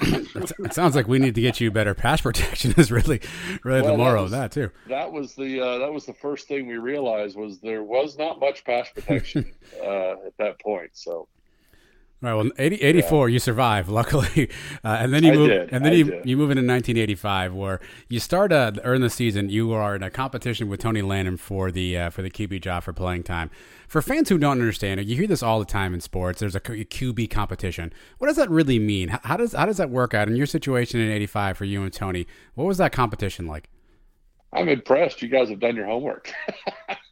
[0.00, 2.74] It sounds like we need to get you better pass protection.
[2.76, 3.20] Is really,
[3.64, 4.70] really well, the moral of that too.
[4.88, 8.40] That was the uh, that was the first thing we realized was there was not
[8.40, 9.52] much pass protection
[9.82, 10.90] uh, at that point.
[10.94, 11.28] So
[12.22, 12.34] Right.
[12.34, 13.32] Well, 80, 84, yeah.
[13.32, 14.48] you survive, luckily,
[14.84, 16.24] uh, and then you move, and then I you did.
[16.24, 19.48] you move into 1985, where you start uh, early the season.
[19.48, 22.84] You are in a competition with Tony Lanham for the uh, for the QB job
[22.84, 23.50] for playing time.
[23.88, 26.38] For fans who don't understand it, you hear this all the time in sports.
[26.38, 27.92] There's a QB competition.
[28.18, 29.08] What does that really mean?
[29.24, 31.92] How does how does that work out in your situation in '85 for you and
[31.92, 32.28] Tony?
[32.54, 33.68] What was that competition like?
[34.52, 35.22] I'm impressed.
[35.22, 36.32] You guys have done your homework.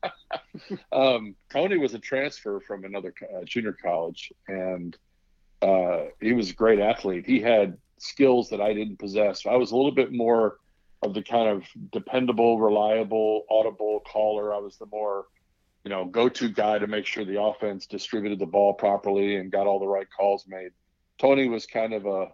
[0.92, 4.96] um, Tony was a transfer from another uh, junior college, and
[5.62, 7.24] uh, he was a great athlete.
[7.26, 9.46] He had skills that I didn't possess.
[9.46, 10.58] I was a little bit more
[11.02, 14.54] of the kind of dependable, reliable, audible caller.
[14.54, 15.26] I was the more
[15.84, 19.66] you know, go-to guy to make sure the offense distributed the ball properly and got
[19.66, 20.72] all the right calls made.
[21.18, 22.28] Tony was kind of a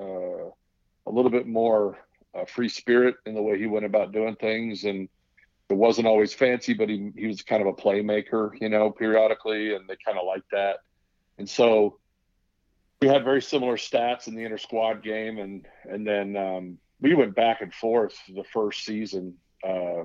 [0.00, 0.50] uh,
[1.06, 1.98] a little bit more
[2.34, 5.08] uh, free spirit in the way he went about doing things, and
[5.68, 9.74] it wasn't always fancy, but he he was kind of a playmaker, you know, periodically,
[9.74, 10.80] and they kind of liked that.
[11.38, 11.98] And so
[13.00, 17.14] we had very similar stats in the inter squad game, and and then um, we
[17.14, 19.34] went back and forth the first season
[19.66, 20.04] uh,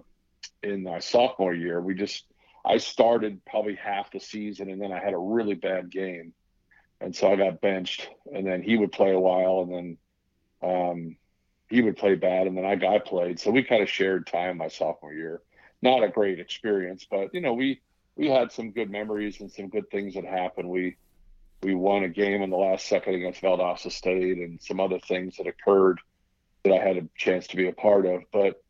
[0.63, 1.79] in my sophomore year.
[1.79, 2.25] We just
[2.65, 6.33] I started probably half the season, and then I had a really bad game,
[6.99, 8.09] and so I got benched.
[8.33, 9.97] And then he would play a while, and then
[10.63, 11.17] um,
[11.69, 13.39] he would play bad, and then I got played.
[13.39, 15.41] So we kind of shared time my sophomore year.
[15.81, 17.81] Not a great experience, but you know we
[18.15, 20.69] we had some good memories and some good things that happened.
[20.69, 20.97] We
[21.61, 25.37] we won a game in the last second against Valdosta State, and some other things
[25.37, 25.99] that occurred
[26.63, 28.21] that I had a chance to be a part of.
[28.31, 28.61] But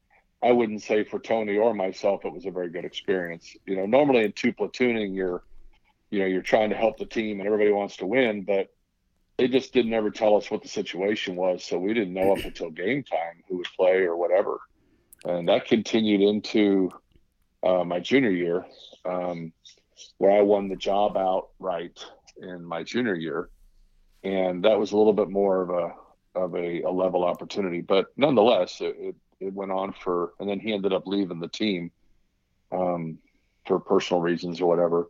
[0.42, 3.56] I wouldn't say for Tony or myself it was a very good experience.
[3.66, 5.44] You know, normally in two platooning, you're,
[6.12, 8.72] you know, you're trying to help the team and everybody wants to win, but
[9.38, 12.44] they just didn't ever tell us what the situation was, so we didn't know up
[12.44, 14.60] until game time who would play or whatever,
[15.26, 16.92] and that continued into
[17.64, 18.66] uh, my junior year,
[19.06, 19.52] um,
[20.18, 22.04] where I won the job outright
[22.42, 23.50] in my junior year,
[24.24, 25.94] and that was a little bit more of a
[26.36, 27.82] of a, a level opportunity.
[27.82, 31.48] But nonetheless, it, it, it, went on for, and then he ended up leaving the
[31.48, 31.92] team
[32.72, 33.18] um,
[33.66, 35.10] for personal reasons or whatever.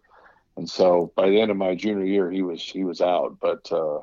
[0.55, 3.37] And so by the end of my junior year, he was he was out.
[3.41, 3.99] But uh,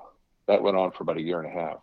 [0.47, 1.79] that went on for about a year and a half.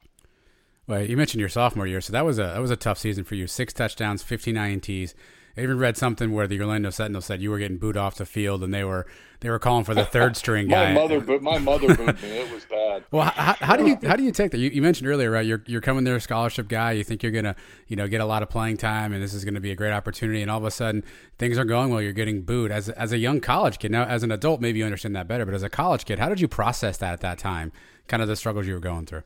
[0.88, 3.24] Well, you mentioned your sophomore year, so that was a that was a tough season
[3.24, 3.48] for you.
[3.48, 5.14] Six touchdowns, fifteen INTs.
[5.58, 8.26] I even read something where the Orlando Sentinel said you were getting booed off the
[8.26, 9.06] field, and they were
[9.42, 10.94] they were calling for the third string guy.
[10.94, 12.30] my mother, but my mother booed me.
[12.30, 13.04] It was bad.
[13.12, 14.60] Well, how, how, do you how do you take that?
[14.60, 15.46] You, you, mentioned earlier, right?
[15.46, 16.94] You're you're coming there a scholarship guy.
[16.94, 17.56] You think you're gonna
[17.88, 19.76] you know get a lot of playing time, and this is going to be a
[19.76, 20.42] great opportunity.
[20.42, 21.04] And all of a sudden,
[21.38, 22.02] things are going well.
[22.02, 23.92] You're getting booed as as a young college kid.
[23.92, 26.30] Now, as an adult, maybe you understand that better, but as a college kid, how
[26.30, 27.72] did you process that at that time?
[28.12, 29.24] Kind of the struggles you were going through.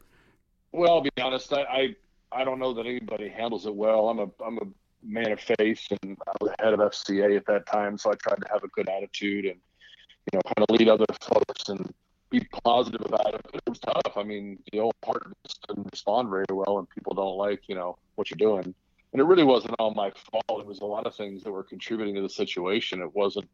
[0.72, 1.52] Well, I'll be honest.
[1.52, 1.95] I, I
[2.32, 4.10] I don't know that anybody handles it well.
[4.10, 4.68] I'm a I'm a
[5.03, 8.44] man of faith, and I was head of FCA at that time, so I tried
[8.44, 11.91] to have a good attitude and you know kind of lead other folks and
[12.30, 13.41] be positive about it.
[13.52, 14.18] But it was tough.
[14.18, 15.34] I mean, the old part
[15.68, 18.76] didn't respond very well, and people don't like you know what you're doing.
[19.14, 20.62] And it really wasn't all my fault.
[20.62, 23.02] It was a lot of things that were contributing to the situation.
[23.02, 23.49] It wasn't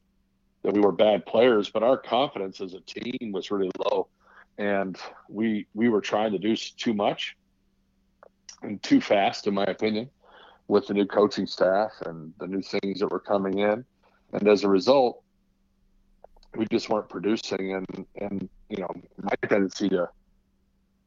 [0.63, 4.09] that we were bad players, but our confidence as a team was really low,
[4.61, 4.97] and
[5.29, 7.35] we we were trying to do too much
[8.61, 10.09] and too fast, in my opinion
[10.71, 13.83] with the new coaching staff and the new things that were coming in.
[14.31, 15.21] And as a result,
[16.55, 17.73] we just weren't producing.
[17.73, 18.89] And, and you know,
[19.21, 20.07] my tendency to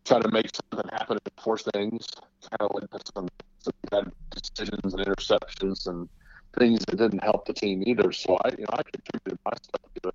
[0.05, 2.07] try to make something happen and force things
[2.43, 3.29] kind of led to some,
[3.59, 6.11] some bad decisions and interceptions and
[6.59, 8.13] things that didn't help the team either.
[8.13, 10.15] So I, you know, I contributed my stuff to it.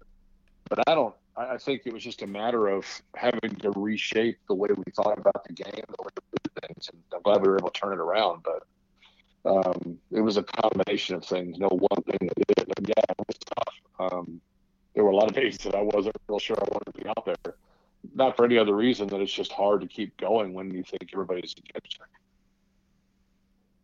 [0.69, 1.15] But I don't.
[1.35, 2.85] I think it was just a matter of
[3.15, 6.89] having to reshape the way we thought about the game, the way we do things,
[6.91, 8.43] and I'm glad we were able to turn it around.
[8.43, 8.63] But
[9.45, 11.57] um, it was a combination of things.
[11.57, 12.89] No one thing that did it.
[12.89, 14.11] Yeah, it was tough.
[14.13, 14.41] Um,
[14.93, 17.07] there were a lot of days that I wasn't real sure I wanted to be
[17.07, 17.55] out there.
[18.13, 21.09] Not for any other reason than it's just hard to keep going when you think
[21.13, 22.05] everybody's against you.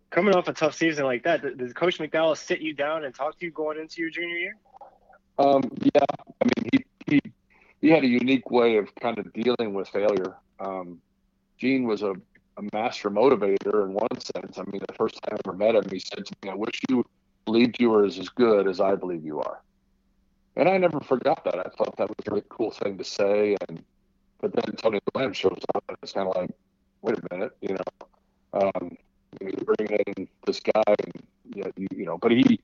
[0.10, 3.38] Coming off a tough season like that, did Coach McDowell sit you down and talk
[3.40, 4.58] to you going into your junior year?
[5.38, 6.06] Um, yeah,
[6.42, 7.22] I mean he he
[7.82, 10.36] he had a unique way of kind of dealing with failure.
[10.60, 11.02] Um,
[11.58, 12.14] Gene was a
[12.58, 14.58] a master motivator in one sense.
[14.58, 16.80] I mean, the first time I ever met him, he said to me, "I wish
[16.90, 17.06] you
[17.46, 19.62] believed you were as, good as I believe you are."
[20.56, 21.60] And I never forgot that.
[21.60, 23.58] I thought that was a really cool thing to say.
[23.68, 23.84] And
[24.40, 26.52] but then Tony Glenn shows up, and it's kind of like,
[27.02, 28.98] wait a minute, you know, um,
[29.42, 31.24] you bring in this guy, and
[31.76, 32.60] you know, but he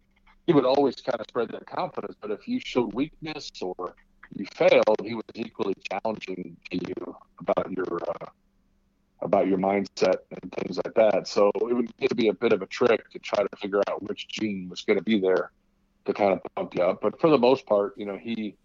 [0.47, 2.15] he would always kind of spread that confidence.
[2.19, 3.95] But if you showed weakness or
[4.35, 8.27] you failed, he was equally challenging to you about your uh,
[9.21, 11.27] about your mindset and things like that.
[11.27, 13.81] So it would get to be a bit of a trick to try to figure
[13.87, 15.51] out which gene was going to be there
[16.05, 17.01] to kind of pump you up.
[17.01, 18.55] But for the most part, you know, he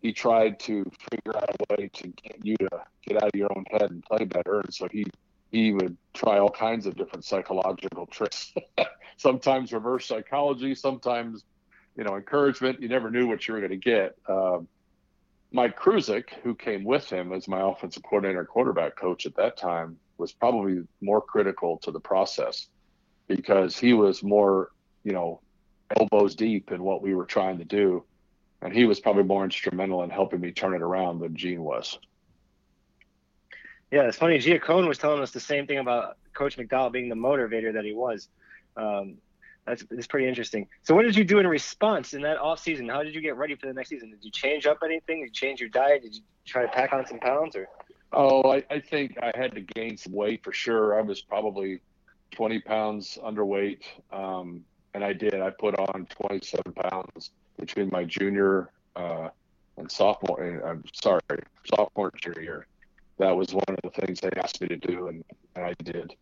[0.00, 2.68] he tried to figure out a way to get you to
[3.06, 4.60] get out of your own head and play better.
[4.60, 5.04] And so he
[5.50, 8.52] he would try all kinds of different psychological tricks.
[9.16, 11.44] sometimes reverse psychology, sometimes
[11.96, 12.80] you know encouragement.
[12.80, 14.16] You never knew what you were going to get.
[14.28, 14.68] Um,
[15.52, 19.56] Mike Kruczek, who came with him as my offensive coordinator, and quarterback coach at that
[19.56, 22.68] time, was probably more critical to the process
[23.28, 24.70] because he was more,
[25.04, 25.40] you know,
[25.98, 28.04] elbows deep in what we were trying to do.
[28.62, 31.98] And he was probably more instrumental in helping me turn it around than Gene was.
[33.90, 34.38] Yeah, it's funny.
[34.38, 37.92] Giacone was telling us the same thing about Coach McDowell being the motivator that he
[37.92, 38.28] was.
[38.76, 39.18] Um,
[39.64, 40.68] That's, that's pretty interesting.
[40.82, 42.88] So, what did you do in response in that off season?
[42.88, 44.10] How did you get ready for the next season?
[44.10, 45.20] Did you change up anything?
[45.20, 46.02] Did you change your diet?
[46.02, 47.56] Did you try to pack on some pounds?
[47.56, 47.68] Or
[48.12, 50.98] oh, I, I think I had to gain some weight for sure.
[50.98, 51.80] I was probably
[52.32, 53.82] 20 pounds underweight,
[54.12, 54.64] um,
[54.94, 55.40] and I did.
[55.40, 59.28] I put on 27 pounds between my junior uh,
[59.78, 60.62] and sophomore.
[60.64, 61.20] I'm sorry,
[61.74, 62.66] sophomore junior year.
[63.18, 65.24] That was one of the things they asked me to do, and,
[65.54, 66.14] and I did.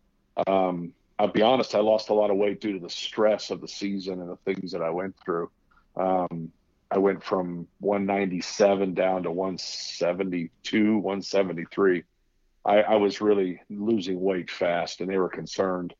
[0.47, 3.61] Um, I'll be honest, I lost a lot of weight due to the stress of
[3.61, 5.49] the season and the things that I went through.
[5.95, 6.51] Um,
[6.91, 12.03] I went from 197 down to 172, 173.
[12.65, 15.93] I, I, was really losing weight fast, and they were concerned.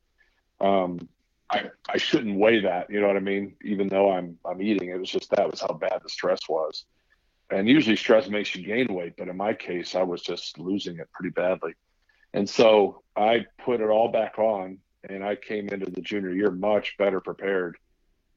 [0.60, 1.08] Um,
[1.50, 3.56] I, I shouldn't weigh that, you know what I mean?
[3.64, 6.86] Even though I'm I'm eating, it was just that was how bad the stress was.
[7.52, 10.98] And usually stress makes you gain weight, but in my case, I was just losing
[10.98, 11.74] it pretty badly.
[12.34, 16.50] And so I put it all back on and I came into the junior year
[16.50, 17.78] much better prepared,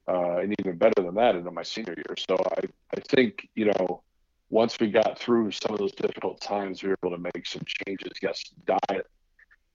[0.07, 2.15] uh, and even better than that into my senior year.
[2.29, 2.61] So I,
[2.95, 4.03] I think you know,
[4.49, 7.63] once we got through some of those difficult times, we were able to make some
[7.85, 8.11] changes.
[8.21, 9.07] Yes, diet,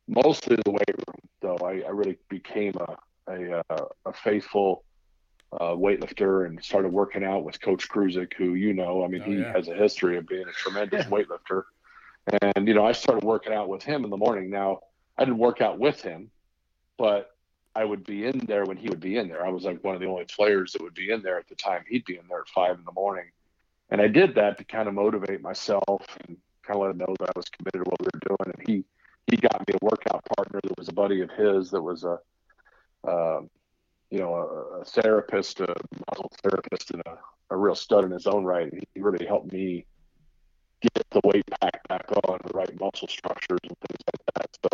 [0.06, 1.58] mostly the weight room, though.
[1.64, 2.96] I, I really became a
[3.26, 4.84] a, uh, a faithful
[5.60, 9.30] uh, weightlifter and started working out with Coach Kruczek, who you know, I mean, oh,
[9.30, 9.52] he yeah.
[9.52, 11.64] has a history of being a tremendous weightlifter.
[12.42, 14.50] And you know, I started working out with him in the morning.
[14.50, 14.80] Now,
[15.18, 16.30] I didn't work out with him
[16.96, 17.30] but
[17.74, 19.44] I would be in there when he would be in there.
[19.44, 21.56] I was like one of the only players that would be in there at the
[21.56, 21.82] time.
[21.88, 23.26] He'd be in there at five in the morning.
[23.90, 27.14] And I did that to kind of motivate myself and kind of let him know
[27.18, 28.54] that I was committed to what we were doing.
[28.56, 28.84] And he,
[29.26, 32.18] he got me a workout partner that was a buddy of his that was a,
[33.06, 33.40] uh,
[34.14, 35.74] you know, a, a therapist, a
[36.08, 37.18] muscle therapist, and a,
[37.50, 38.72] a real stud in his own right.
[38.94, 39.86] He really helped me
[40.80, 44.58] get the weight pack back on, the right muscle structures and things like that.
[44.62, 44.68] So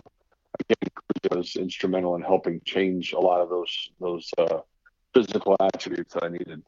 [0.60, 0.90] again,
[1.22, 4.58] he was instrumental in helping change a lot of those those uh,
[5.14, 6.62] physical attributes that I needed.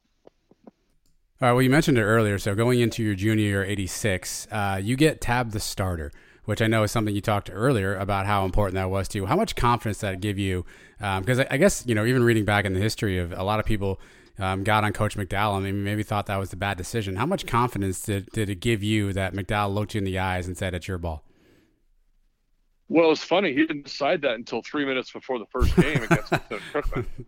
[0.66, 1.52] All right.
[1.52, 2.38] Well, you mentioned it earlier.
[2.38, 6.10] So going into your junior year, '86, uh, you get tabbed the starter,
[6.44, 9.26] which I know is something you talked earlier about how important that was to you.
[9.26, 10.64] How much confidence that give you?
[10.98, 13.42] Because um, I, I, guess you know, even reading back in the history of a
[13.42, 14.00] lot of people
[14.38, 17.16] um, got on Coach McDowell and maybe, maybe thought that was the bad decision.
[17.16, 20.46] How much confidence did, did it give you that McDowell looked you in the eyes
[20.46, 21.24] and said, "It's your ball"?
[22.88, 23.54] Well, it's funny.
[23.54, 27.06] He didn't decide that until three minutes before the first game against Cookman.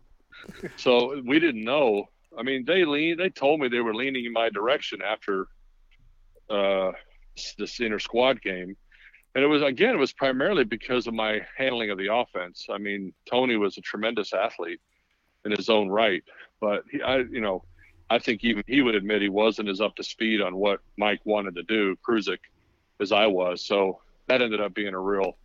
[0.77, 2.05] So we didn't know.
[2.39, 3.17] I mean, they lean.
[3.17, 5.47] They told me they were leaning in my direction after
[6.51, 6.93] uh,
[7.57, 8.77] this inner squad game,
[9.35, 9.95] and it was again.
[9.95, 12.67] It was primarily because of my handling of the offense.
[12.71, 14.81] I mean, Tony was a tremendous athlete
[15.45, 16.23] in his own right,
[16.61, 17.65] but he, I, you know,
[18.09, 21.21] I think even he would admit he wasn't as up to speed on what Mike
[21.25, 22.39] wanted to do, Kruczek,
[23.01, 23.65] as I was.
[23.65, 25.37] So that ended up being a real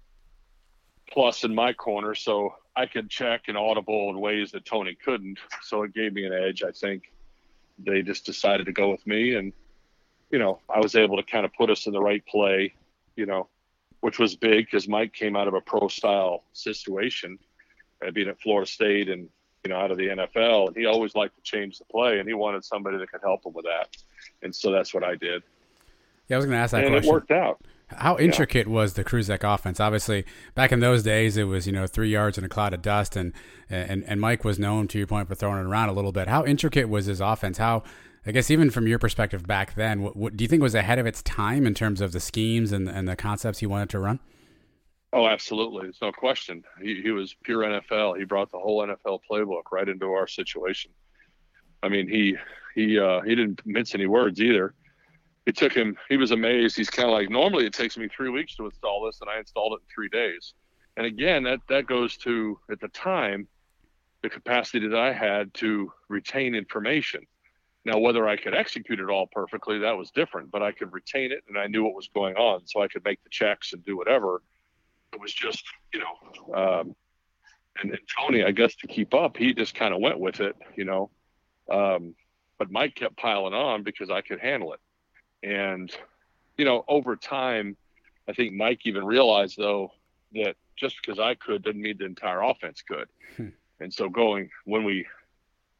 [1.11, 5.39] plus in my corner, so I could check and audible in ways that Tony couldn't.
[5.63, 6.63] So it gave me an edge.
[6.63, 7.11] I think
[7.79, 9.51] they just decided to go with me, and
[10.31, 12.73] you know I was able to kind of put us in the right play,
[13.15, 13.49] you know,
[14.01, 17.37] which was big because Mike came out of a pro style situation,
[18.05, 19.29] uh, being at Florida State and
[19.63, 22.27] you know out of the NFL, and he always liked to change the play, and
[22.27, 23.95] he wanted somebody that could help him with that,
[24.41, 25.43] and so that's what I did.
[26.27, 27.09] Yeah, I was going to ask that and question.
[27.09, 27.59] it worked out.
[27.87, 28.73] How intricate yeah.
[28.73, 29.79] was the Kruczek offense?
[29.79, 30.23] Obviously,
[30.53, 33.15] back in those days, it was you know three yards in a cloud of dust,
[33.15, 33.33] and
[33.69, 36.27] and and Mike was known to your point for throwing it around a little bit.
[36.27, 37.57] How intricate was his offense?
[37.57, 37.83] How
[38.25, 40.99] I guess even from your perspective back then, what, what do you think was ahead
[40.99, 43.99] of its time in terms of the schemes and and the concepts he wanted to
[43.99, 44.19] run?
[45.11, 45.89] Oh, absolutely.
[46.01, 46.63] No question.
[46.81, 48.17] He, he was pure NFL.
[48.19, 50.91] He brought the whole NFL playbook right into our situation.
[51.81, 52.35] I mean, he
[52.75, 54.75] he uh, he didn't mince any words either
[55.49, 58.29] it took him he was amazed he's kind of like normally it takes me three
[58.29, 60.53] weeks to install this and i installed it in three days
[60.95, 63.47] and again that that goes to at the time
[64.21, 67.21] the capacity that i had to retain information
[67.85, 71.31] now whether i could execute it all perfectly that was different but i could retain
[71.31, 73.83] it and i knew what was going on so i could make the checks and
[73.85, 74.41] do whatever
[75.13, 76.95] it was just you know um,
[77.81, 80.55] and, and tony i guess to keep up he just kind of went with it
[80.75, 81.09] you know
[81.71, 82.15] um,
[82.57, 84.79] but mike kept piling on because i could handle it
[85.43, 85.91] and,
[86.57, 87.77] you know, over time,
[88.27, 89.91] I think Mike even realized, though,
[90.33, 93.07] that just because I could didn't mean the entire offense could.
[93.37, 93.49] Hmm.
[93.79, 95.07] And so, going when we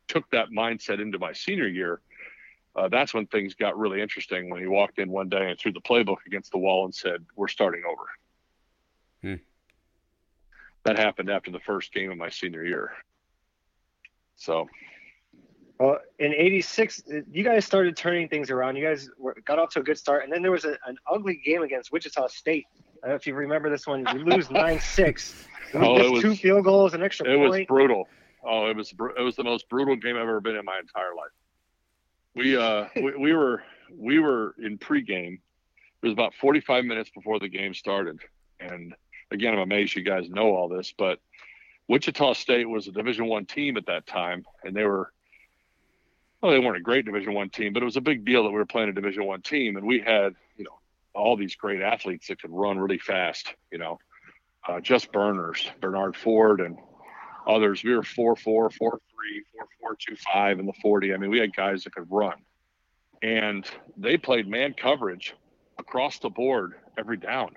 [0.09, 2.01] took that mindset into my senior year,
[2.75, 4.49] uh, that's when things got really interesting.
[4.49, 7.25] When he walked in one day and threw the playbook against the wall and said,
[7.35, 8.09] "We're starting over."
[9.21, 9.43] Hmm.
[10.83, 12.91] That happened after the first game of my senior year.
[14.35, 14.67] So
[15.79, 18.75] well, in '86, you guys started turning things around.
[18.75, 20.97] You guys were, got off to a good start, and then there was a, an
[21.09, 22.65] ugly game against Wichita State.
[22.75, 24.05] I don't know if you remember this one.
[24.13, 25.47] You lose nine six.
[25.73, 27.49] Oh, it was two field goals, an extra it point.
[27.49, 28.07] was brutal.
[28.43, 31.15] Oh, it was it was the most brutal game I've ever been in my entire
[31.15, 31.31] life.
[32.35, 33.63] We uh we, we were
[33.93, 35.39] we were in pregame.
[36.01, 38.19] It was about 45 minutes before the game started,
[38.59, 38.95] and
[39.31, 41.19] again, I'm amazed you guys know all this, but
[41.89, 45.11] Wichita State was a Division One team at that time, and they were
[46.41, 48.49] well, they weren't a great Division One team, but it was a big deal that
[48.49, 50.79] we were playing a Division One team, and we had you know
[51.13, 53.53] all these great athletes that could run really fast.
[53.71, 53.99] You know,
[54.67, 56.77] uh, just burners, Bernard Ford and
[57.47, 57.83] others.
[57.83, 61.13] We were four four, four three, four four, two five in the forty.
[61.13, 62.35] I mean, we had guys that could run,
[63.21, 63.65] and
[63.97, 65.35] they played man coverage
[65.77, 67.55] across the board every down,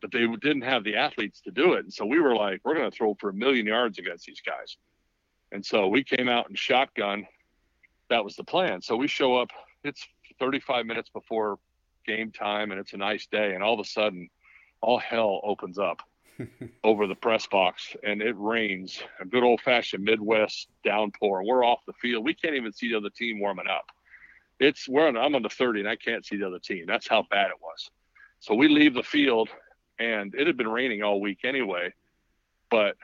[0.00, 1.84] but they didn't have the athletes to do it.
[1.84, 4.42] And so we were like, we're going to throw for a million yards against these
[4.44, 4.76] guys.
[5.52, 7.26] And so we came out in shotgun.
[8.08, 8.82] That was the plan.
[8.82, 9.50] So we show up.
[9.84, 10.06] It's
[10.38, 11.58] 35 minutes before
[12.06, 13.54] game time, and it's a nice day.
[13.54, 14.28] And all of a sudden,
[14.80, 16.02] all hell opens up
[16.84, 21.44] over the press box and it rains a good old fashioned Midwest downpour.
[21.44, 22.24] We're off the field.
[22.24, 23.86] We can't even see the other team warming up.
[24.58, 26.84] It's we're on, I'm on the 30 and I can't see the other team.
[26.86, 27.90] That's how bad it was.
[28.40, 29.48] So we leave the field
[29.98, 31.92] and it had been raining all week anyway,
[32.70, 32.96] but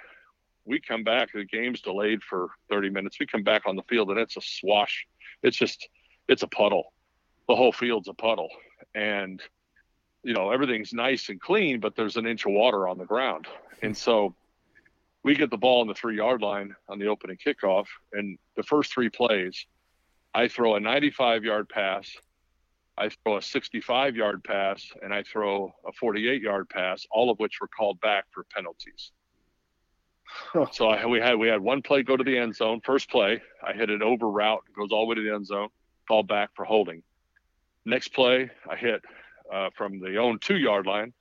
[0.65, 1.33] we come back.
[1.33, 3.19] The game's delayed for 30 minutes.
[3.21, 5.07] We come back on the field and it's a swash.
[5.43, 5.89] It's just,
[6.29, 6.93] it's a puddle.
[7.49, 8.49] The whole field's a puddle.
[8.95, 9.41] And
[10.27, 13.47] you know everything's nice and clean, but there's an inch of water on the ground,
[13.81, 14.35] and so
[15.23, 18.65] we get the ball on the three yard line on the opening kickoff, and the
[18.65, 19.67] first three plays,
[20.35, 22.11] I throw a 95 yard pass,
[22.99, 27.39] I throw a 65 yard pass, and I throw a 48 yard pass, all of
[27.39, 29.13] which were called back for penalties.
[30.73, 32.81] so I, we had we had one play go to the end zone.
[32.85, 35.69] First play, I hit an over route, goes all the way to the end zone,
[36.09, 37.05] called back for holding.
[37.85, 39.03] Next play, I hit
[39.53, 41.13] uh, from the own two yard line.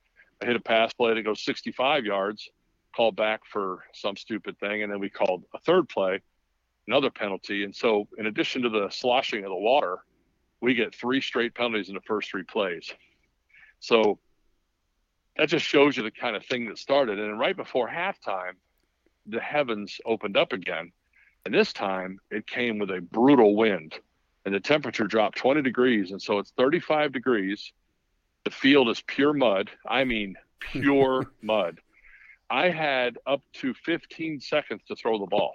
[0.42, 2.50] I hit a pass play that goes 65 yards,
[2.94, 6.20] called back for some stupid thing, and then we called a third play,
[6.86, 7.64] another penalty.
[7.64, 9.98] And so, in addition to the sloshing of the water,
[10.60, 12.92] we get three straight penalties in the first three plays.
[13.80, 14.18] So
[15.36, 17.18] that just shows you the kind of thing that started.
[17.18, 18.54] And right before halftime,
[19.26, 20.92] the heavens opened up again.
[21.44, 23.94] And this time it came with a brutal wind
[24.44, 26.10] and the temperature dropped 20 degrees.
[26.10, 27.72] And so it's 35 degrees
[28.46, 29.72] the field is pure mud.
[29.84, 31.80] I mean, pure mud.
[32.48, 35.54] I had up to 15 seconds to throw the ball.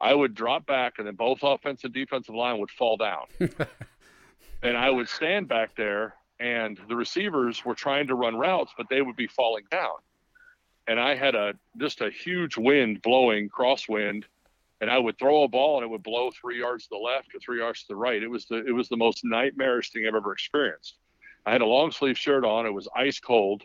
[0.00, 3.24] I would drop back, and then both offensive and defensive line would fall down.
[4.62, 8.86] and I would stand back there, and the receivers were trying to run routes, but
[8.88, 9.96] they would be falling down.
[10.86, 14.22] And I had a just a huge wind blowing, crosswind,
[14.80, 17.34] and I would throw a ball and it would blow three yards to the left
[17.34, 18.22] or three yards to the right.
[18.22, 20.98] It was the it was the most nightmarish thing I've ever experienced.
[21.46, 22.66] I had a long sleeve shirt on.
[22.66, 23.62] It was ice cold,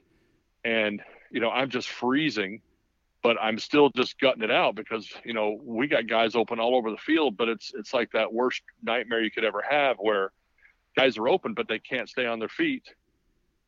[0.64, 1.02] and
[1.32, 2.62] you know I'm just freezing,
[3.24, 6.76] but I'm still just gutting it out because you know we got guys open all
[6.76, 10.32] over the field, but it's it's like that worst nightmare you could ever have where
[10.96, 12.84] guys are open but they can't stay on their feet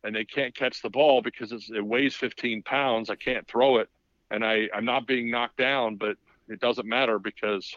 [0.03, 3.09] and they can't catch the ball because it weighs 15 pounds.
[3.09, 3.89] I can't throw it,
[4.29, 6.17] and I I'm not being knocked down, but
[6.49, 7.75] it doesn't matter because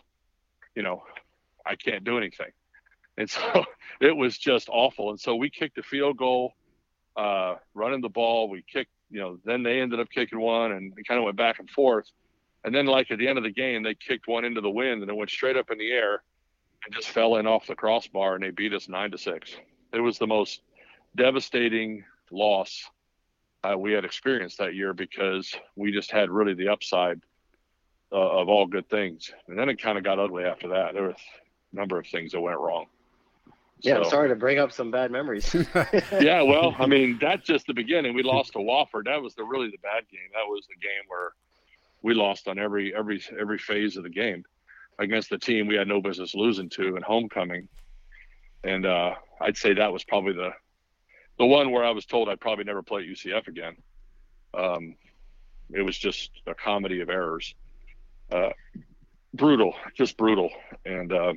[0.74, 1.02] you know
[1.64, 2.50] I can't do anything.
[3.18, 3.64] And so
[4.00, 5.10] it was just awful.
[5.10, 6.54] And so we kicked a field goal,
[7.16, 8.48] uh, running the ball.
[8.48, 11.36] We kicked, you know, then they ended up kicking one and it kind of went
[11.36, 12.10] back and forth.
[12.64, 15.02] And then, like at the end of the game, they kicked one into the wind
[15.02, 16.22] and it went straight up in the air
[16.84, 19.54] and just fell in off the crossbar and they beat us nine to six.
[19.92, 20.62] It was the most
[21.14, 22.90] devastating loss
[23.62, 27.20] uh, we had experienced that year because we just had really the upside
[28.12, 29.30] uh, of all good things.
[29.48, 30.94] And then it kind of got ugly after that.
[30.94, 31.16] There were a
[31.72, 32.86] number of things that went wrong.
[33.80, 34.10] Yeah, so.
[34.10, 35.54] sorry to bring up some bad memories.
[36.12, 38.14] yeah, well, I mean, that's just the beginning.
[38.14, 39.04] We lost to Wofford.
[39.04, 40.30] That was the really the bad game.
[40.32, 41.32] That was the game where
[42.02, 44.44] we lost on every every every phase of the game
[44.98, 47.68] against the team we had no business losing to in homecoming.
[48.64, 50.50] And uh, I'd say that was probably the
[51.38, 53.76] the one where I was told I'd probably never play at UCF again.
[54.54, 54.96] Um,
[55.70, 57.54] it was just a comedy of errors.
[58.32, 58.50] Uh,
[59.34, 60.50] brutal, just brutal.
[60.86, 61.34] And uh,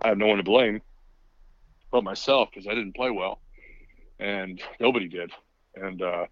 [0.00, 0.82] I have no one to blame
[1.90, 3.40] but myself because I didn't play well,
[4.18, 5.32] and nobody did.
[5.74, 6.26] And uh,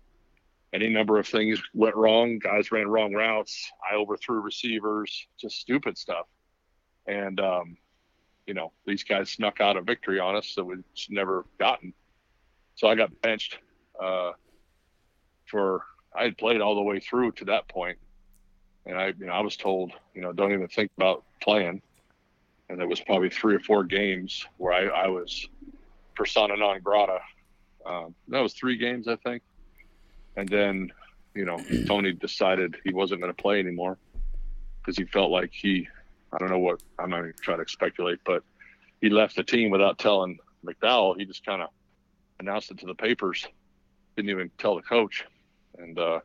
[0.72, 2.38] any number of things went wrong.
[2.38, 3.70] Guys ran wrong routes.
[3.90, 5.26] I overthrew receivers.
[5.40, 6.26] Just stupid stuff.
[7.06, 7.76] And um,
[8.46, 11.92] you know, these guys snuck out a victory on us that we'd never gotten.
[12.74, 13.58] So I got benched
[14.02, 14.32] uh,
[15.46, 15.82] for
[16.14, 17.98] I had played all the way through to that point,
[18.86, 21.82] and I you know I was told you know don't even think about playing
[22.68, 25.48] and there was probably three or four games where I, I was
[26.14, 27.20] persona non grata.
[27.86, 29.42] Um, that was three games, I think.
[30.36, 30.92] And then,
[31.34, 33.98] you know, Tony decided he wasn't going to play anymore
[34.80, 35.88] because he felt like he
[36.32, 38.42] I don't know what I'm not even trying to speculate, but
[39.00, 41.16] he left the team without telling McDowell.
[41.16, 41.68] He just kind of
[42.38, 43.46] announced it to the papers,
[44.16, 45.24] didn't even tell the coach,
[45.78, 46.20] and uh,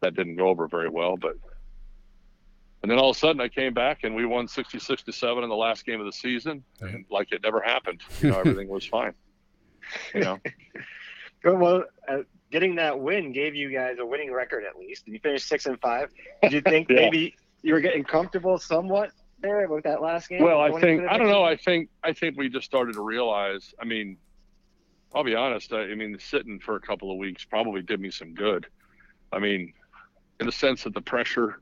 [0.00, 1.16] that didn't go over very well.
[1.16, 1.36] But
[2.82, 5.44] and then all of a sudden, I came back and we won 66 to seven
[5.44, 8.00] in the last game of the season, and like it never happened.
[8.20, 9.12] You know, everything was fine.
[10.14, 10.38] You know.
[11.44, 12.18] well, uh,
[12.50, 15.06] getting that win gave you guys a winning record at least.
[15.06, 16.10] You finished six and five.
[16.42, 16.96] Did you think yeah.
[16.96, 20.42] maybe you were getting comfortable somewhat there with that last game?
[20.42, 21.44] Well, I think I don't know.
[21.44, 23.74] I think I think we just started to realize.
[23.78, 24.16] I mean,
[25.14, 25.72] I'll be honest.
[25.74, 28.66] I, I mean, sitting for a couple of weeks probably did me some good.
[29.32, 29.74] I mean,
[30.40, 31.60] in the sense that the pressure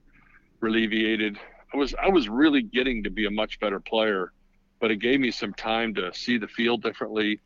[0.62, 1.38] alleviated.
[1.72, 4.32] I was I was really getting to be a much better player,
[4.80, 7.40] but it gave me some time to see the field differently.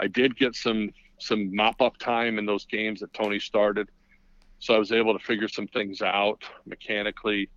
[0.00, 3.88] I did get some some mop up time in those games that Tony started,
[4.58, 7.48] so I was able to figure some things out mechanically.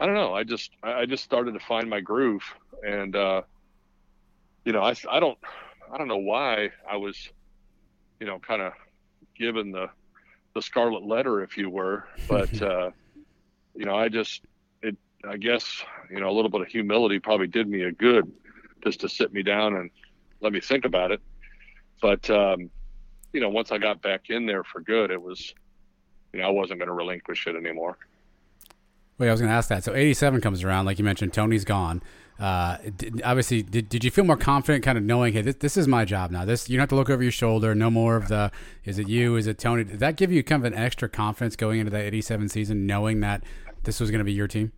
[0.00, 0.34] I don't know.
[0.34, 2.42] I just I just started to find my groove,
[2.84, 3.42] and uh,
[4.64, 5.38] you know I I don't
[5.92, 7.28] I don't know why I was,
[8.18, 8.72] you know, kind of
[9.38, 9.88] given the
[10.54, 12.62] the scarlet letter, if you were, but.
[12.62, 12.90] uh,
[13.74, 14.42] you know, I just,
[14.82, 14.96] it,
[15.28, 18.30] I guess, you know, a little bit of humility probably did me a good
[18.84, 19.90] just to sit me down and
[20.40, 21.20] let me think about it.
[22.00, 22.70] But, um,
[23.32, 25.54] you know, once I got back in there for good, it was,
[26.32, 27.96] you know, I wasn't going to relinquish it anymore.
[29.18, 29.84] Wait, I was going to ask that.
[29.84, 32.02] So 87 comes around, like you mentioned, Tony's gone.
[32.38, 35.76] Uh, did, obviously, did, did you feel more confident, kind of knowing, hey, this, this
[35.76, 36.44] is my job now?
[36.44, 37.74] This you don't have to look over your shoulder.
[37.74, 38.50] No more of the,
[38.84, 39.36] is it you?
[39.36, 39.84] Is it Tony?
[39.84, 43.20] Did that give you kind of an extra confidence going into that 87 season, knowing
[43.20, 43.44] that
[43.84, 44.72] this was going to be your team?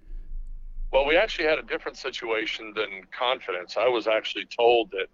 [0.92, 3.76] Well, we actually had a different situation than confidence.
[3.76, 5.06] I was actually told that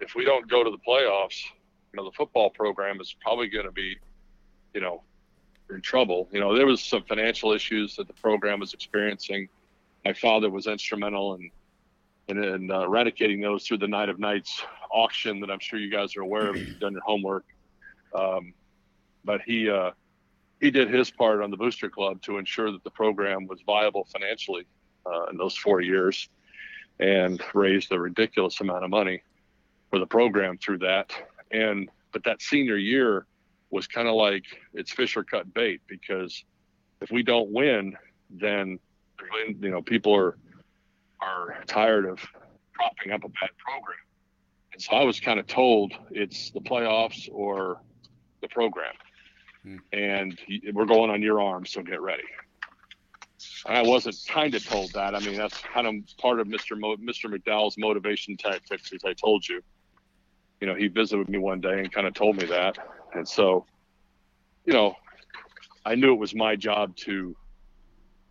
[0.00, 1.42] if we don't go to the playoffs,
[1.92, 3.96] you know, the football program is probably going to be,
[4.72, 5.02] you know,
[5.70, 6.28] in trouble.
[6.32, 9.48] You know, there was some financial issues that the program was experiencing.
[10.04, 11.50] My father was instrumental in
[12.28, 15.90] in, in uh, eradicating those through the Night of Nights auction that I'm sure you
[15.90, 16.56] guys are aware of.
[16.56, 17.44] You've done your homework.
[18.14, 18.54] Um,
[19.24, 19.90] but he uh,
[20.60, 24.06] he did his part on the Booster Club to ensure that the program was viable
[24.12, 24.66] financially
[25.06, 26.28] uh, in those four years,
[27.00, 29.22] and raised a ridiculous amount of money
[29.90, 31.12] for the program through that.
[31.50, 33.26] And but that senior year
[33.70, 36.44] was kind of like it's fish or cut bait because
[37.00, 37.96] if we don't win,
[38.30, 38.78] then
[39.60, 40.36] you know people are
[41.20, 42.20] are tired of
[42.72, 43.98] propping up a bad program.
[44.72, 47.80] And so I was kind of told it's the playoffs or
[48.42, 48.92] the program.
[49.62, 49.76] Hmm.
[49.92, 50.38] And
[50.72, 52.24] we're going on your arm, so get ready.
[53.66, 55.14] I wasn't kind of told that.
[55.14, 56.78] I mean, that's kind of part of Mr.
[56.78, 57.32] Mo- Mr.
[57.32, 59.62] McDowell's motivation tactics, as I told you.
[60.60, 62.78] You know, he visited me one day and kind of told me that,
[63.14, 63.66] and so,
[64.64, 64.94] you know,
[65.84, 67.36] I knew it was my job to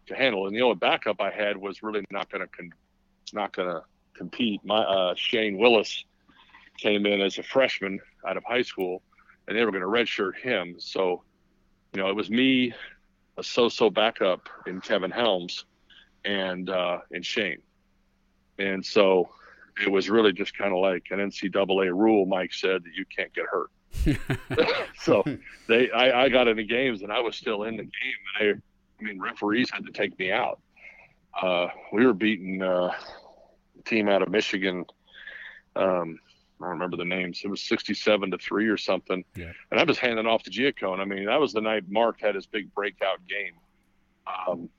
[0.07, 0.47] to handle.
[0.47, 2.73] And the only backup I had was really not going to con-
[3.33, 4.61] not going to compete.
[4.63, 6.05] My uh, Shane Willis
[6.77, 9.01] came in as a freshman out of high school,
[9.47, 10.75] and they were going to redshirt him.
[10.79, 11.23] So,
[11.93, 12.73] you know, it was me,
[13.37, 15.65] a so-so backup in Kevin Helms,
[16.25, 17.61] and uh, and Shane,
[18.59, 19.29] and so
[19.83, 22.25] it was really just kind of like an NCAA rule.
[22.25, 23.71] Mike said that you can't get hurt.
[25.01, 25.23] so
[25.67, 27.91] they, I, I got into games and I was still in the game,
[28.39, 28.61] and I
[29.03, 30.59] I mean, referees had to take me out.
[31.39, 32.91] Uh, we were beating uh,
[33.77, 34.85] a team out of Michigan.
[35.75, 36.19] Um,
[36.61, 37.41] I don't remember the names.
[37.43, 39.25] It was 67 to three or something.
[39.35, 39.51] Yeah.
[39.71, 40.99] And I was handing off to Giacone.
[40.99, 43.53] I mean, that was the night Mark had his big breakout game.
[44.47, 44.69] Um,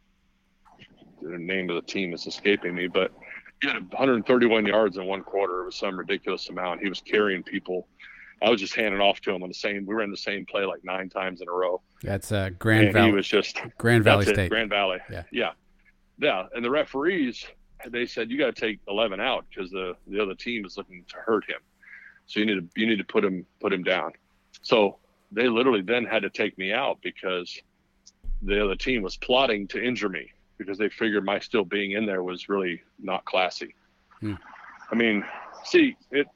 [1.20, 3.12] the name of the team is escaping me, but
[3.60, 5.62] he had 131 yards in one quarter.
[5.62, 6.80] It was some ridiculous amount.
[6.80, 7.88] He was carrying people.
[8.42, 9.86] I was just handing off to him on the same.
[9.86, 11.80] We were in the same play like nine times in a row.
[12.02, 13.08] That's uh, Grand Valley.
[13.08, 14.38] He was just Grand Valley State.
[14.38, 14.98] It, Grand Valley.
[15.10, 15.22] Yeah.
[15.32, 15.50] Yeah.
[16.18, 16.46] Yeah.
[16.54, 17.46] And the referees,
[17.88, 21.04] they said you got to take 11 out because the the other team is looking
[21.08, 21.60] to hurt him.
[22.26, 24.12] So you need to you need to put him put him down.
[24.62, 24.98] So
[25.32, 27.58] they literally then had to take me out because
[28.42, 32.06] the other team was plotting to injure me because they figured my still being in
[32.06, 33.74] there was really not classy.
[34.20, 34.34] Hmm.
[34.90, 35.24] I mean,
[35.64, 36.26] see, it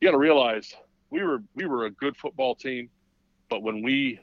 [0.00, 0.74] you got to realize
[1.14, 2.90] we were we were a good football team,
[3.48, 4.18] but when we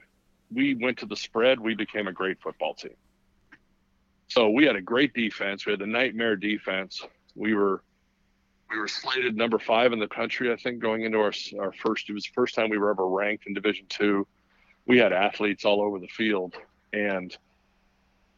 [0.53, 2.95] we went to the spread, we became a great football team.
[4.27, 5.65] So we had a great defense.
[5.65, 7.01] We had a nightmare defense.
[7.33, 7.81] We were
[8.69, 11.31] we were slated number five in the country, I think, going into our
[11.61, 12.09] our first.
[12.09, 14.27] It was the first time we were ever ranked in Division two.
[14.85, 16.55] We had athletes all over the field,
[16.91, 17.35] and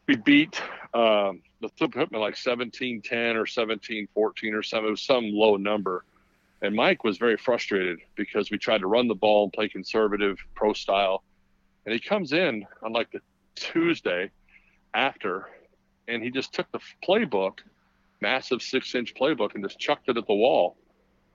[0.06, 0.62] we beat
[0.92, 4.06] um, the equipment like 17-10 or 17-14
[4.52, 4.86] or something.
[4.86, 6.04] It was some low number.
[6.64, 10.38] And Mike was very frustrated because we tried to run the ball and play conservative,
[10.54, 11.22] pro style.
[11.84, 13.20] And he comes in on like the
[13.54, 14.30] Tuesday
[14.94, 15.50] after,
[16.08, 17.58] and he just took the playbook
[18.22, 20.78] massive six inch playbook and just chucked it at the wall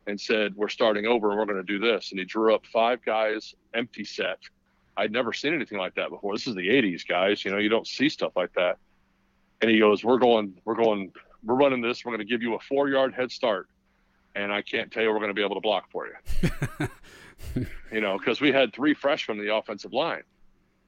[0.08, 2.10] and said, We're starting over and we're going to do this.
[2.10, 4.40] And he drew up five guys, empty set.
[4.98, 6.34] I'd never seen anything like that before.
[6.34, 7.46] This is the 80s, guys.
[7.46, 8.80] You know, you don't see stuff like that.
[9.62, 11.12] And he goes, We're going, we're going,
[11.44, 12.04] we're running this.
[12.04, 13.70] We're going to give you a four yard head start.
[14.40, 16.88] And I can't tell you we're going to be able to block for you.
[17.92, 20.24] you know, because we had three freshmen in the offensive line.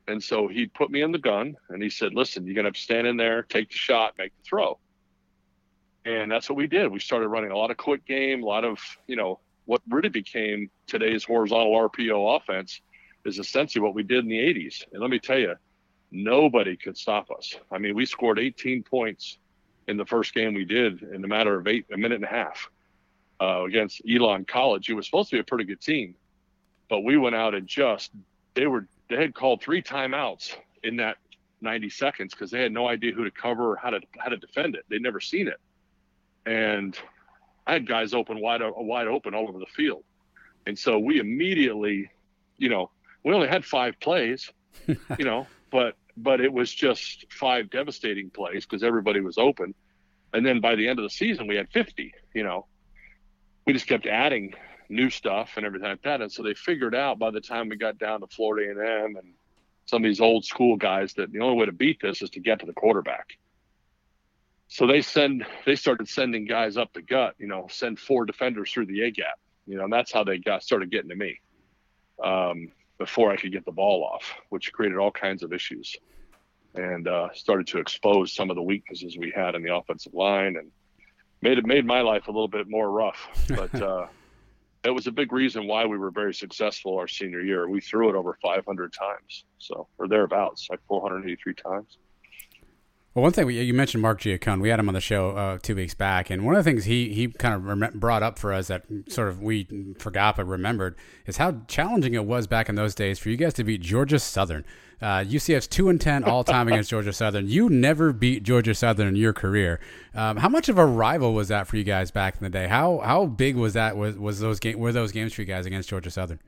[0.07, 2.69] And so he put me in the gun and he said, Listen, you're going to
[2.69, 4.79] have to stand in there, take the shot, make the throw.
[6.05, 6.91] And that's what we did.
[6.93, 10.09] We started running a lot of quick game, a lot of, you know, what really
[10.09, 12.79] became today's horizontal RPO offense
[13.25, 14.85] is essentially what we did in the 80s.
[14.93, 15.55] And let me tell you,
[16.09, 17.53] nobody could stop us.
[17.69, 19.39] I mean, we scored 18 points
[19.89, 22.27] in the first game we did in a matter of eight, a minute and a
[22.27, 22.69] half
[23.41, 24.89] uh, against Elon College.
[24.89, 26.15] It was supposed to be a pretty good team,
[26.89, 28.11] but we went out and just,
[28.53, 31.17] they were, they had called three timeouts in that
[31.61, 34.37] 90 seconds because they had no idea who to cover or how to, how to
[34.37, 34.85] defend it.
[34.89, 35.59] They'd never seen it
[36.45, 36.97] and
[37.67, 40.03] I had guys open wide wide open all over the field,
[40.65, 42.09] and so we immediately,
[42.57, 42.89] you know,
[43.23, 44.51] we only had five plays,
[44.87, 49.73] you know, but but it was just five devastating plays because everybody was open,
[50.33, 52.13] and then by the end of the season we had 50.
[52.33, 52.65] You know,
[53.65, 54.53] we just kept adding
[54.89, 57.75] new stuff and everything like that, and so they figured out by the time we
[57.75, 59.33] got down to Florida A&M and
[59.85, 62.39] some of these old school guys that the only way to beat this is to
[62.39, 63.37] get to the quarterback.
[64.67, 68.71] So they send they started sending guys up the gut you know send four defenders
[68.71, 71.41] through the a gap you know and that's how they got started getting to me
[72.23, 75.97] um, before i could get the ball off which created all kinds of issues
[76.73, 80.55] and uh, started to expose some of the weaknesses we had in the offensive line
[80.55, 80.71] and
[81.41, 84.07] made it made my life a little bit more rough but uh,
[84.83, 87.69] it was a big reason why we were very successful our senior year.
[87.69, 91.97] We threw it over 500 times so or thereabouts like 483 times
[93.13, 94.61] well, one thing we, you mentioned Mark Giacone.
[94.61, 96.85] We had him on the show uh, two weeks back, and one of the things
[96.85, 99.67] he he kind of rem- brought up for us that sort of we
[99.99, 103.53] forgot but remembered is how challenging it was back in those days for you guys
[103.55, 104.63] to beat Georgia Southern.
[105.01, 107.49] Uh, UCF's two and ten all time against Georgia Southern.
[107.49, 109.79] You never beat Georgia Southern in your career.
[110.13, 112.67] Um, how much of a rival was that for you guys back in the day?
[112.67, 113.97] How how big was that?
[113.97, 116.39] Was was those game were those games for you guys against Georgia Southern?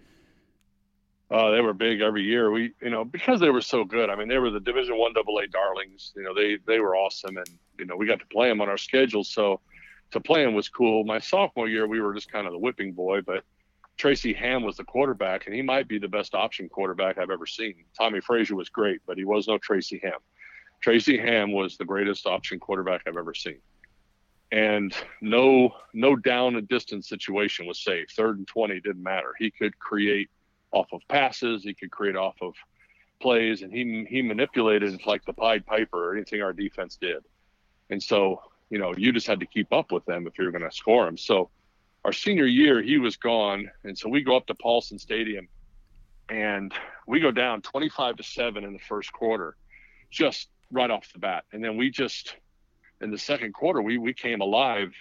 [1.31, 2.51] Uh, they were big every year.
[2.51, 4.09] We, you know, because they were so good.
[4.09, 6.13] I mean, they were the Division One AA darlings.
[6.15, 8.69] You know, they they were awesome, and you know, we got to play them on
[8.69, 9.23] our schedule.
[9.23, 9.59] So
[10.11, 11.03] to play them was cool.
[11.03, 13.43] My sophomore year, we were just kind of the whipping boy, but
[13.97, 17.45] Tracy Ham was the quarterback, and he might be the best option quarterback I've ever
[17.45, 17.75] seen.
[17.97, 20.19] Tommie Frazier was great, but he was no Tracy Ham.
[20.81, 23.59] Tracy Ham was the greatest option quarterback I've ever seen.
[24.51, 28.07] And no no down and distance situation was safe.
[28.15, 29.33] Third and twenty didn't matter.
[29.39, 30.29] He could create
[30.73, 31.63] off of passes.
[31.63, 32.53] He could create off of
[33.21, 37.23] plays, and he he manipulated like the Pied Piper or anything our defense did.
[37.89, 40.51] And so, you know, you just had to keep up with them if you were
[40.51, 41.17] going to score them.
[41.17, 41.49] So,
[42.03, 45.47] our senior year, he was gone, and so we go up to Paulson Stadium,
[46.29, 46.73] and
[47.07, 49.55] we go down 25 to seven in the first quarter,
[50.09, 51.45] just right off the bat.
[51.53, 52.35] And then we just
[53.01, 54.91] in the second quarter, we we came alive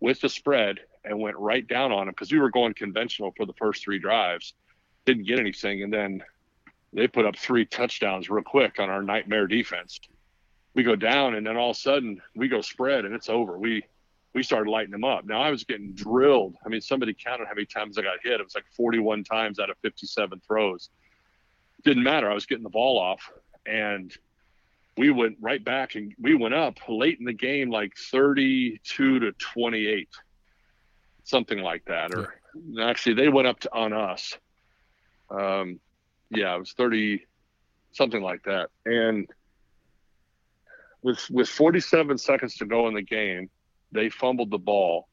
[0.00, 3.46] with the spread and went right down on them because we were going conventional for
[3.46, 4.54] the first three drives
[5.04, 6.22] didn't get anything, and then
[6.92, 10.00] they put up three touchdowns real quick on our nightmare defense.
[10.74, 13.58] We go down, and then all of a sudden we go spread, and it's over.
[13.58, 13.84] We
[14.32, 15.24] we started lighting them up.
[15.24, 16.54] Now I was getting drilled.
[16.64, 18.40] I mean, somebody counted how many times I got hit.
[18.40, 20.90] It was like 41 times out of 57 throws.
[21.82, 22.30] Didn't matter.
[22.30, 23.32] I was getting the ball off,
[23.66, 24.16] and
[24.96, 29.32] we went right back and we went up late in the game, like 32 to
[29.32, 30.08] 28,
[31.24, 32.14] something like that.
[32.14, 32.34] Or
[32.80, 34.36] actually, they went up to, on us
[35.30, 35.80] um,
[36.30, 37.26] yeah, it was 30,
[37.92, 38.70] something like that.
[38.84, 39.28] And
[41.02, 43.50] with with 47 seconds to go in the game,
[43.92, 45.08] they fumbled the ball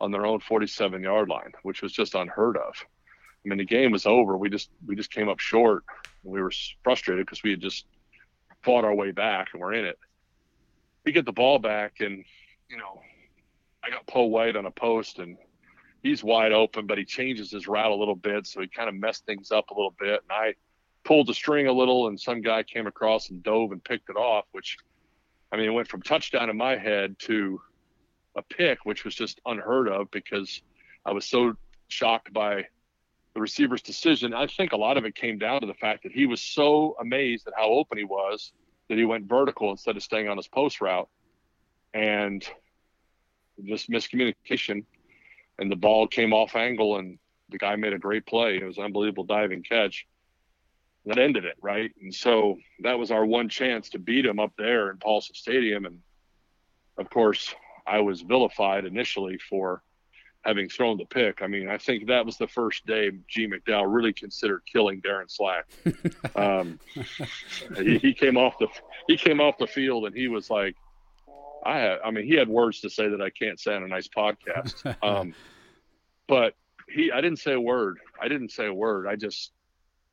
[0.00, 2.74] on their own 47 yard line, which was just unheard of.
[3.44, 4.36] I mean, the game was over.
[4.36, 5.84] We just we just came up short.
[6.22, 6.52] we were
[6.82, 7.86] frustrated because we had just
[8.62, 9.98] fought our way back and we're in it.
[11.04, 12.24] We get the ball back, and
[12.68, 13.00] you know,
[13.84, 15.38] I got Poe White on a post, and
[16.02, 18.94] he's wide open, but he changes his route a little bit, so he kind of
[18.94, 20.22] messed things up a little bit.
[20.28, 20.54] And I
[21.04, 24.16] pulled the string a little, and some guy came across and dove and picked it
[24.16, 24.76] off, which
[25.52, 27.60] I mean, it went from touchdown in my head to
[28.34, 30.60] a pick, which was just unheard of because
[31.04, 31.54] I was so
[31.88, 32.66] shocked by
[33.34, 34.34] the receiver's decision.
[34.34, 36.96] I think a lot of it came down to the fact that he was so
[37.00, 38.52] amazed at how open he was
[38.88, 41.08] that he went vertical instead of staying on his post route.
[41.94, 42.46] And
[43.64, 44.84] just miscommunication
[45.58, 47.18] and the ball came off angle and
[47.48, 48.56] the guy made a great play.
[48.56, 50.06] It was an unbelievable diving catch.
[51.06, 51.92] That ended it, right?
[52.02, 55.86] And so that was our one chance to beat him up there in Paulson Stadium.
[55.86, 56.00] And
[56.98, 57.54] of course,
[57.86, 59.82] I was vilified initially for
[60.46, 61.42] having thrown the pick.
[61.42, 65.28] I mean, I think that was the first day Gene McDowell really considered killing Darin
[65.28, 65.66] Slack.
[66.36, 66.78] um,
[67.76, 68.68] he, he, came off the
[69.08, 70.76] he came off the field and he was like,
[71.66, 73.88] I had, I mean, he had words to say that I can't say on a
[73.88, 74.96] nice podcast.
[75.02, 75.34] Um,
[76.28, 76.54] but
[76.88, 77.98] he, I didn't say a word.
[78.20, 79.06] I didn't say a word.
[79.06, 79.52] I just,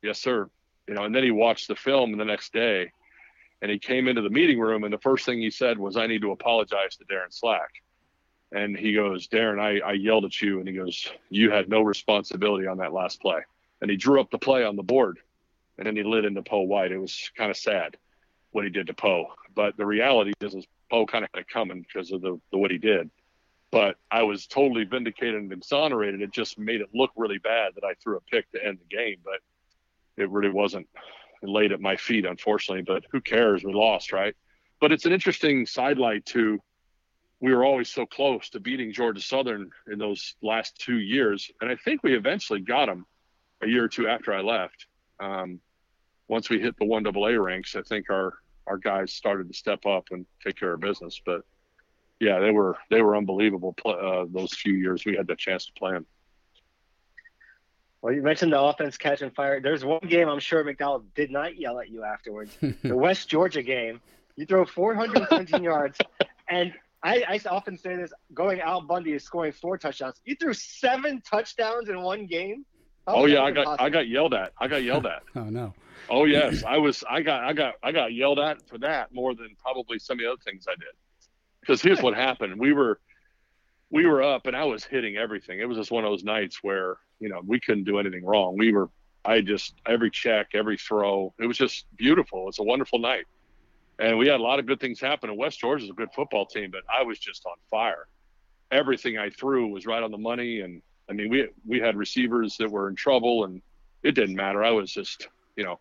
[0.02, 0.48] yes, sir.
[0.86, 2.92] You know, and then he watched the film the next day
[3.62, 6.06] and he came into the meeting room and the first thing he said was, I
[6.06, 7.70] need to apologize to Darin Slack
[8.54, 10.60] and he goes, Darin, I, I yelled at you.
[10.60, 13.40] And he goes, You had no responsibility on that last play.
[13.82, 15.18] And he drew up the play on the board
[15.76, 16.92] and then he lit into Poe White.
[16.92, 17.96] It was kind of sad
[18.52, 19.26] what he did to Poe.
[19.54, 22.58] But the reality is, is Poe kind of had it coming because of the, the
[22.58, 23.10] what he did.
[23.70, 26.22] But I was totally vindicated and exonerated.
[26.22, 28.96] It just made it look really bad that I threw a pick to end the
[28.96, 29.16] game.
[29.24, 29.40] But
[30.16, 30.88] it really wasn't
[31.42, 32.82] laid at my feet, unfortunately.
[32.82, 33.64] But who cares?
[33.64, 34.34] We lost, right?
[34.80, 36.60] But it's an interesting sidelight to
[37.40, 41.70] we were always so close to beating Georgia Southern in those last two years, and
[41.70, 43.04] I think we eventually got them
[43.62, 44.86] a year or two after I left.
[45.20, 45.60] Um,
[46.28, 49.86] once we hit the one AA ranks, I think our our guys started to step
[49.86, 51.20] up and take care of business.
[51.24, 51.42] But
[52.20, 55.72] yeah, they were they were unbelievable uh, those few years we had the chance to
[55.72, 56.06] play them.
[58.00, 59.60] Well, you mentioned the offense catching fire.
[59.60, 62.54] There's one game I'm sure McDowell did not yell at you afterwards.
[62.82, 64.00] the West Georgia game.
[64.36, 65.96] You throw 417 yards,
[66.48, 70.20] and I, I often say this: going Al Bundy is scoring four touchdowns.
[70.24, 72.64] You threw seven touchdowns in one game.
[73.06, 73.86] How oh yeah, I got possible?
[73.86, 74.52] I got yelled at.
[74.58, 75.22] I got yelled at.
[75.36, 75.74] oh no.
[76.10, 77.02] Oh yes, I was.
[77.08, 80.20] I got I got I got yelled at for that more than probably some of
[80.20, 80.94] the other things I did.
[81.60, 83.00] Because here's what happened: we were
[83.90, 85.60] we were up, and I was hitting everything.
[85.60, 88.56] It was just one of those nights where you know we couldn't do anything wrong.
[88.56, 88.90] We were.
[89.26, 91.32] I just every check, every throw.
[91.40, 92.48] It was just beautiful.
[92.48, 93.24] It's a wonderful night
[93.98, 95.30] and we had a lot of good things happen.
[95.30, 98.06] And West Georgia is a good football team, but I was just on fire.
[98.70, 102.56] Everything I threw was right on the money, and I mean, we we had receivers
[102.58, 103.60] that were in trouble, and
[104.02, 104.64] it didn't matter.
[104.64, 105.78] I was just, you know,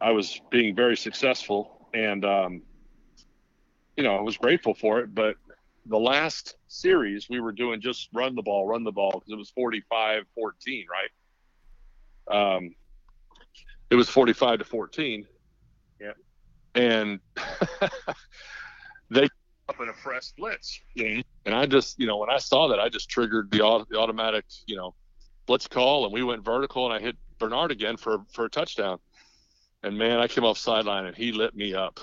[0.00, 2.62] I was being very successful, and um,
[3.96, 5.14] you know, I was grateful for it.
[5.14, 5.36] But
[5.86, 9.36] the last series, we were doing just run the ball, run the ball, because it
[9.36, 11.10] was 45-14, right?
[12.30, 12.74] Um,
[13.90, 15.26] it was 45 to 14
[16.00, 16.12] Yeah.
[16.74, 17.18] and
[19.10, 19.28] they
[19.70, 20.80] up in a fresh blitz.
[21.46, 24.44] And I just, you know, when I saw that, I just triggered the, the automatic,
[24.66, 24.94] you know,
[25.46, 28.98] blitz call, and we went vertical, and I hit Bernard again for for a touchdown.
[29.82, 32.00] And man, I came off sideline, and he lit me up.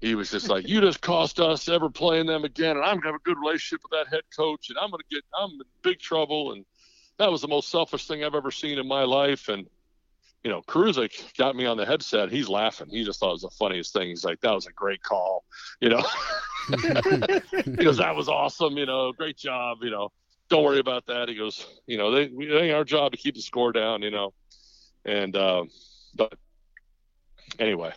[0.00, 3.12] He was just like, "You just cost us ever playing them again, and I'm gonna
[3.12, 6.00] have a good relationship with that head coach, and I'm gonna get, I'm in big
[6.00, 6.64] trouble." And
[7.18, 9.48] that was the most selfish thing I've ever seen in my life.
[9.48, 9.66] And
[10.48, 12.30] you know, Kruczek got me on the headset.
[12.30, 12.88] He's laughing.
[12.88, 14.08] He just thought it was the funniest thing.
[14.08, 15.44] He's like, that was a great call.
[15.78, 16.02] You know,
[17.66, 18.78] he goes, that was awesome.
[18.78, 19.80] You know, great job.
[19.82, 20.10] You know,
[20.48, 21.28] don't worry about that.
[21.28, 24.10] He goes, you know, they, we, ain't our job to keep the score down, you
[24.10, 24.32] know.
[25.04, 25.66] And, uh,
[26.14, 26.32] but
[27.58, 27.92] anyway,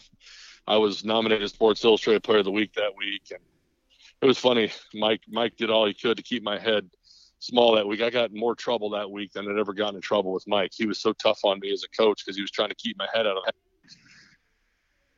[0.68, 3.32] I was nominated Sports Illustrated Player of the Week that week.
[3.32, 3.40] And
[4.22, 4.74] it was funny.
[4.94, 6.90] Mike, Mike did all he could to keep my head
[7.42, 8.02] small that week.
[8.02, 10.72] I got more trouble that week than I'd ever gotten in trouble with Mike.
[10.74, 12.98] He was so tough on me as a coach because he was trying to keep
[12.98, 13.44] my head out of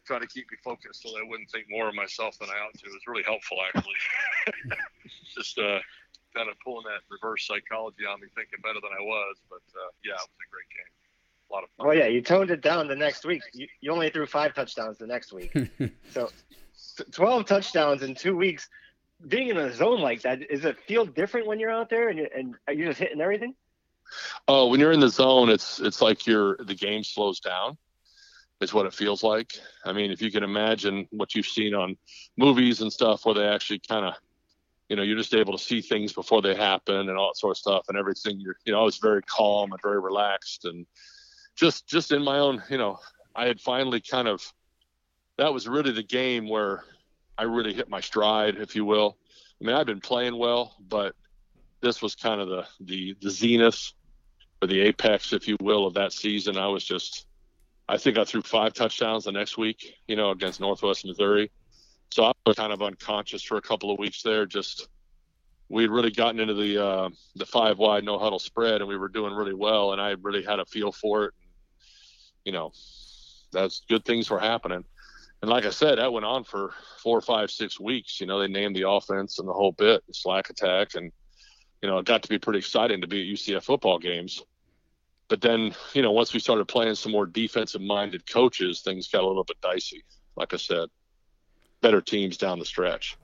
[0.05, 2.73] trying to keep me focused so I wouldn't think more of myself than I ought
[2.73, 2.85] to.
[2.85, 3.95] It was really helpful actually.
[5.35, 5.79] Just uh,
[6.35, 9.37] kind of pulling that reverse psychology on me, thinking better than I was.
[9.49, 10.91] But uh, yeah, it was a great game.
[11.49, 11.87] A lot of fun.
[11.87, 13.43] Well, yeah, you toned it down the next week.
[13.53, 15.55] You, you only threw five touchdowns the next week.
[16.11, 16.29] so
[17.11, 18.67] 12 touchdowns in two weeks
[19.27, 22.19] being in a zone like that, does it feel different when you're out there and,
[22.19, 23.55] you, and you're just hitting everything?
[24.47, 27.77] Oh, when you're in the zone, it's it's like you're the game slows down.
[28.61, 29.51] Is what it feels like.
[29.83, 31.97] I mean, if you can imagine what you've seen on
[32.37, 34.13] movies and stuff, where they actually kind of,
[34.87, 37.51] you know, you're just able to see things before they happen and all that sort
[37.51, 38.39] of stuff, and everything.
[38.39, 40.85] You're, you know, I was very calm and very relaxed, and
[41.55, 42.99] just just in my own, you know,
[43.35, 44.53] I had finally kind of.
[45.37, 46.85] That was really the game where
[47.37, 49.17] I really hit my stride, if you will.
[49.61, 51.15] I mean, I've been playing well, but
[51.81, 53.93] this was kind of the the, the zenith
[54.61, 56.57] or the apex, if you will, of that season.
[56.57, 57.27] I was just,
[57.89, 61.51] I think I threw five touchdowns the next week, you know, against Northwest Missouri.
[62.11, 64.45] So I was kind of unconscious for a couple of weeks there.
[64.45, 64.87] Just
[65.69, 68.97] we had really gotten into the uh, the five wide no huddle spread, and we
[68.97, 71.33] were doing really well, and I really had a feel for it.
[72.45, 72.73] You know,
[73.51, 74.85] that's good things were happening
[75.43, 78.21] and like I said, that went on for four, five, six weeks.
[78.21, 81.11] You know, they named the offense and the whole bit, slack attack, and
[81.81, 84.41] you know, it got to be pretty exciting to be at UCF football games.
[85.27, 89.27] But then, you know, once we started playing some more defensive-minded coaches, things got a
[89.27, 90.05] little bit dicey.
[90.37, 90.87] Like I said,
[91.81, 93.17] better teams down the stretch.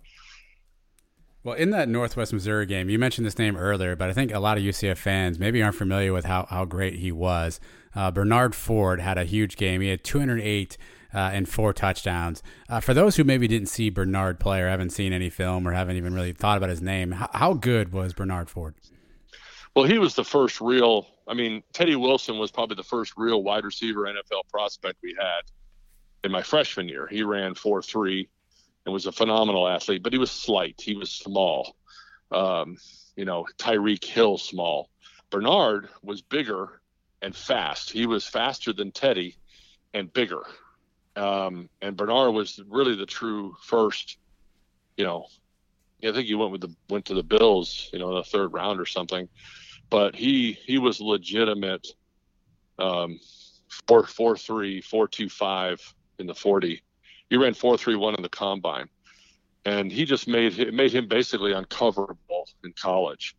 [1.46, 4.40] Well, in that Northwest Missouri game, you mentioned this name earlier, but I think a
[4.40, 7.62] lot of UCF fans maybe aren't familiar with how, how great he was.
[7.96, 9.80] Uh, Bernard Ford had a huge game.
[9.80, 10.78] He had 208
[11.14, 12.44] uh, and four touchdowns.
[12.68, 15.74] Uh, for those who maybe didn't see Bernard play or haven't seen any film or
[15.74, 18.76] haven't even really thought about his name, how, how good was Bernard Ford?
[19.76, 21.08] Well, he was the first real.
[21.28, 25.42] I mean, Teddy Wilson was probably the first real wide receiver NFL prospect we had
[26.24, 27.08] in my freshman year.
[27.08, 28.28] He ran four three
[28.86, 30.82] and was a phenomenal athlete, but he was slight.
[30.82, 31.76] He was small.
[32.32, 32.78] Um,
[33.16, 34.90] you know, Tyreek Hill small.
[35.30, 36.82] Bernard was bigger
[37.22, 37.92] and fast.
[37.92, 39.36] He was faster than Teddy
[39.94, 40.44] and bigger.
[41.20, 44.18] Um, and Bernard was really the true first,
[44.98, 45.26] you know,
[46.04, 48.54] I think he went with the went to the Bills, you know, in the third
[48.54, 49.28] round or something.
[49.90, 51.88] But he he was legitimate
[52.78, 53.20] um
[53.88, 55.82] four four three, four two five
[56.20, 56.82] in the forty
[57.30, 58.90] he ran four three one in the combine,
[59.66, 63.36] and he just made it made him basically uncoverable in college.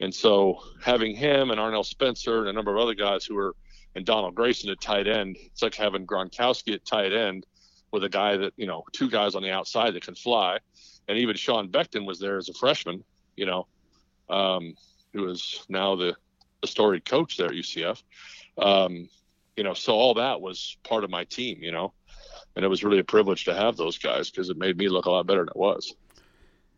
[0.00, 3.54] And so having him and Arnell Spencer and a number of other guys who were
[3.94, 7.46] and Donald Grayson at tight end, it's like having Gronkowski at tight end
[7.90, 10.58] with a guy that you know two guys on the outside that can fly,
[11.08, 13.04] and even Sean Beckton was there as a freshman,
[13.36, 13.66] you know,
[14.30, 14.74] um,
[15.12, 16.16] who is now the
[16.60, 18.02] the storied coach there at UCF.
[18.58, 19.08] Um,
[19.56, 21.92] you know, so all that was part of my team, you know
[22.56, 25.06] and it was really a privilege to have those guys because it made me look
[25.06, 25.94] a lot better than it was.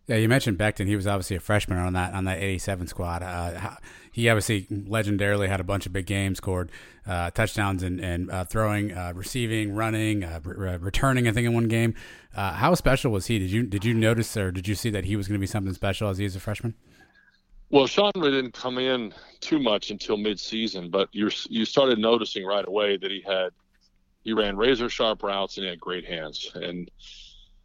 [0.06, 0.86] Yeah, you mentioned Beckton.
[0.86, 3.22] He was obviously a freshman on that on that '87 squad.
[3.22, 3.76] Uh,
[4.12, 6.70] he obviously legendarily had a bunch of big games, scored
[7.06, 11.26] uh, touchdowns and, and uh, throwing, uh, receiving, running, uh, re- returning.
[11.26, 11.94] I think in one game.
[12.36, 13.38] Uh, how special was he?
[13.38, 15.46] Did you did you notice or did you see that he was going to be
[15.46, 16.74] something special as he was a freshman?
[17.70, 22.66] Well, Sean didn't come in too much until midseason, but you you started noticing right
[22.66, 23.50] away that he had
[24.22, 26.50] he ran razor sharp routes and he had great hands.
[26.54, 26.90] And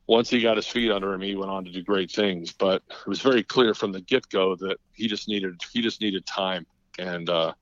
[0.10, 2.52] once he got his feet under him, he went on to do great things.
[2.52, 6.02] But it was very clear from the get go that he just needed he just
[6.02, 6.66] needed time,
[6.98, 7.54] and uh,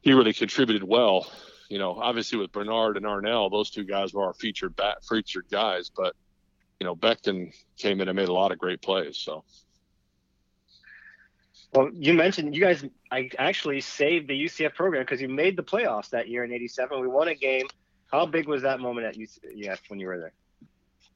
[0.00, 1.28] he really contributed well.
[1.68, 5.46] You know, obviously with Bernard and Arnell, those two guys were our featured bat featured
[5.50, 5.90] guys.
[5.90, 6.14] But
[6.78, 9.18] you know, Beckton came in and made a lot of great plays.
[9.18, 9.42] So.
[11.74, 15.64] Well, you mentioned you guys I actually saved the UCF program because you made the
[15.64, 17.00] playoffs that year in '87.
[17.00, 17.66] We won a game.
[18.06, 20.32] How big was that moment at UCF when you were there?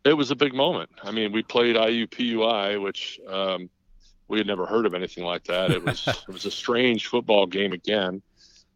[0.04, 0.90] It was a big moment.
[1.02, 3.68] I mean, we played IUPUI, which um,
[4.28, 5.70] we had never heard of anything like that.
[5.70, 8.22] It was it was a strange football game again.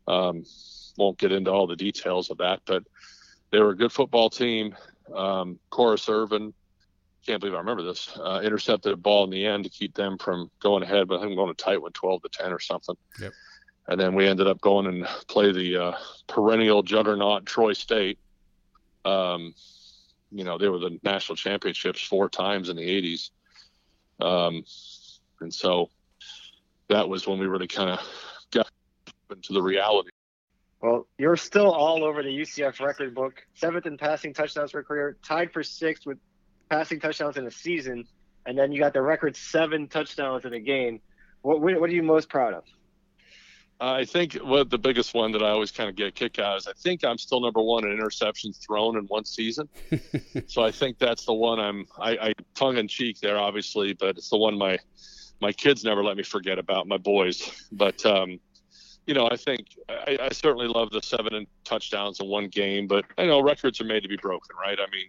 [0.09, 0.45] Um,
[0.97, 2.83] won't get into all the details of that, but
[3.51, 4.77] they were a good football team.
[5.15, 6.53] Um, Corus Irvin
[7.27, 8.17] can't believe I remember this.
[8.17, 11.23] Uh, intercepted a ball in the end to keep them from going ahead, but I
[11.23, 12.97] think going to tight one, 12 to 10 or something.
[13.21, 13.33] Yep.
[13.89, 15.97] And then we ended up going and play the uh,
[16.29, 18.19] perennial juggernaut Troy State.
[19.05, 19.55] Um,
[20.31, 23.31] you know, they were the national championships four times in the 80s.
[24.20, 24.65] Um,
[25.40, 25.90] and so
[26.89, 28.01] that was when we really kind of
[28.51, 28.70] got
[29.31, 30.11] into the reality.
[30.82, 33.43] Well, you're still all over the UCF record book.
[33.55, 36.19] Seventh in passing touchdowns for career, tied for sixth with
[36.70, 38.07] passing touchdowns in a season,
[38.47, 41.01] and then you got the record seven touchdowns in a game.
[41.43, 42.65] What what, are you most proud of?
[43.81, 46.59] I think what the biggest one that I always kind of get a kick out
[46.59, 49.69] is I think I'm still number one in interceptions thrown in one season.
[50.47, 54.19] so I think that's the one I'm I, I tongue in cheek there, obviously, but
[54.19, 54.78] it's the one my
[55.40, 57.51] my kids never let me forget about my boys.
[57.73, 58.39] But um,
[59.07, 63.07] you know, I think I, I certainly love the seven touchdowns in one game, but
[63.16, 64.78] I know records are made to be broken, right?
[64.78, 65.09] I mean,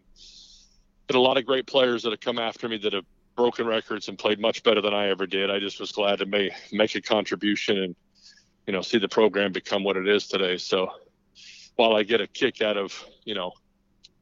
[1.13, 4.17] a lot of great players that have come after me that have broken records and
[4.17, 5.51] played much better than I ever did.
[5.51, 7.95] I just was glad to make make a contribution and
[8.67, 10.57] you know see the program become what it is today.
[10.57, 10.89] So
[11.75, 13.53] while I get a kick out of you know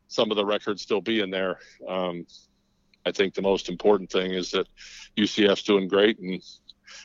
[0.08, 2.26] some of the records still being there, um,
[3.06, 4.68] I think the most important thing is that
[5.18, 6.42] UCF's doing great and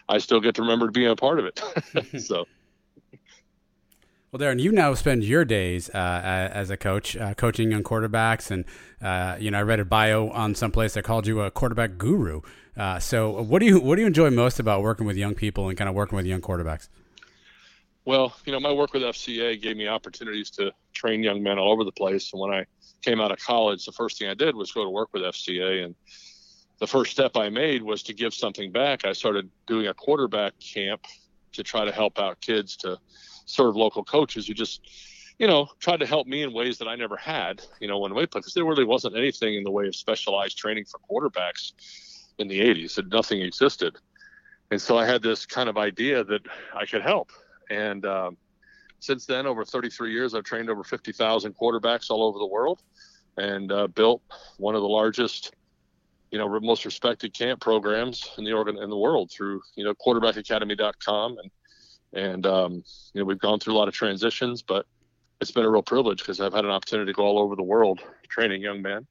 [0.09, 2.23] I still get to remember to being a part of it.
[2.23, 2.45] so.
[4.31, 8.51] Well, Darin, you now spend your days uh, as a coach, uh, coaching young quarterbacks,
[8.51, 8.65] and
[9.01, 11.99] uh, you know I read a bio on some place that called you a quarterback
[11.99, 12.41] guru.
[12.77, 15.69] Uh, so, what do you what do you enjoy most about working with young people
[15.69, 16.89] and kind of working with young quarterbacks?
[18.07, 21.73] Well, you know, my work with FCA gave me opportunities to train young men all
[21.73, 22.33] over the place.
[22.33, 22.67] And when I
[23.03, 25.85] came out of college, the first thing I did was go to work with FCA.
[25.85, 25.95] And
[26.81, 29.07] the first step I made was to give something back.
[29.07, 31.07] I started doing a quarterback camp
[31.53, 32.99] to try to help out kids to
[33.47, 34.83] serve local coaches who just,
[35.39, 38.15] you know, tried to help me in ways that I never had, you know, when
[38.15, 41.73] we played, because there really wasn't anything in the way of specialized training for quarterbacks
[42.39, 42.97] in the 80s.
[42.97, 43.97] That nothing existed.
[44.71, 46.43] And so I had this kind of idea that
[46.75, 47.31] I could help.
[47.71, 48.37] And um,
[49.01, 52.83] since then, over 33 years, I've trained over 50,000 quarterbacks all over the world
[53.37, 54.23] and uh, built
[54.59, 55.53] one of the largest
[56.35, 59.95] you know, most respected camp programs in the organ in the world through, you know,
[59.95, 61.37] quarterbackacademy.com.
[61.39, 61.51] And,
[62.13, 62.73] and, um,
[63.13, 64.85] you know, we've gone through a lot of transitions, but
[65.41, 67.63] it's been a real privilege because I've had an opportunity to go all over the
[67.63, 69.07] world training young men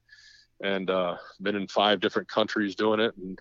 [0.62, 3.40] and, uh, been in five different countries doing it and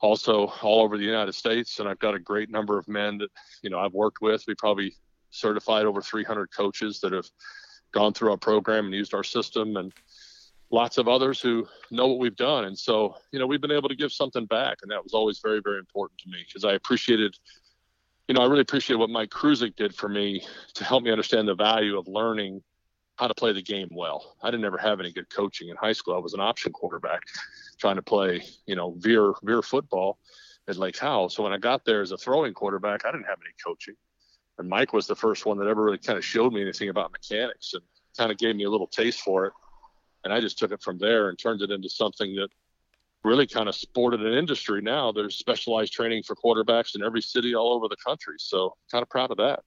[0.00, 1.80] also all over the United States.
[1.80, 3.30] And I've got a great number of men that,
[3.62, 4.44] you know, I've worked with.
[4.46, 4.94] We probably
[5.30, 7.28] certified over 300 coaches that have
[7.92, 9.92] gone through our program and used our system and,
[10.70, 12.64] lots of others who know what we've done.
[12.64, 14.78] And so, you know, we've been able to give something back.
[14.82, 17.36] And that was always very, very important to me because I appreciated,
[18.28, 20.44] you know, I really appreciate what Mike Kruczek did for me
[20.74, 22.62] to help me understand the value of learning
[23.18, 24.36] how to play the game well.
[24.42, 26.14] I didn't ever have any good coaching in high school.
[26.14, 27.22] I was an option quarterback
[27.78, 30.18] trying to play, you know, veer veer football
[30.68, 31.28] at Lake Howell.
[31.30, 33.94] So when I got there as a throwing quarterback, I didn't have any coaching.
[34.58, 37.12] And Mike was the first one that ever really kind of showed me anything about
[37.12, 37.82] mechanics and
[38.16, 39.52] kind of gave me a little taste for it
[40.24, 42.48] and I just took it from there and turned it into something that
[43.24, 45.12] really kind of sported an industry now.
[45.12, 48.36] There's specialized training for quarterbacks in every city all over the country.
[48.38, 49.60] So kind of proud of that.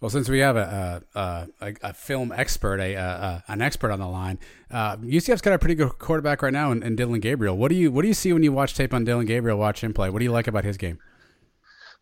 [0.00, 3.98] Well, since we have a a, a, a film expert, a, a, an expert on
[3.98, 4.38] the line,
[4.70, 7.56] uh, UCF's got a pretty good quarterback right now in, in, Dillon Gabriel.
[7.56, 9.58] What do you what do you see when you watch tape on Dillon Gabriel?
[9.58, 10.08] Watch him play.
[10.08, 10.98] What do you like about his game?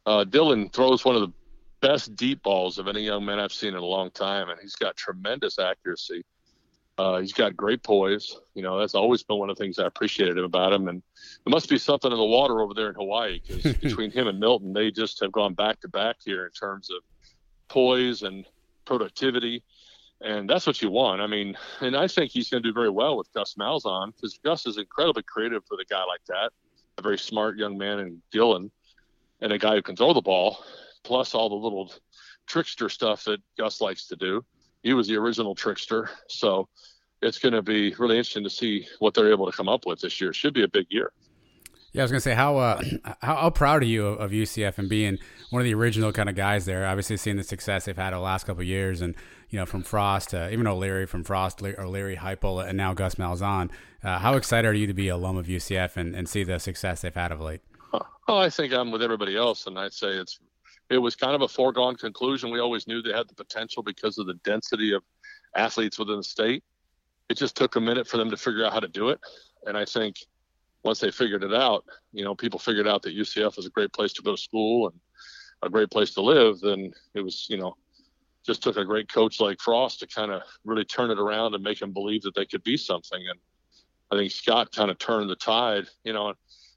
[0.06, 1.32] Uh, Dillon throws one of the
[1.80, 4.76] best deep balls of any young man I've seen in a long time, and he's
[4.76, 6.24] got tremendous accuracy.
[6.98, 8.36] Uh, he's got great poise.
[8.54, 10.88] You know, that's always been one of the things I appreciated about him.
[10.88, 11.00] And
[11.44, 14.40] there must be something in the water over there in Hawaii because between him and
[14.40, 16.96] Milton, they just have gone back to back here in terms of
[17.69, 18.47] poise and
[18.85, 19.62] productivity.
[20.20, 21.20] And that's what you want.
[21.20, 24.39] I mean, and I think he's going to do very well with Gus Malzahn because
[24.45, 26.51] Gus is incredibly creative with a guy like that,
[26.99, 28.70] a very smart young man in Dillon,
[29.40, 30.65] and a guy who can throw the ball,
[31.05, 31.93] plus all the little
[32.47, 34.45] trickster stuff that Gus likes to do
[34.82, 36.11] he was the original trickster.
[36.28, 36.69] So
[37.20, 40.01] it's going to be really interesting to see what they're able to come up with
[40.01, 40.31] this year.
[40.31, 41.12] It should be a big year.
[41.93, 42.82] Yeah, I was to say how, uh,
[43.23, 45.19] how, how proud are you of, of, UCF and being
[45.51, 46.86] one of the original kind of guys there?
[46.86, 49.15] Obviously, seeing the success they've had the last couple of years, and
[49.48, 53.70] you know from Frost, to, even O'Leary from Frost, O'Leary, Heupel, and now Gus Malzahn.
[54.05, 56.59] Uh, how excited are you to be a alum of UCF and, and see the
[56.59, 57.62] success they've had of late?
[58.28, 60.39] Oh, I think I'm with everybody else, and I'd say it's
[60.90, 62.51] it was kind of a foregone conclusion.
[62.51, 65.02] We always knew they had the potential because of the density of
[65.56, 66.62] athletes within the state.
[67.28, 69.20] It just took a minute for them to figure out how to do it.
[69.66, 70.16] And I think
[70.84, 73.92] once they figured it out, you know, people figured out that UCF was a great
[73.92, 74.98] place to go to school and
[75.62, 76.60] a great place to live.
[76.60, 77.76] Then it was, you know,
[78.46, 81.62] just took a great coach like Frost to kind of really turn it around and
[81.62, 83.20] make them believe that they could be something.
[83.28, 83.38] And
[84.10, 86.32] I think Scott kind of turned the tide, you know,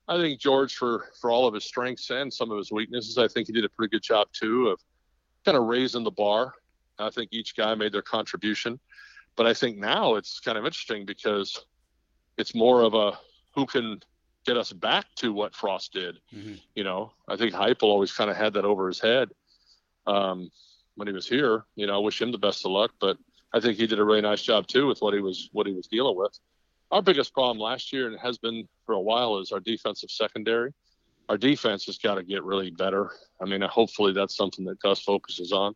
[0.07, 3.29] I think George, for for all of his strengths and some of his weaknesses, I
[3.29, 4.81] think he did a pretty good job too of
[5.45, 6.53] kind of raising the bar.
[6.99, 8.79] I think each guy made their contribution,
[9.35, 11.65] but I think now it's kind of interesting because
[12.37, 13.17] it's more of a
[13.53, 14.01] who can
[14.45, 16.19] get us back to what Frost did.
[16.33, 16.55] Mm-hmm.
[16.75, 19.29] You know, I think Heupel always kind of had that over his head
[20.07, 20.51] um,
[20.95, 21.65] when he was here.
[21.75, 23.17] You know, I wish him the best of luck, but
[23.53, 25.73] I think he did a really nice job too with what he was what he
[25.73, 26.37] was dealing with
[26.91, 30.73] our biggest problem last year and has been for a while is our defensive secondary.
[31.29, 33.11] Our defense has got to get really better.
[33.41, 35.73] I mean, hopefully that's something that Gus focuses on.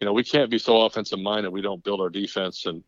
[0.00, 2.82] You know, we can't be so offensive minded we don't build our defense and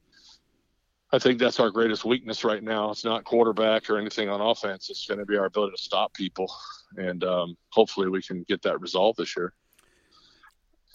[1.14, 2.90] I think that's our greatest weakness right now.
[2.90, 4.90] It's not quarterback or anything on offense.
[4.90, 6.52] It's going to be our ability to stop people,
[6.96, 9.54] and um, hopefully we can get that resolved this year.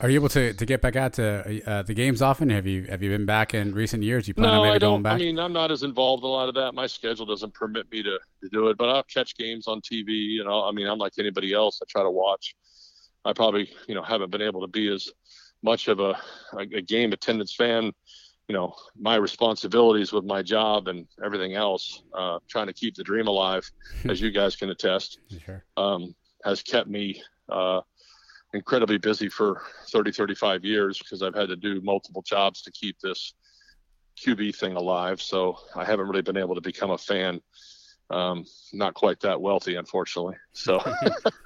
[0.01, 2.49] Are you able to, to get back out to uh, the games often?
[2.49, 4.27] Have you have you been back in recent years?
[4.27, 4.91] You plan no, on maybe I don't.
[4.91, 5.13] going back?
[5.15, 6.73] I mean, I'm not as involved in a lot of that.
[6.73, 10.39] My schedule doesn't permit me to, to do it, but I'll catch games on TV.
[10.39, 11.81] And I'll, I mean, I'm like anybody else.
[11.81, 12.55] I try to watch.
[13.25, 15.09] I probably you know haven't been able to be as
[15.63, 16.17] much of a,
[16.53, 17.91] a, a game attendance fan.
[18.49, 23.03] You know, my responsibilities with my job and everything else, uh, trying to keep the
[23.03, 23.69] dream alive,
[24.09, 25.63] as you guys can attest, sure.
[25.77, 26.13] um,
[26.43, 27.21] has kept me.
[27.47, 27.81] Uh,
[28.53, 29.61] incredibly busy for
[29.91, 33.33] 30, 35 years because I've had to do multiple jobs to keep this
[34.17, 35.21] QB thing alive.
[35.21, 37.41] So I haven't really been able to become a fan.
[38.09, 38.43] Um,
[38.73, 40.35] not quite that wealthy, unfortunately.
[40.53, 40.79] So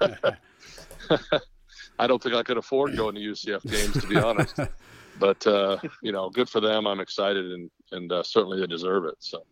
[1.98, 4.58] I don't think I could afford going to UCF games, to be honest.
[5.18, 6.86] But uh, you know, good for them.
[6.86, 9.16] I'm excited, and and uh, certainly they deserve it.
[9.18, 9.44] So.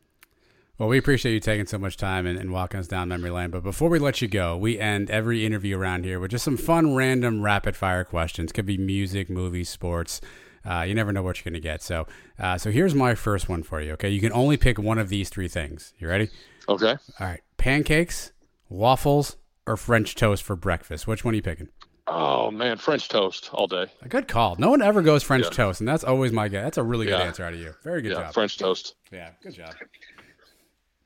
[0.78, 3.50] Well, we appreciate you taking so much time and, and, walking us down memory lane.
[3.50, 6.56] But before we let you go, we end every interview around here with just some
[6.56, 8.50] fun, random, rapid fire questions.
[8.52, 10.20] Could be music, movies, sports.
[10.64, 11.82] Uh, you never know what you're going to get.
[11.82, 12.06] So,
[12.38, 13.92] uh, so here's my first one for you.
[13.92, 15.92] Okay, you can only pick one of these three things.
[15.98, 16.30] You ready?
[16.68, 16.96] Okay.
[17.20, 17.40] All right.
[17.58, 18.32] Pancakes,
[18.68, 19.36] waffles,
[19.66, 21.06] or French toast for breakfast.
[21.06, 21.68] Which one are you picking?
[22.14, 23.86] Oh man, French toast all day.
[24.02, 24.56] A good call.
[24.56, 25.50] No one ever goes French yeah.
[25.50, 26.64] toast, and that's always my guess.
[26.64, 27.24] That's a really good yeah.
[27.24, 27.74] answer out of you.
[27.84, 28.34] Very good yeah, job.
[28.34, 28.96] French toast.
[29.10, 29.74] Yeah, good job.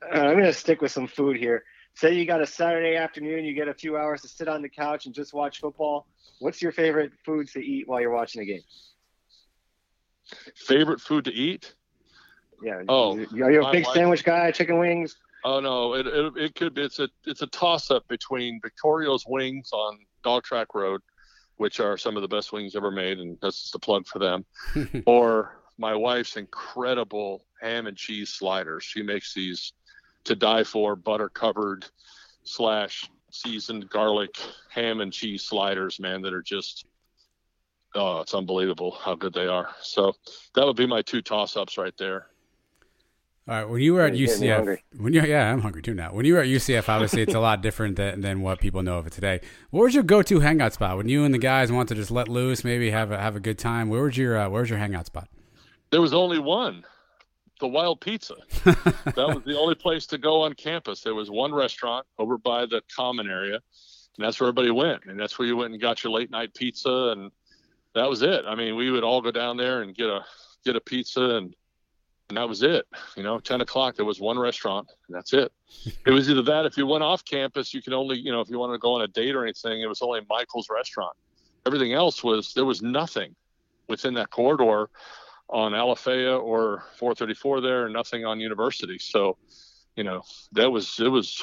[0.03, 1.63] Uh, I'm going to stick with some food here.
[1.95, 4.69] Say you got a Saturday afternoon, you get a few hours to sit on the
[4.69, 6.09] couch and just watch football.
[6.41, 8.63] What's your favorite foods to eat while you're watching the game?
[10.57, 11.73] Favorite food to eat?
[12.65, 12.83] Yeah.
[12.89, 14.51] Oh, are you a big wife, sandwich guy?
[14.51, 15.17] Chicken wings?
[15.45, 16.83] Oh no, it, it, it could be.
[16.83, 21.01] It's a it's a toss up between Victorio's Wings on Dog Track Road,
[21.57, 24.19] which are some of the best wings ever made, and that's just a plug for
[24.19, 24.45] them,
[25.07, 28.85] or my wife's incredible ham and cheese sliders.
[28.85, 29.73] She makes these
[30.25, 31.87] to die for, butter covered
[32.45, 34.35] slash seasoned garlic
[34.71, 36.87] ham and cheese sliders, man, that are just
[37.95, 39.71] oh, it's unbelievable how good they are.
[39.81, 40.13] So
[40.55, 42.27] that would be my two toss ups right there.
[43.49, 46.13] All right, when you were at UCF, when you yeah, I'm hungry too now.
[46.13, 48.99] When you were at UCF, obviously it's a lot different than, than what people know
[48.99, 49.41] of it today.
[49.71, 52.27] What was your go-to hangout spot when you and the guys want to just let
[52.27, 53.89] loose, maybe have a, have a good time?
[53.89, 55.29] Where was your uh, where was your hangout spot?
[55.93, 56.83] There was only one,
[57.61, 58.35] the Wild Pizza.
[58.65, 61.03] that was the only place to go on campus.
[61.03, 63.61] There was one restaurant over by the common area,
[64.17, 65.05] and that's where everybody went.
[65.05, 67.31] And that's where you went and got your late night pizza, and
[67.95, 68.45] that was it.
[68.45, 70.25] I mean, we would all go down there and get a
[70.65, 71.55] get a pizza and
[72.29, 72.87] and that was it.
[73.17, 75.53] You know, 10 o'clock, there was one restaurant, and that's it.
[76.07, 78.49] it was either that, if you went off campus, you could only, you know, if
[78.49, 81.17] you wanted to go on a date or anything, it was only Michael's restaurant.
[81.67, 83.35] Everything else was, there was nothing
[83.89, 84.89] within that corridor
[85.49, 88.99] on Alafaya or 434 there, nothing on University.
[88.99, 89.37] So,
[89.95, 90.23] you know,
[90.53, 91.43] that was, it was,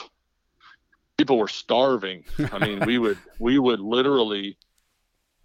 [1.18, 2.26] people were starving.
[2.52, 4.58] I mean, we would, we would literally,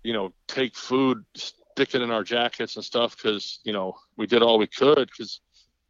[0.02, 1.24] you know, take food,
[1.78, 5.40] sticking in our jackets and stuff because you know we did all we could because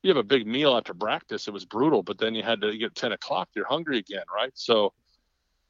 [0.03, 1.49] you have a big meal after practice.
[1.49, 3.49] It was brutal, but then you had to get 10 o'clock.
[3.57, 4.53] You're hungry again, right?
[4.55, 4.93] So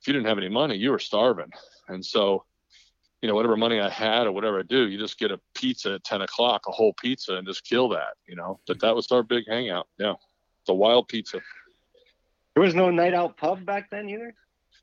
[0.01, 1.51] if you didn't have any money, you were starving.
[1.87, 2.45] And so,
[3.23, 5.95] you know, whatever money I had or whatever I do, you just get a pizza
[5.95, 8.15] at 10 o'clock, a whole pizza, and just kill that.
[8.27, 9.87] You know, that that was our big hangout.
[9.99, 10.15] Yeah,
[10.67, 11.41] the wild pizza.
[12.55, 14.35] There was no night out pub back then either.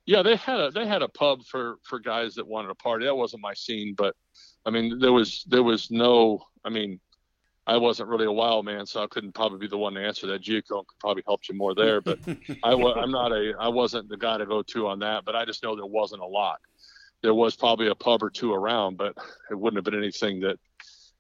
[0.05, 3.05] Yeah, they had a they had a pub for for guys that wanted to party.
[3.05, 4.15] That wasn't my scene, but
[4.65, 6.43] I mean, there was there was no.
[6.63, 6.99] I mean,
[7.67, 10.27] I wasn't really a wild man, so I couldn't probably be the one to answer
[10.27, 10.41] that.
[10.41, 12.19] Giacomo could probably help you more there, but
[12.63, 15.25] I was I'm not a I wasn't the guy to go to on that.
[15.25, 16.59] But I just know there wasn't a lot.
[17.23, 19.17] There was probably a pub or two around, but
[19.49, 20.59] it wouldn't have been anything that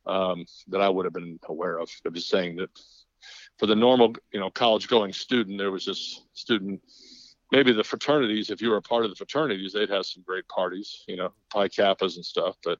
[0.05, 1.89] um, that I would have been aware of.
[2.05, 2.69] I'm just saying that
[3.57, 6.81] for the normal, you know, college going student, there was this student.
[7.55, 10.45] Maybe the fraternities, if you were a part of the fraternities, they'd have some great
[10.49, 12.57] parties, you know, Pi Kappas and stuff.
[12.61, 12.79] But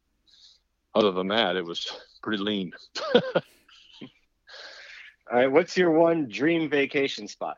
[0.93, 1.89] other than that, it was
[2.21, 2.73] pretty lean.
[3.15, 3.21] All
[5.31, 7.55] right, what's your one dream vacation spot?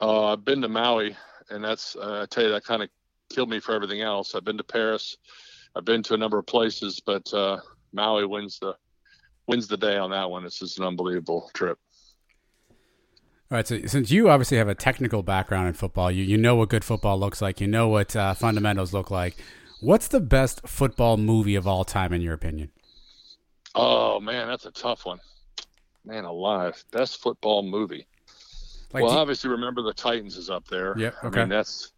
[0.00, 1.14] Uh, I've been to Maui,
[1.50, 2.88] and that's uh, I tell you that kind of
[3.28, 4.34] killed me for everything else.
[4.34, 5.18] I've been to Paris,
[5.74, 7.60] I've been to a number of places, but uh,
[7.92, 8.76] Maui wins the
[9.46, 10.46] wins the day on that one.
[10.46, 11.78] It's just an unbelievable trip.
[13.48, 16.56] All right, so since you obviously have a technical background in football, you you know
[16.56, 19.36] what good football looks like, you know what uh, fundamentals look like.
[19.80, 22.70] What's the best football movie of all time, in your opinion?
[23.76, 25.20] Oh man, that's a tough one.
[26.04, 28.08] Man alive, best football movie.
[28.92, 30.98] Like, well, obviously, remember the Titans is up there.
[30.98, 31.40] Yeah, okay.
[31.40, 31.92] I mean, that's.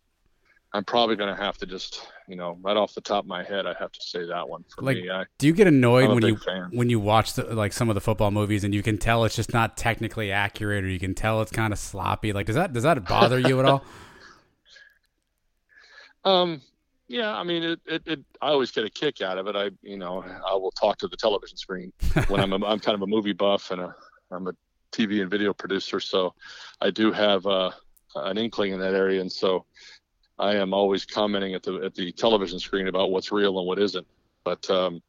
[0.74, 3.42] I'm probably going to have to just, you know, right off the top of my
[3.42, 5.10] head, I have to say that one for like, me.
[5.10, 6.68] I, do you get annoyed when you fan.
[6.72, 9.34] when you watch the, like some of the football movies and you can tell it's
[9.34, 12.34] just not technically accurate, or you can tell it's kind of sloppy?
[12.34, 13.84] Like, does that does that bother you at all?
[16.24, 16.60] Um,
[17.06, 19.56] yeah, I mean, it, it, it, I always get a kick out of it.
[19.56, 21.92] I, you know, I will talk to the television screen
[22.28, 23.94] when I'm, a, I'm kind of a movie buff and a,
[24.30, 24.52] I'm a
[24.92, 26.00] TV and video producer.
[26.00, 26.34] So
[26.82, 27.70] I do have uh,
[28.14, 29.22] an inkling in that area.
[29.22, 29.64] And so
[30.38, 33.78] I am always commenting at the, at the television screen about what's real and what
[33.78, 34.06] isn't.
[34.44, 35.02] But, um,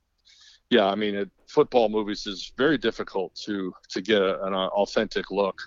[0.69, 5.31] yeah, I mean, it, football movies is very difficult to, to get a, an authentic
[5.31, 5.61] look.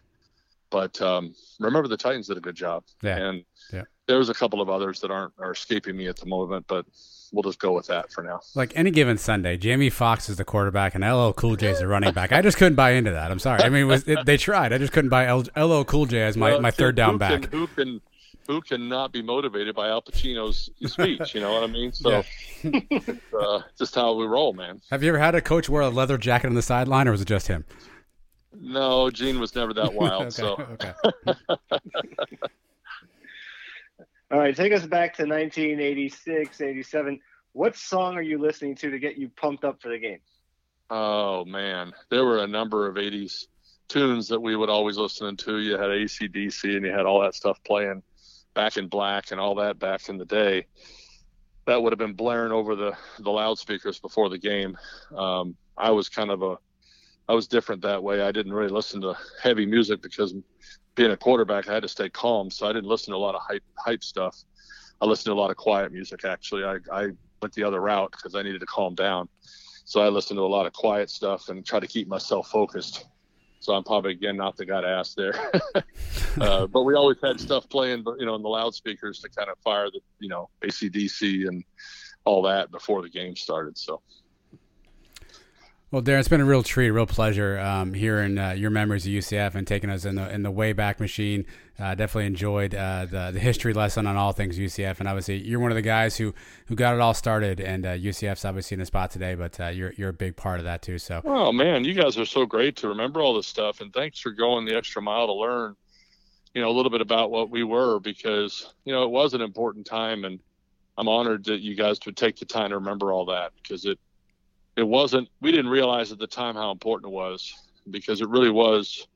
[0.70, 2.84] But um, remember, the Titans did a good job.
[3.02, 3.18] Yeah.
[3.18, 6.66] And yeah there's a couple of others that aren't are escaping me at the moment,
[6.66, 6.86] but
[7.32, 8.40] we'll just go with that for now.
[8.54, 11.86] Like any given Sunday, Jamie Foxx is the quarterback and LL Cool J is the
[11.86, 12.32] running back.
[12.32, 13.30] I just couldn't buy into that.
[13.30, 13.62] I'm sorry.
[13.62, 14.72] I mean, was, it, they tried.
[14.72, 17.42] I just couldn't buy LL Cool J as my, well, my third down who back.
[17.42, 18.00] Can, who can
[18.46, 21.34] who cannot be motivated by Al Pacino's speech?
[21.34, 21.92] You know what I mean?
[21.92, 22.22] So
[22.62, 23.00] yeah.
[23.38, 24.80] uh, just how we roll, man.
[24.90, 27.20] Have you ever had a coach wear a leather jacket on the sideline, or was
[27.22, 27.64] it just him?
[28.54, 30.22] No, Gene was never that wild.
[30.22, 30.92] okay, so okay.
[34.30, 37.20] All right, take us back to 1986, 87.
[37.52, 40.20] What song are you listening to to get you pumped up for the game?
[40.88, 43.46] Oh man, there were a number of 80s
[43.88, 45.58] tunes that we would always listen to.
[45.58, 48.02] You had ACDC and you had all that stuff playing
[48.54, 50.66] back in black and all that back in the day.
[51.66, 54.76] That would have been blaring over the, the loudspeakers before the game.
[55.16, 56.58] Um, I was kind of a
[57.28, 58.20] I was different that way.
[58.20, 60.34] I didn't really listen to heavy music because
[60.94, 62.50] being a quarterback, I had to stay calm.
[62.50, 64.36] So I didn't listen to a lot of hype hype stuff.
[65.00, 66.24] I listened to a lot of quiet music.
[66.24, 67.08] Actually, I, I
[67.40, 69.28] went the other route because I needed to calm down.
[69.84, 73.06] So I listened to a lot of quiet stuff and try to keep myself focused.
[73.62, 75.34] So I'm probably again not the guy to ask there.
[76.40, 79.56] uh, but we always had stuff playing, you know, in the loudspeakers to kind of
[79.58, 81.64] fire the, you know, ACDC and
[82.24, 83.78] all that before the game started.
[83.78, 84.02] So.
[85.92, 89.04] Well, Darin, it's been a real treat, a real pleasure um, hearing uh, your memories
[89.04, 91.44] of UCF and taking us in the in the way back machine.
[91.78, 95.60] Uh, definitely enjoyed uh, the the history lesson on all things UCF, and obviously you're
[95.60, 96.32] one of the guys who,
[96.68, 97.60] who got it all started.
[97.60, 100.60] And uh, UCF's obviously in the spot today, but uh, you're you're a big part
[100.60, 100.98] of that too.
[100.98, 104.18] So, oh man, you guys are so great to remember all this stuff, and thanks
[104.18, 105.76] for going the extra mile to learn,
[106.54, 109.42] you know, a little bit about what we were because you know it was an
[109.42, 110.40] important time, and
[110.96, 113.98] I'm honored that you guys would take the time to remember all that because it
[114.76, 117.54] it wasn't we didn't realize at the time how important it was
[117.90, 119.06] because it really was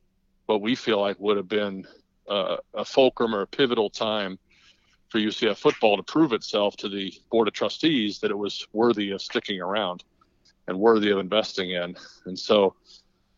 [0.47, 1.87] what we feel like would have been
[2.29, 4.39] uh, a fulcrum or a pivotal time
[5.09, 9.11] for UCF football to prove itself to the board of trustees that it was worthy
[9.11, 10.05] of sticking around
[10.67, 11.97] and worthy of investing in.
[12.25, 12.75] And so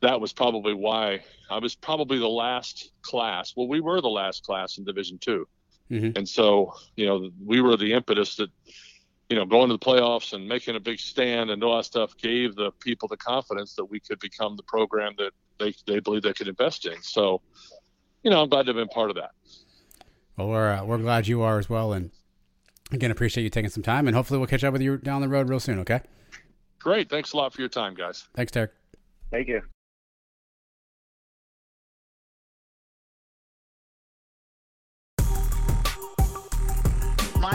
[0.00, 1.20] that was probably why
[1.50, 3.52] I was probably the last class.
[3.56, 5.48] Well, we were the last class in Division 2
[5.90, 6.10] mm-hmm.
[6.16, 8.50] and so you know we were the impetus that
[9.28, 12.16] you know, going to the playoffs and making a big stand and all that stuff
[12.16, 16.22] gave the people the confidence that we could become the program that they, they believe
[16.22, 17.00] they could invest in.
[17.02, 17.42] So,
[18.22, 19.30] you know, I'm glad to have been part of that.
[20.36, 21.92] Well, we're, uh, we're glad you are as well.
[21.92, 22.10] And
[22.90, 25.28] again, appreciate you taking some time and hopefully we'll catch up with you down the
[25.28, 25.78] road real soon.
[25.80, 26.00] Okay.
[26.78, 27.10] Great.
[27.10, 28.28] Thanks a lot for your time, guys.
[28.34, 28.72] Thanks, Derek.
[29.30, 29.60] Thank you.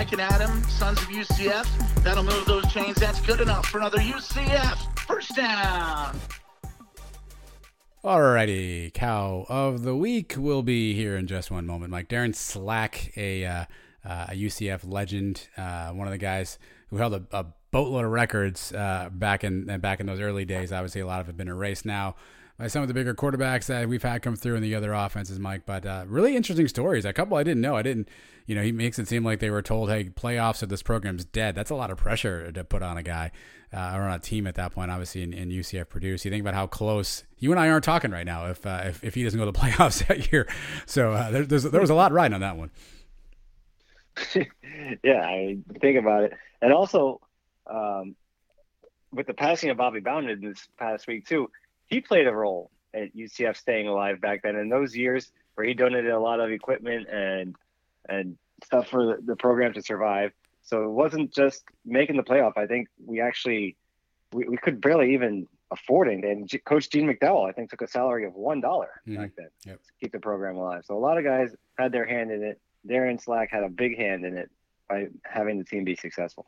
[0.03, 2.03] Mike and Adam, sons of UCF.
[2.03, 2.97] That'll move those chains.
[2.97, 6.19] That's good enough for another UCF first down.
[8.03, 11.89] Alrighty, cow of the week will be here in just one moment.
[11.89, 13.65] Mike Darin Slack, a, uh,
[14.03, 16.59] uh, a UCF legend, uh, one of the guys
[16.89, 20.73] who held a, a boatload of records uh, back in back in those early days.
[20.73, 22.17] Obviously, a lot of it have been erased now
[22.59, 25.39] by some of the bigger quarterbacks that we've had come through in the other offenses,
[25.39, 25.61] Mike.
[25.65, 27.05] But uh, really interesting stories.
[27.05, 27.77] A couple I didn't know.
[27.77, 28.09] I didn't,
[28.45, 31.25] you know, he makes it seem like they were told, "Hey, playoffs of this program's
[31.25, 33.31] dead." That's a lot of pressure to put on a guy
[33.73, 34.91] uh, or on a team at that point.
[34.91, 36.17] Obviously, in, in UCF Purdue.
[36.17, 38.47] So you think about how close you and I aren't talking right now.
[38.47, 40.47] If uh, if, if he doesn't go to the playoffs that year,
[40.85, 42.71] so uh, there, there was a lot riding on that one.
[45.03, 47.19] yeah, I think about it, and also
[47.67, 48.15] um,
[49.11, 51.49] with the passing of Bobby Bowden this past week too
[51.93, 54.55] he played a role at UCF staying alive back then.
[54.55, 57.55] In those years where he donated a lot of equipment and
[58.09, 60.31] and stuff for the, program to survive.
[60.63, 62.53] So it wasn't just making the playoff.
[62.57, 63.75] I think we actually
[64.31, 66.23] we, we could barely even afford it.
[66.23, 69.15] And G- Coach Gene McDowell, I think, took a salary of one mm-hmm.
[69.15, 69.83] back then yep.
[69.83, 70.83] to keep the program alive.
[70.85, 72.59] So a lot of guys had their hand in it.
[72.87, 74.49] Darin Slack had a big hand in it
[74.89, 76.45] by having the team be successful.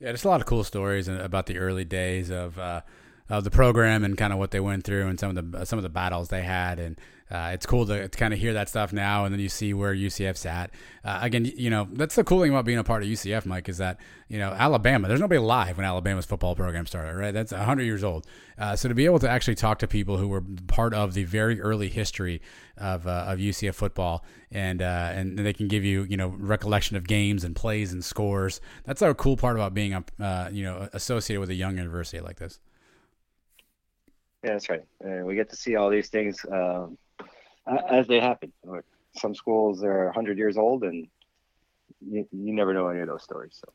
[0.00, 2.58] Yeah, there's a lot of cool stories about the early days of.
[2.58, 2.82] Uh,
[3.28, 5.78] of the program and kind of what they went through and some of the some
[5.78, 6.96] of the battles they had and
[7.30, 9.74] uh, it's cool to, to kind of hear that stuff now and then you see
[9.74, 10.70] where UCF's at.
[11.04, 13.68] Uh, again you know that's the cool thing about being a part of UCF Mike
[13.68, 13.98] is that
[14.28, 17.32] you know Alabama there's nobody alive when Alabama's football program started right?
[17.32, 18.26] That's 100 years old.
[18.58, 21.24] Uh, so to be able to actually talk to people who were part of the
[21.24, 22.40] very early history
[22.76, 26.96] of, uh, of UCF football and uh, and they can give you you know recollection
[26.96, 30.62] of games and plays and scores that's a cool part about being a uh, you
[30.62, 32.60] know associated with a young university like this.
[34.44, 34.84] Yeah, that's right.
[35.24, 36.96] We get to see all these things um,
[37.66, 38.52] as they happen.
[39.16, 41.08] Some schools are 100 years old, and
[42.00, 43.60] you, you never know any of those stories.
[43.60, 43.72] So.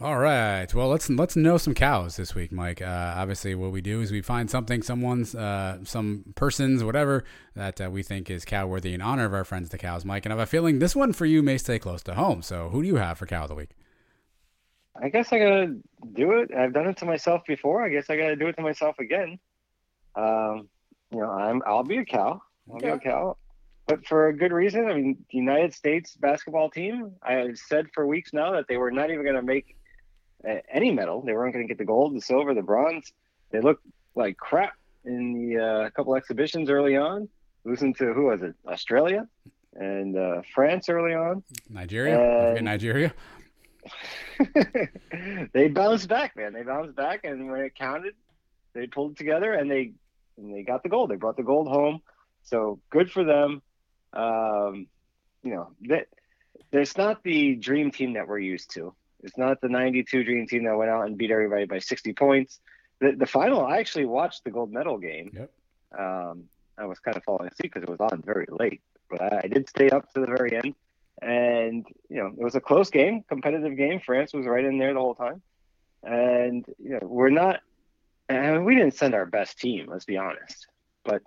[0.00, 0.72] All right.
[0.74, 2.82] Well, let's let's know some cows this week, Mike.
[2.82, 7.80] Uh, obviously, what we do is we find something, someone's, uh, some person's, whatever that
[7.80, 10.26] uh, we think is cow worthy in honor of our friends, the cows, Mike.
[10.26, 12.42] And I have a feeling this one for you may stay close to home.
[12.42, 13.70] So, who do you have for cow of the week?
[15.00, 15.76] I guess I gotta
[16.14, 16.50] do it.
[16.52, 17.84] I've done it to myself before.
[17.84, 19.38] I guess I gotta do it to myself again.
[20.16, 20.68] Um,
[21.12, 22.42] you know, I'm I'll be a cow.
[22.70, 22.86] I'll okay.
[22.86, 23.36] be a cow,
[23.86, 24.86] but for a good reason.
[24.86, 27.12] I mean, the United States basketball team.
[27.22, 29.76] I have said for weeks now that they were not even going to make
[30.72, 31.22] any medal.
[31.22, 33.12] They weren't going to get the gold, the silver, the bronze.
[33.50, 33.84] They looked
[34.14, 34.74] like crap
[35.04, 37.28] in the uh, couple exhibitions early on.
[37.64, 38.54] Losing to who was it?
[38.66, 39.28] Australia
[39.74, 41.42] and uh, France early on.
[41.68, 42.54] Nigeria.
[42.54, 42.64] And...
[42.64, 43.14] Nigeria.
[45.52, 46.52] they bounced back, man.
[46.52, 48.14] They bounced back, and when it counted,
[48.74, 49.92] they pulled together and they
[50.36, 51.10] and they got the gold.
[51.10, 52.00] They brought the gold home.
[52.44, 53.62] So good for them.
[54.12, 54.86] Um,
[55.42, 56.08] you know, that
[56.70, 58.94] there's not the dream team that we're used to.
[59.22, 62.60] It's not the 92 dream team that went out and beat everybody by 60 points.
[63.00, 63.64] the the final.
[63.64, 65.30] I actually watched the gold medal game.
[65.34, 65.50] Yep.
[65.98, 66.44] Um,
[66.78, 69.46] I was kind of falling asleep because it was on very late, but I, I
[69.48, 70.74] did stay up to the very end.
[71.20, 74.00] And you know, it was a close game, competitive game.
[74.00, 75.42] France was right in there the whole time,
[76.02, 77.60] and you know, we're not.
[78.28, 79.86] And we didn't send our best team.
[79.88, 80.66] Let's be honest.
[81.04, 81.22] But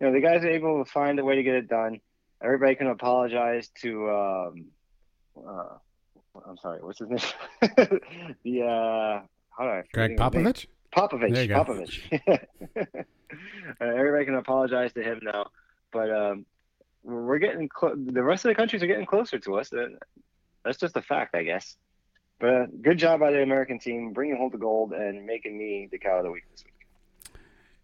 [0.00, 2.00] you know, the guys are able to find a way to get it done.
[2.42, 4.10] Everybody can apologize to.
[4.10, 4.64] Um,
[5.36, 5.74] uh,
[6.48, 7.18] I'm sorry, what's his name?
[8.44, 9.20] the uh,
[9.56, 9.82] how do I?
[9.92, 10.66] Gregg Popovich.
[10.94, 11.48] Popovich.
[11.48, 12.20] Popovich.
[13.80, 15.46] uh, everybody can apologize to him now,
[15.92, 16.46] but um,
[17.02, 19.70] we're getting clo- the rest of the countries are getting closer to us.
[20.64, 21.76] That's just a fact, I guess.
[22.38, 25.88] But uh, good job by the American team bringing home the gold and making me
[25.90, 26.69] the cow of the week this week.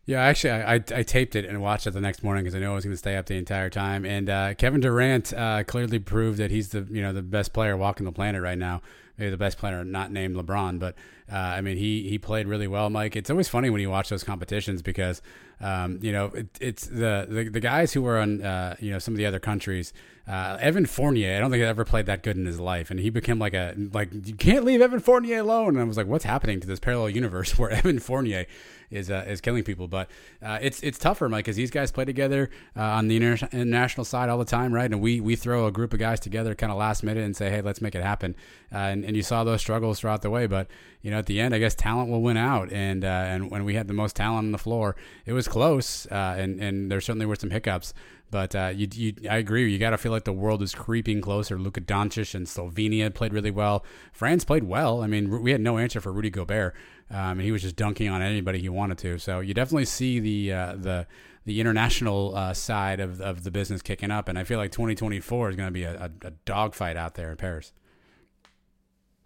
[0.07, 2.61] Yeah, actually, I, I, I, taped it and watched it the next morning because I
[2.61, 4.05] knew I was going to stay up the entire time.
[4.05, 7.77] And uh, Kevin Durant uh, clearly proved that he's the you know the best player
[7.77, 8.83] walking the planet right now.
[9.19, 10.95] Maybe the best player, not named LeBron, but
[11.31, 13.17] uh, I mean he he played really well, Mike.
[13.17, 15.23] It's always funny when you watch those competitions because
[15.61, 18.99] um, you know it, it's the, the, the guys who were on uh, you know
[18.99, 19.93] some of the other countries.
[20.29, 22.99] Uh, Evan Fournier, I don't think he ever played that good in his life, and
[22.99, 25.71] he became like a like you can't leave Evan Fournier alone.
[25.71, 28.47] And I was like, what's happening to this parallel universe where Evan Fournier
[28.91, 29.89] is uh, is killing people.
[29.89, 30.11] But
[30.43, 34.05] uh, it's it's tougher, Mike, because these guys play together uh, on the inter- international
[34.05, 34.91] side all the time, right?
[34.91, 37.51] And we we throw a group of guys together kind of last minute and say,
[37.51, 38.35] hey, let's make it happen.
[38.71, 40.69] And and you saw those struggles throughout the way, but
[41.03, 42.73] you know at the end, I guess talent will win out.
[42.73, 46.07] And uh, and when we had the most talent on the floor, it was close,
[46.07, 47.95] uh, and and there certainly were some hiccups.
[48.31, 49.71] But uh, you, you, I agree.
[49.71, 51.59] You got to feel like the world is creeping closer.
[51.59, 53.85] Luka Doncic and Slovenia played really well.
[54.13, 55.03] France played well.
[55.03, 56.75] I mean, we had no answer for Rudy Gobert,
[57.11, 59.19] um, and he was just dunking on anybody he wanted to.
[59.19, 61.07] So you definitely see the uh, the
[61.45, 65.51] the international uh, side of of the business kicking up, and I feel like 2024
[65.51, 67.73] is going to be a, a, a dogfight out there in Paris.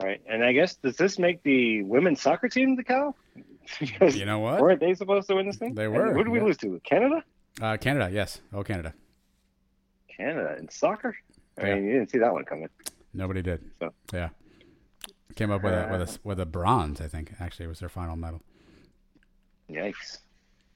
[0.02, 3.14] Right, and I guess does this make the women's soccer team the cow?
[3.80, 4.60] you know what?
[4.60, 5.74] Weren't they supposed to win this thing?
[5.74, 6.06] They were.
[6.06, 6.44] And who did we yeah.
[6.44, 6.80] lose to?
[6.84, 7.22] Canada.
[7.60, 8.40] Uh, Canada, yes.
[8.52, 8.94] Oh, Canada.
[10.16, 11.14] Canada in soccer.
[11.58, 11.74] I Yeah.
[11.74, 12.68] mean, you didn't see that one coming.
[13.12, 13.60] Nobody did.
[13.78, 13.92] So.
[14.12, 14.30] Yeah.
[15.36, 17.32] Came up with a with a with a bronze, I think.
[17.38, 18.40] Actually, it was their final medal.
[19.70, 20.18] Yikes,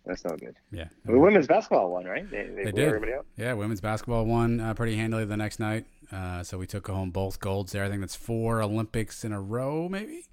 [0.06, 0.54] that's not good.
[0.70, 0.88] Yeah.
[1.04, 2.30] The women's basketball won, right?
[2.30, 2.88] They, they, They blew did.
[2.88, 3.26] everybody out.
[3.36, 5.86] Yeah, women's basketball won uh, pretty handily the next night.
[6.14, 7.82] Uh, so we took home both golds there.
[7.84, 10.24] I think that's four Olympics in a row, maybe.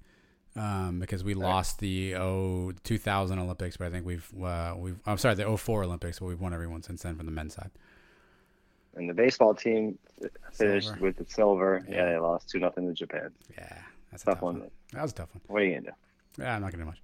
[0.54, 5.16] Um, because we lost the oh, 2000 Olympics, but I think we've uh, we've I'm
[5.18, 7.70] sorry the 04 Olympics, but we've won every one since then from the men's side.
[8.94, 9.98] And the baseball team
[10.52, 11.00] finished Silver.
[11.00, 11.82] with the silver.
[11.88, 12.04] Yeah, Yeah.
[12.12, 13.30] they lost two nothing to Japan.
[13.56, 13.78] Yeah,
[14.10, 14.60] that's a Tough tough one.
[14.60, 14.70] one.
[14.92, 15.40] That was a tough one.
[15.46, 15.86] What are you gonna
[16.36, 16.42] do?
[16.42, 17.02] Yeah, I'm not gonna do much.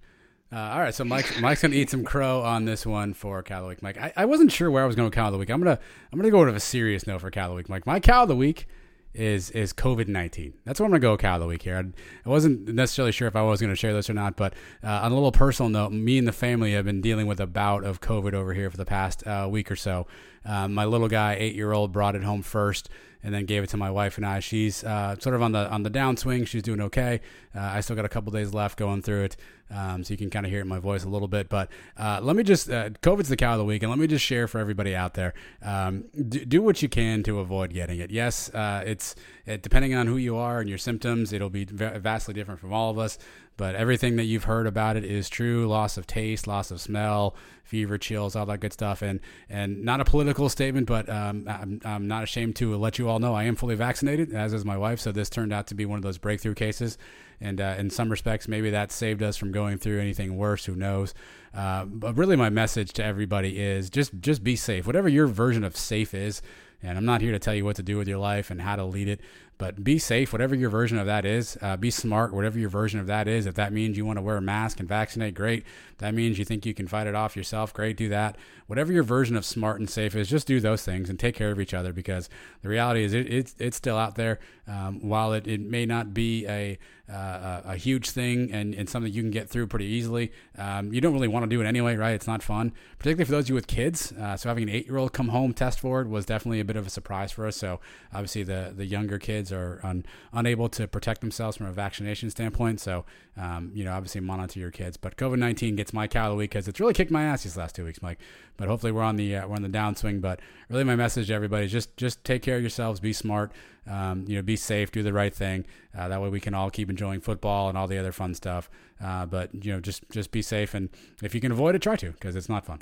[0.51, 3.57] Uh, all right, so Mike, Mike's gonna eat some crow on this one for cow
[3.57, 3.83] of the week.
[3.83, 5.51] Mike, I, I wasn't sure where I was going to cow of the week.
[5.51, 5.79] I'm gonna
[6.11, 7.69] I'm gonna go with a serious note for cow of the week.
[7.69, 8.67] Mike, my cow of the week
[9.13, 10.53] is is COVID nineteen.
[10.65, 11.77] That's what I'm gonna go cow of the week here.
[11.77, 11.83] I,
[12.25, 14.53] I wasn't necessarily sure if I was gonna share this or not, but
[14.83, 17.47] uh, on a little personal note, me and the family have been dealing with a
[17.47, 20.07] bout of COVID over here for the past uh, week or so.
[20.45, 22.89] Um, my little guy, eight year old, brought it home first
[23.21, 24.39] and then gave it to my wife and I.
[24.39, 26.47] She's uh, sort of on the on the downswing.
[26.47, 27.21] She's doing okay.
[27.55, 29.37] Uh, I still got a couple days left going through it,
[29.71, 31.49] um, so you can kind of hear my voice a little bit.
[31.49, 34.07] But uh, let me just uh, COVID's the cow of the week, and let me
[34.07, 37.99] just share for everybody out there: um, do, do what you can to avoid getting
[37.99, 38.11] it.
[38.11, 41.99] Yes, uh, it's it, depending on who you are and your symptoms, it'll be va-
[41.99, 43.17] vastly different from all of us.
[43.57, 47.35] But everything that you've heard about it is true: loss of taste, loss of smell,
[47.63, 49.01] fever, chills, all that good stuff.
[49.01, 49.19] And
[49.49, 53.19] and not a political statement, but um, I'm, I'm not ashamed to let you all
[53.19, 54.99] know I am fully vaccinated, as is my wife.
[54.99, 56.97] So this turned out to be one of those breakthrough cases.
[57.41, 60.65] And uh, in some respects, maybe that saved us from going through anything worse.
[60.65, 61.13] Who knows?
[61.53, 64.85] Uh, but really, my message to everybody is just just be safe.
[64.85, 66.41] Whatever your version of safe is.
[66.81, 68.77] And I'm not here to tell you what to do with your life and how
[68.77, 69.19] to lead it,
[69.59, 71.57] but be safe, whatever your version of that is.
[71.61, 73.45] Uh, be smart, whatever your version of that is.
[73.45, 75.65] If that means you want to wear a mask and vaccinate, great.
[75.91, 78.37] If that means you think you can fight it off yourself, great, do that.
[78.67, 81.51] Whatever your version of smart and safe is, just do those things and take care
[81.51, 82.29] of each other because
[82.61, 84.39] the reality is it, it's, it's still out there.
[84.65, 86.77] Um, while it, it may not be a,
[87.11, 91.01] uh, a huge thing and, and something you can get through pretty easily, um, you
[91.01, 92.13] don't really want to do it anyway, right?
[92.13, 94.11] It's not fun, particularly for those of you with kids.
[94.11, 96.65] Uh, so having an eight year old come home test for it was definitely a
[96.65, 97.57] bit of a surprise for us.
[97.57, 97.79] So
[98.13, 102.79] obviously the, the younger kids are un, unable to protect themselves from a vaccination standpoint.
[102.79, 103.05] So,
[103.37, 104.97] um, you know, obviously monitor your kids.
[104.97, 107.43] But COVID 19 gets my cow of the week because it's really kicked my ass
[107.43, 108.19] these last two weeks, Mike.
[108.57, 110.21] But hopefully we're on the uh, we're on the downswing.
[110.21, 113.51] But really, my message to everybody is just just take care of yourselves, be smart,
[113.87, 115.65] um, you know, be safe, do the right thing.
[115.97, 118.69] Uh, that way we can all keep enjoying football and all the other fun stuff.
[119.03, 120.89] Uh, but you know, just just be safe, and
[121.23, 122.81] if you can avoid it, try to because it's not fun.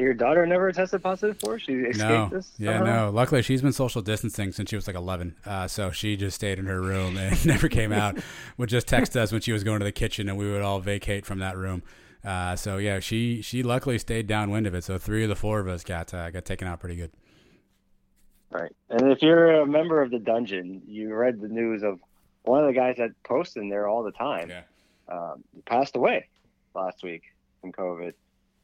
[0.00, 1.58] Your daughter never tested positive for?
[1.58, 2.28] She escaped no.
[2.30, 2.52] this?
[2.58, 3.06] Yeah, somehow?
[3.06, 3.10] no.
[3.10, 5.36] Luckily, she's been social distancing since she was like 11.
[5.44, 8.18] Uh, so she just stayed in her room and never came out.
[8.56, 10.80] Would just text us when she was going to the kitchen, and we would all
[10.80, 11.82] vacate from that room.
[12.24, 14.84] Uh, so yeah, she she luckily stayed downwind of it.
[14.84, 17.10] So three of the four of us got uh, got taken out pretty good.
[18.50, 18.70] Right.
[18.90, 21.98] And if you're a member of the dungeon, you read the news of
[22.44, 24.62] one of the guys that posts in there all the time Yeah.
[25.08, 26.28] um, passed away
[26.74, 27.22] last week
[27.60, 28.12] from COVID.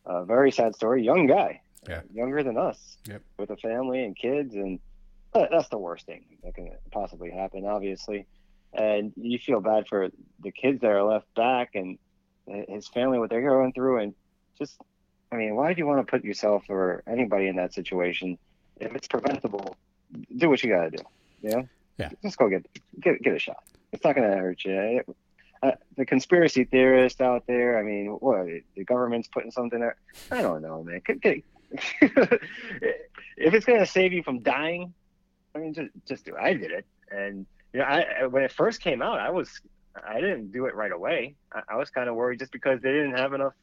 [0.08, 1.04] A very sad story.
[1.04, 2.00] Young guy, Yeah.
[2.12, 3.22] younger than us, Yep.
[3.38, 4.80] with a family and kids, and
[5.34, 8.26] that's the worst thing that can possibly happen, obviously.
[8.72, 10.08] And you feel bad for
[10.40, 11.98] the kids that are left back and
[12.46, 14.14] his family, what they're going through, and
[14.56, 14.80] just,
[15.30, 18.38] I mean, why do you want to put yourself or anybody in that situation?
[18.80, 19.76] If it's preventable,
[20.36, 21.02] do what you got to do.
[21.42, 21.68] You know?
[21.98, 22.10] Yeah.
[22.22, 22.64] Just go get
[23.00, 23.62] get get a shot.
[23.92, 25.02] It's not going to hurt you.
[25.62, 27.78] Uh, the conspiracy theorists out there.
[27.78, 28.46] I mean, what
[28.76, 29.96] the government's putting something there?
[30.30, 31.02] I don't know, man.
[33.40, 34.92] If it's to save you from dying,
[35.54, 36.40] I mean, just just do it.
[36.40, 39.60] I did it, and you know, I when it first came out, I was
[40.06, 41.36] I didn't do it right away.
[41.52, 43.54] I, I was kind of worried just because they didn't have enough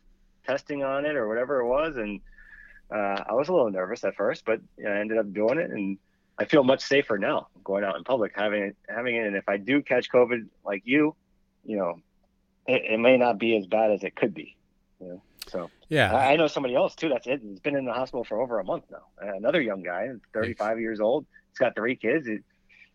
[0.45, 2.21] testing on it or whatever it was, and
[2.91, 5.59] uh, I was a little nervous at first, but you know, I ended up doing
[5.59, 5.97] it, and
[6.37, 9.27] I feel much safer now going out in public having having it.
[9.27, 11.15] And if I do catch COVID like you,
[11.65, 11.99] you know,
[12.67, 14.55] it, it may not be as bad as it could be.
[15.01, 16.13] You know, so Yeah.
[16.15, 17.41] I, I know somebody else too that's it.
[17.43, 19.05] He's been in the hospital for over a month now.
[19.21, 21.25] Uh, Another young guy, 35 years old.
[21.51, 22.27] He's got three kids.
[22.27, 22.39] He,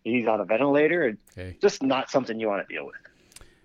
[0.03, 1.09] he's on a ventilator.
[1.09, 1.57] It's Okay.
[1.61, 2.97] just not something you want to deal with.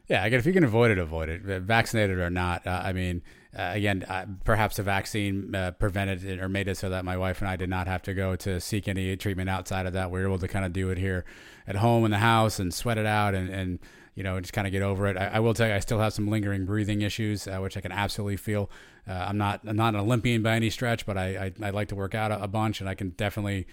[0.08, 1.42] Yeah, again, if you can avoid it, avoid it.
[1.64, 3.24] Vaccinated or not, uh, I mean,
[3.58, 7.18] uh, again, uh, perhaps the vaccine uh, prevented it or made it so that my
[7.18, 10.12] wife and I did not have to go to seek any treatment outside of that.
[10.12, 11.26] We were able to kind of do it here
[11.66, 13.80] at home in the house and sweat it out and, and
[14.16, 15.18] you know, just kind of get over it.
[15.18, 17.82] I, I will tell you, I still have some lingering breathing issues, uh, which I
[17.82, 18.70] can absolutely feel.
[19.08, 21.90] Uh, I'm not I'm not an Olympian by any stretch, but I, I, I like
[21.90, 23.68] to work out a, a bunch, and I can definitely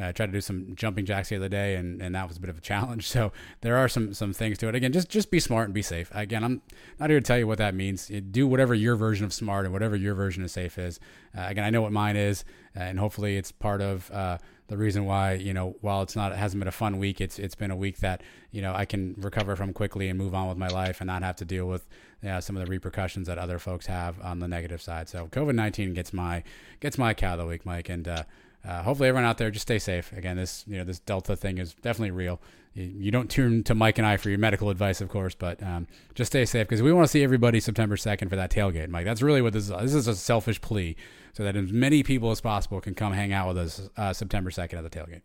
[0.00, 2.40] I tried to do some jumping jacks the other day, and, and that was a
[2.40, 3.08] bit of a challenge.
[3.18, 4.74] So there are some some things to it.
[4.74, 6.10] Again, just just be smart and be safe.
[6.14, 6.62] Again, I'm
[7.00, 8.06] not here to tell you what that means.
[8.30, 11.00] Do whatever your version of smart and whatever your version of safe is.
[11.36, 12.44] Uh, again, I know what mine is,
[12.74, 14.38] and hopefully it's part of uh,
[14.68, 17.38] the reason why you know while it's not it hasn't been a fun week, it's
[17.38, 18.22] it's been a week that
[18.52, 21.22] you know I can recover from quickly and move on with my life and not
[21.22, 21.86] have to deal with
[22.22, 25.08] you know, some of the repercussions that other folks have on the negative side.
[25.08, 26.42] So COVID nineteen gets my
[26.80, 28.06] gets my cow of the week, Mike, and.
[28.06, 28.22] Uh,
[28.66, 30.12] uh, hopefully everyone out there just stay safe.
[30.12, 32.40] Again, this you know this Delta thing is definitely real.
[32.74, 35.88] You, don't turn to Mike and I for your medical advice, of course, but um,
[36.14, 39.04] just stay safe because we want to see everybody September second for that tailgate, Mike.
[39.04, 39.70] That's really what this is.
[39.70, 40.94] This is a selfish plea
[41.38, 44.50] so that as many people as possible can come hang out with us uh, September
[44.50, 45.22] second at the tailgate.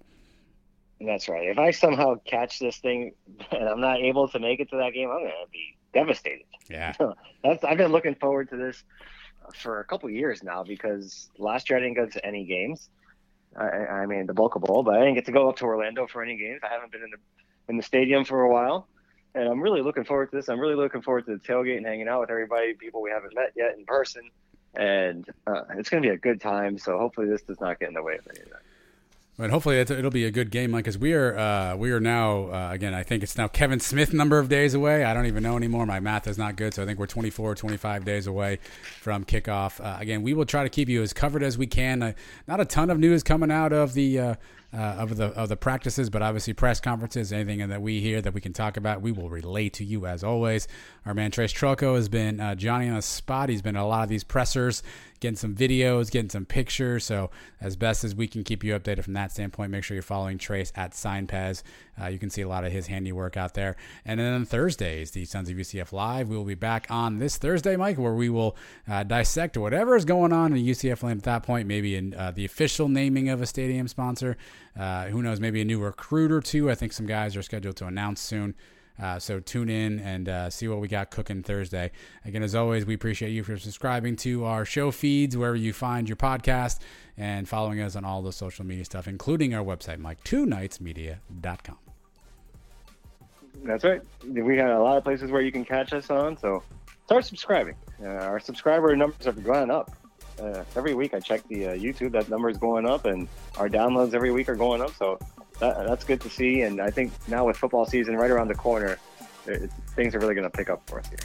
[1.02, 1.48] That's right.
[1.48, 3.14] If I somehow catch this thing
[3.52, 6.46] and I'm not able to make it to that game, I'm going to be devastated.
[6.70, 6.94] Yeah,
[7.44, 8.84] That's I've been looking forward to this
[9.56, 12.90] for a couple years now because last year I didn't go to any games.
[13.58, 16.06] I, I mean the Boca Bowl, but I didn't get to go up to Orlando
[16.06, 16.62] for any games.
[16.64, 17.18] I haven't been in the
[17.70, 18.88] in the stadium for a while,
[19.34, 20.48] and I'm really looking forward to this.
[20.48, 23.34] I'm really looking forward to the tailgate and hanging out with everybody, people we haven't
[23.34, 24.30] met yet in person,
[24.76, 26.78] and uh, it's going to be a good time.
[26.78, 28.62] So hopefully this does not get in the way of any of that.
[29.36, 32.52] But hopefully it'll be a good game, Mike, because we are uh, we are now
[32.52, 32.94] uh, again.
[32.94, 35.04] I think it's now Kevin Smith number of days away.
[35.04, 35.88] I don't even know anymore.
[35.88, 38.60] My math is not good, so I think we're 24, 25 days away
[39.02, 39.84] from kickoff.
[39.84, 42.04] Uh, again, we will try to keep you as covered as we can.
[42.04, 42.14] Uh,
[42.48, 44.38] not a ton of news coming out of the.
[44.76, 48.34] Uh, of the of the practices, but obviously press conferences, anything that we hear that
[48.34, 50.68] we can talk about, we will relay to you as always.
[51.06, 53.50] Our man Trace Trocco has been uh, Johnny on the spot.
[53.50, 54.82] He's been a lot of these pressers,
[55.24, 57.06] getting some videos, getting some pictures.
[57.06, 60.02] So as best as we can keep you updated from that standpoint, make sure you're
[60.04, 61.64] following Trace at SignPez.
[62.00, 63.78] Uh, you can see a lot of his handiwork out there.
[64.04, 67.38] And then on Thursdays, the Sons of UCF Live, we will be back on this
[67.38, 71.24] Thursday, Mike, where we will uh, dissect whatever is going on in UCF land at
[71.24, 71.70] that point.
[71.70, 74.36] Maybe in uh, the official naming of a stadium sponsor.
[74.78, 75.40] Uh, who knows?
[75.40, 76.70] Maybe a new recruit or two.
[76.70, 78.56] I think some guys are scheduled to announce soon.
[79.02, 81.92] Uh, so tune in and uh, see what we got cooking Thursday.
[82.26, 86.08] Again, as always, we appreciate you for subscribing to our show feeds wherever you find
[86.08, 86.80] your podcast
[87.18, 91.78] and following us on all the social media stuff, including our website, Mike2nightsmedia.com.
[93.64, 94.02] That's right.
[94.28, 96.38] We got a lot of places where you can catch us on.
[96.38, 96.64] So
[97.06, 97.76] start subscribing.
[98.02, 99.96] Uh, our subscriber numbers are going up.
[100.42, 103.70] Uh, every week I check the uh, YouTube, that number is going up, and our
[103.70, 104.94] downloads every week are going up.
[104.96, 105.20] So
[105.64, 106.62] that, that's good to see.
[106.62, 108.98] And I think now with football season right around the corner,
[109.46, 111.20] it, things are really going to pick up for us here.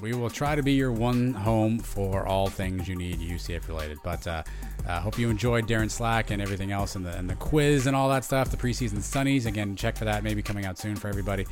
[0.00, 3.98] we will try to be your one home for all things you need UCF related.
[4.02, 4.42] But uh,
[4.86, 7.96] uh, hope you enjoyed Darin Slack and everything else and the, and the quiz and
[7.96, 9.46] all that stuff, the preseason Sonnies.
[9.46, 11.46] Again, check for that, maybe coming out soon for everybody.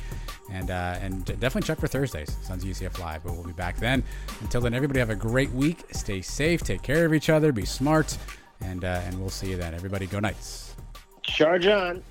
[0.51, 3.23] And, uh, and definitely check for Thursdays, Suns UCF Live.
[3.23, 4.03] But we'll be back then.
[4.41, 5.83] Until then, everybody have a great week.
[5.91, 8.17] Stay safe, take care of each other, be smart,
[8.61, 9.73] and, uh, and we'll see you then.
[9.73, 10.75] Everybody, go Knights.
[11.23, 12.01] Charge on.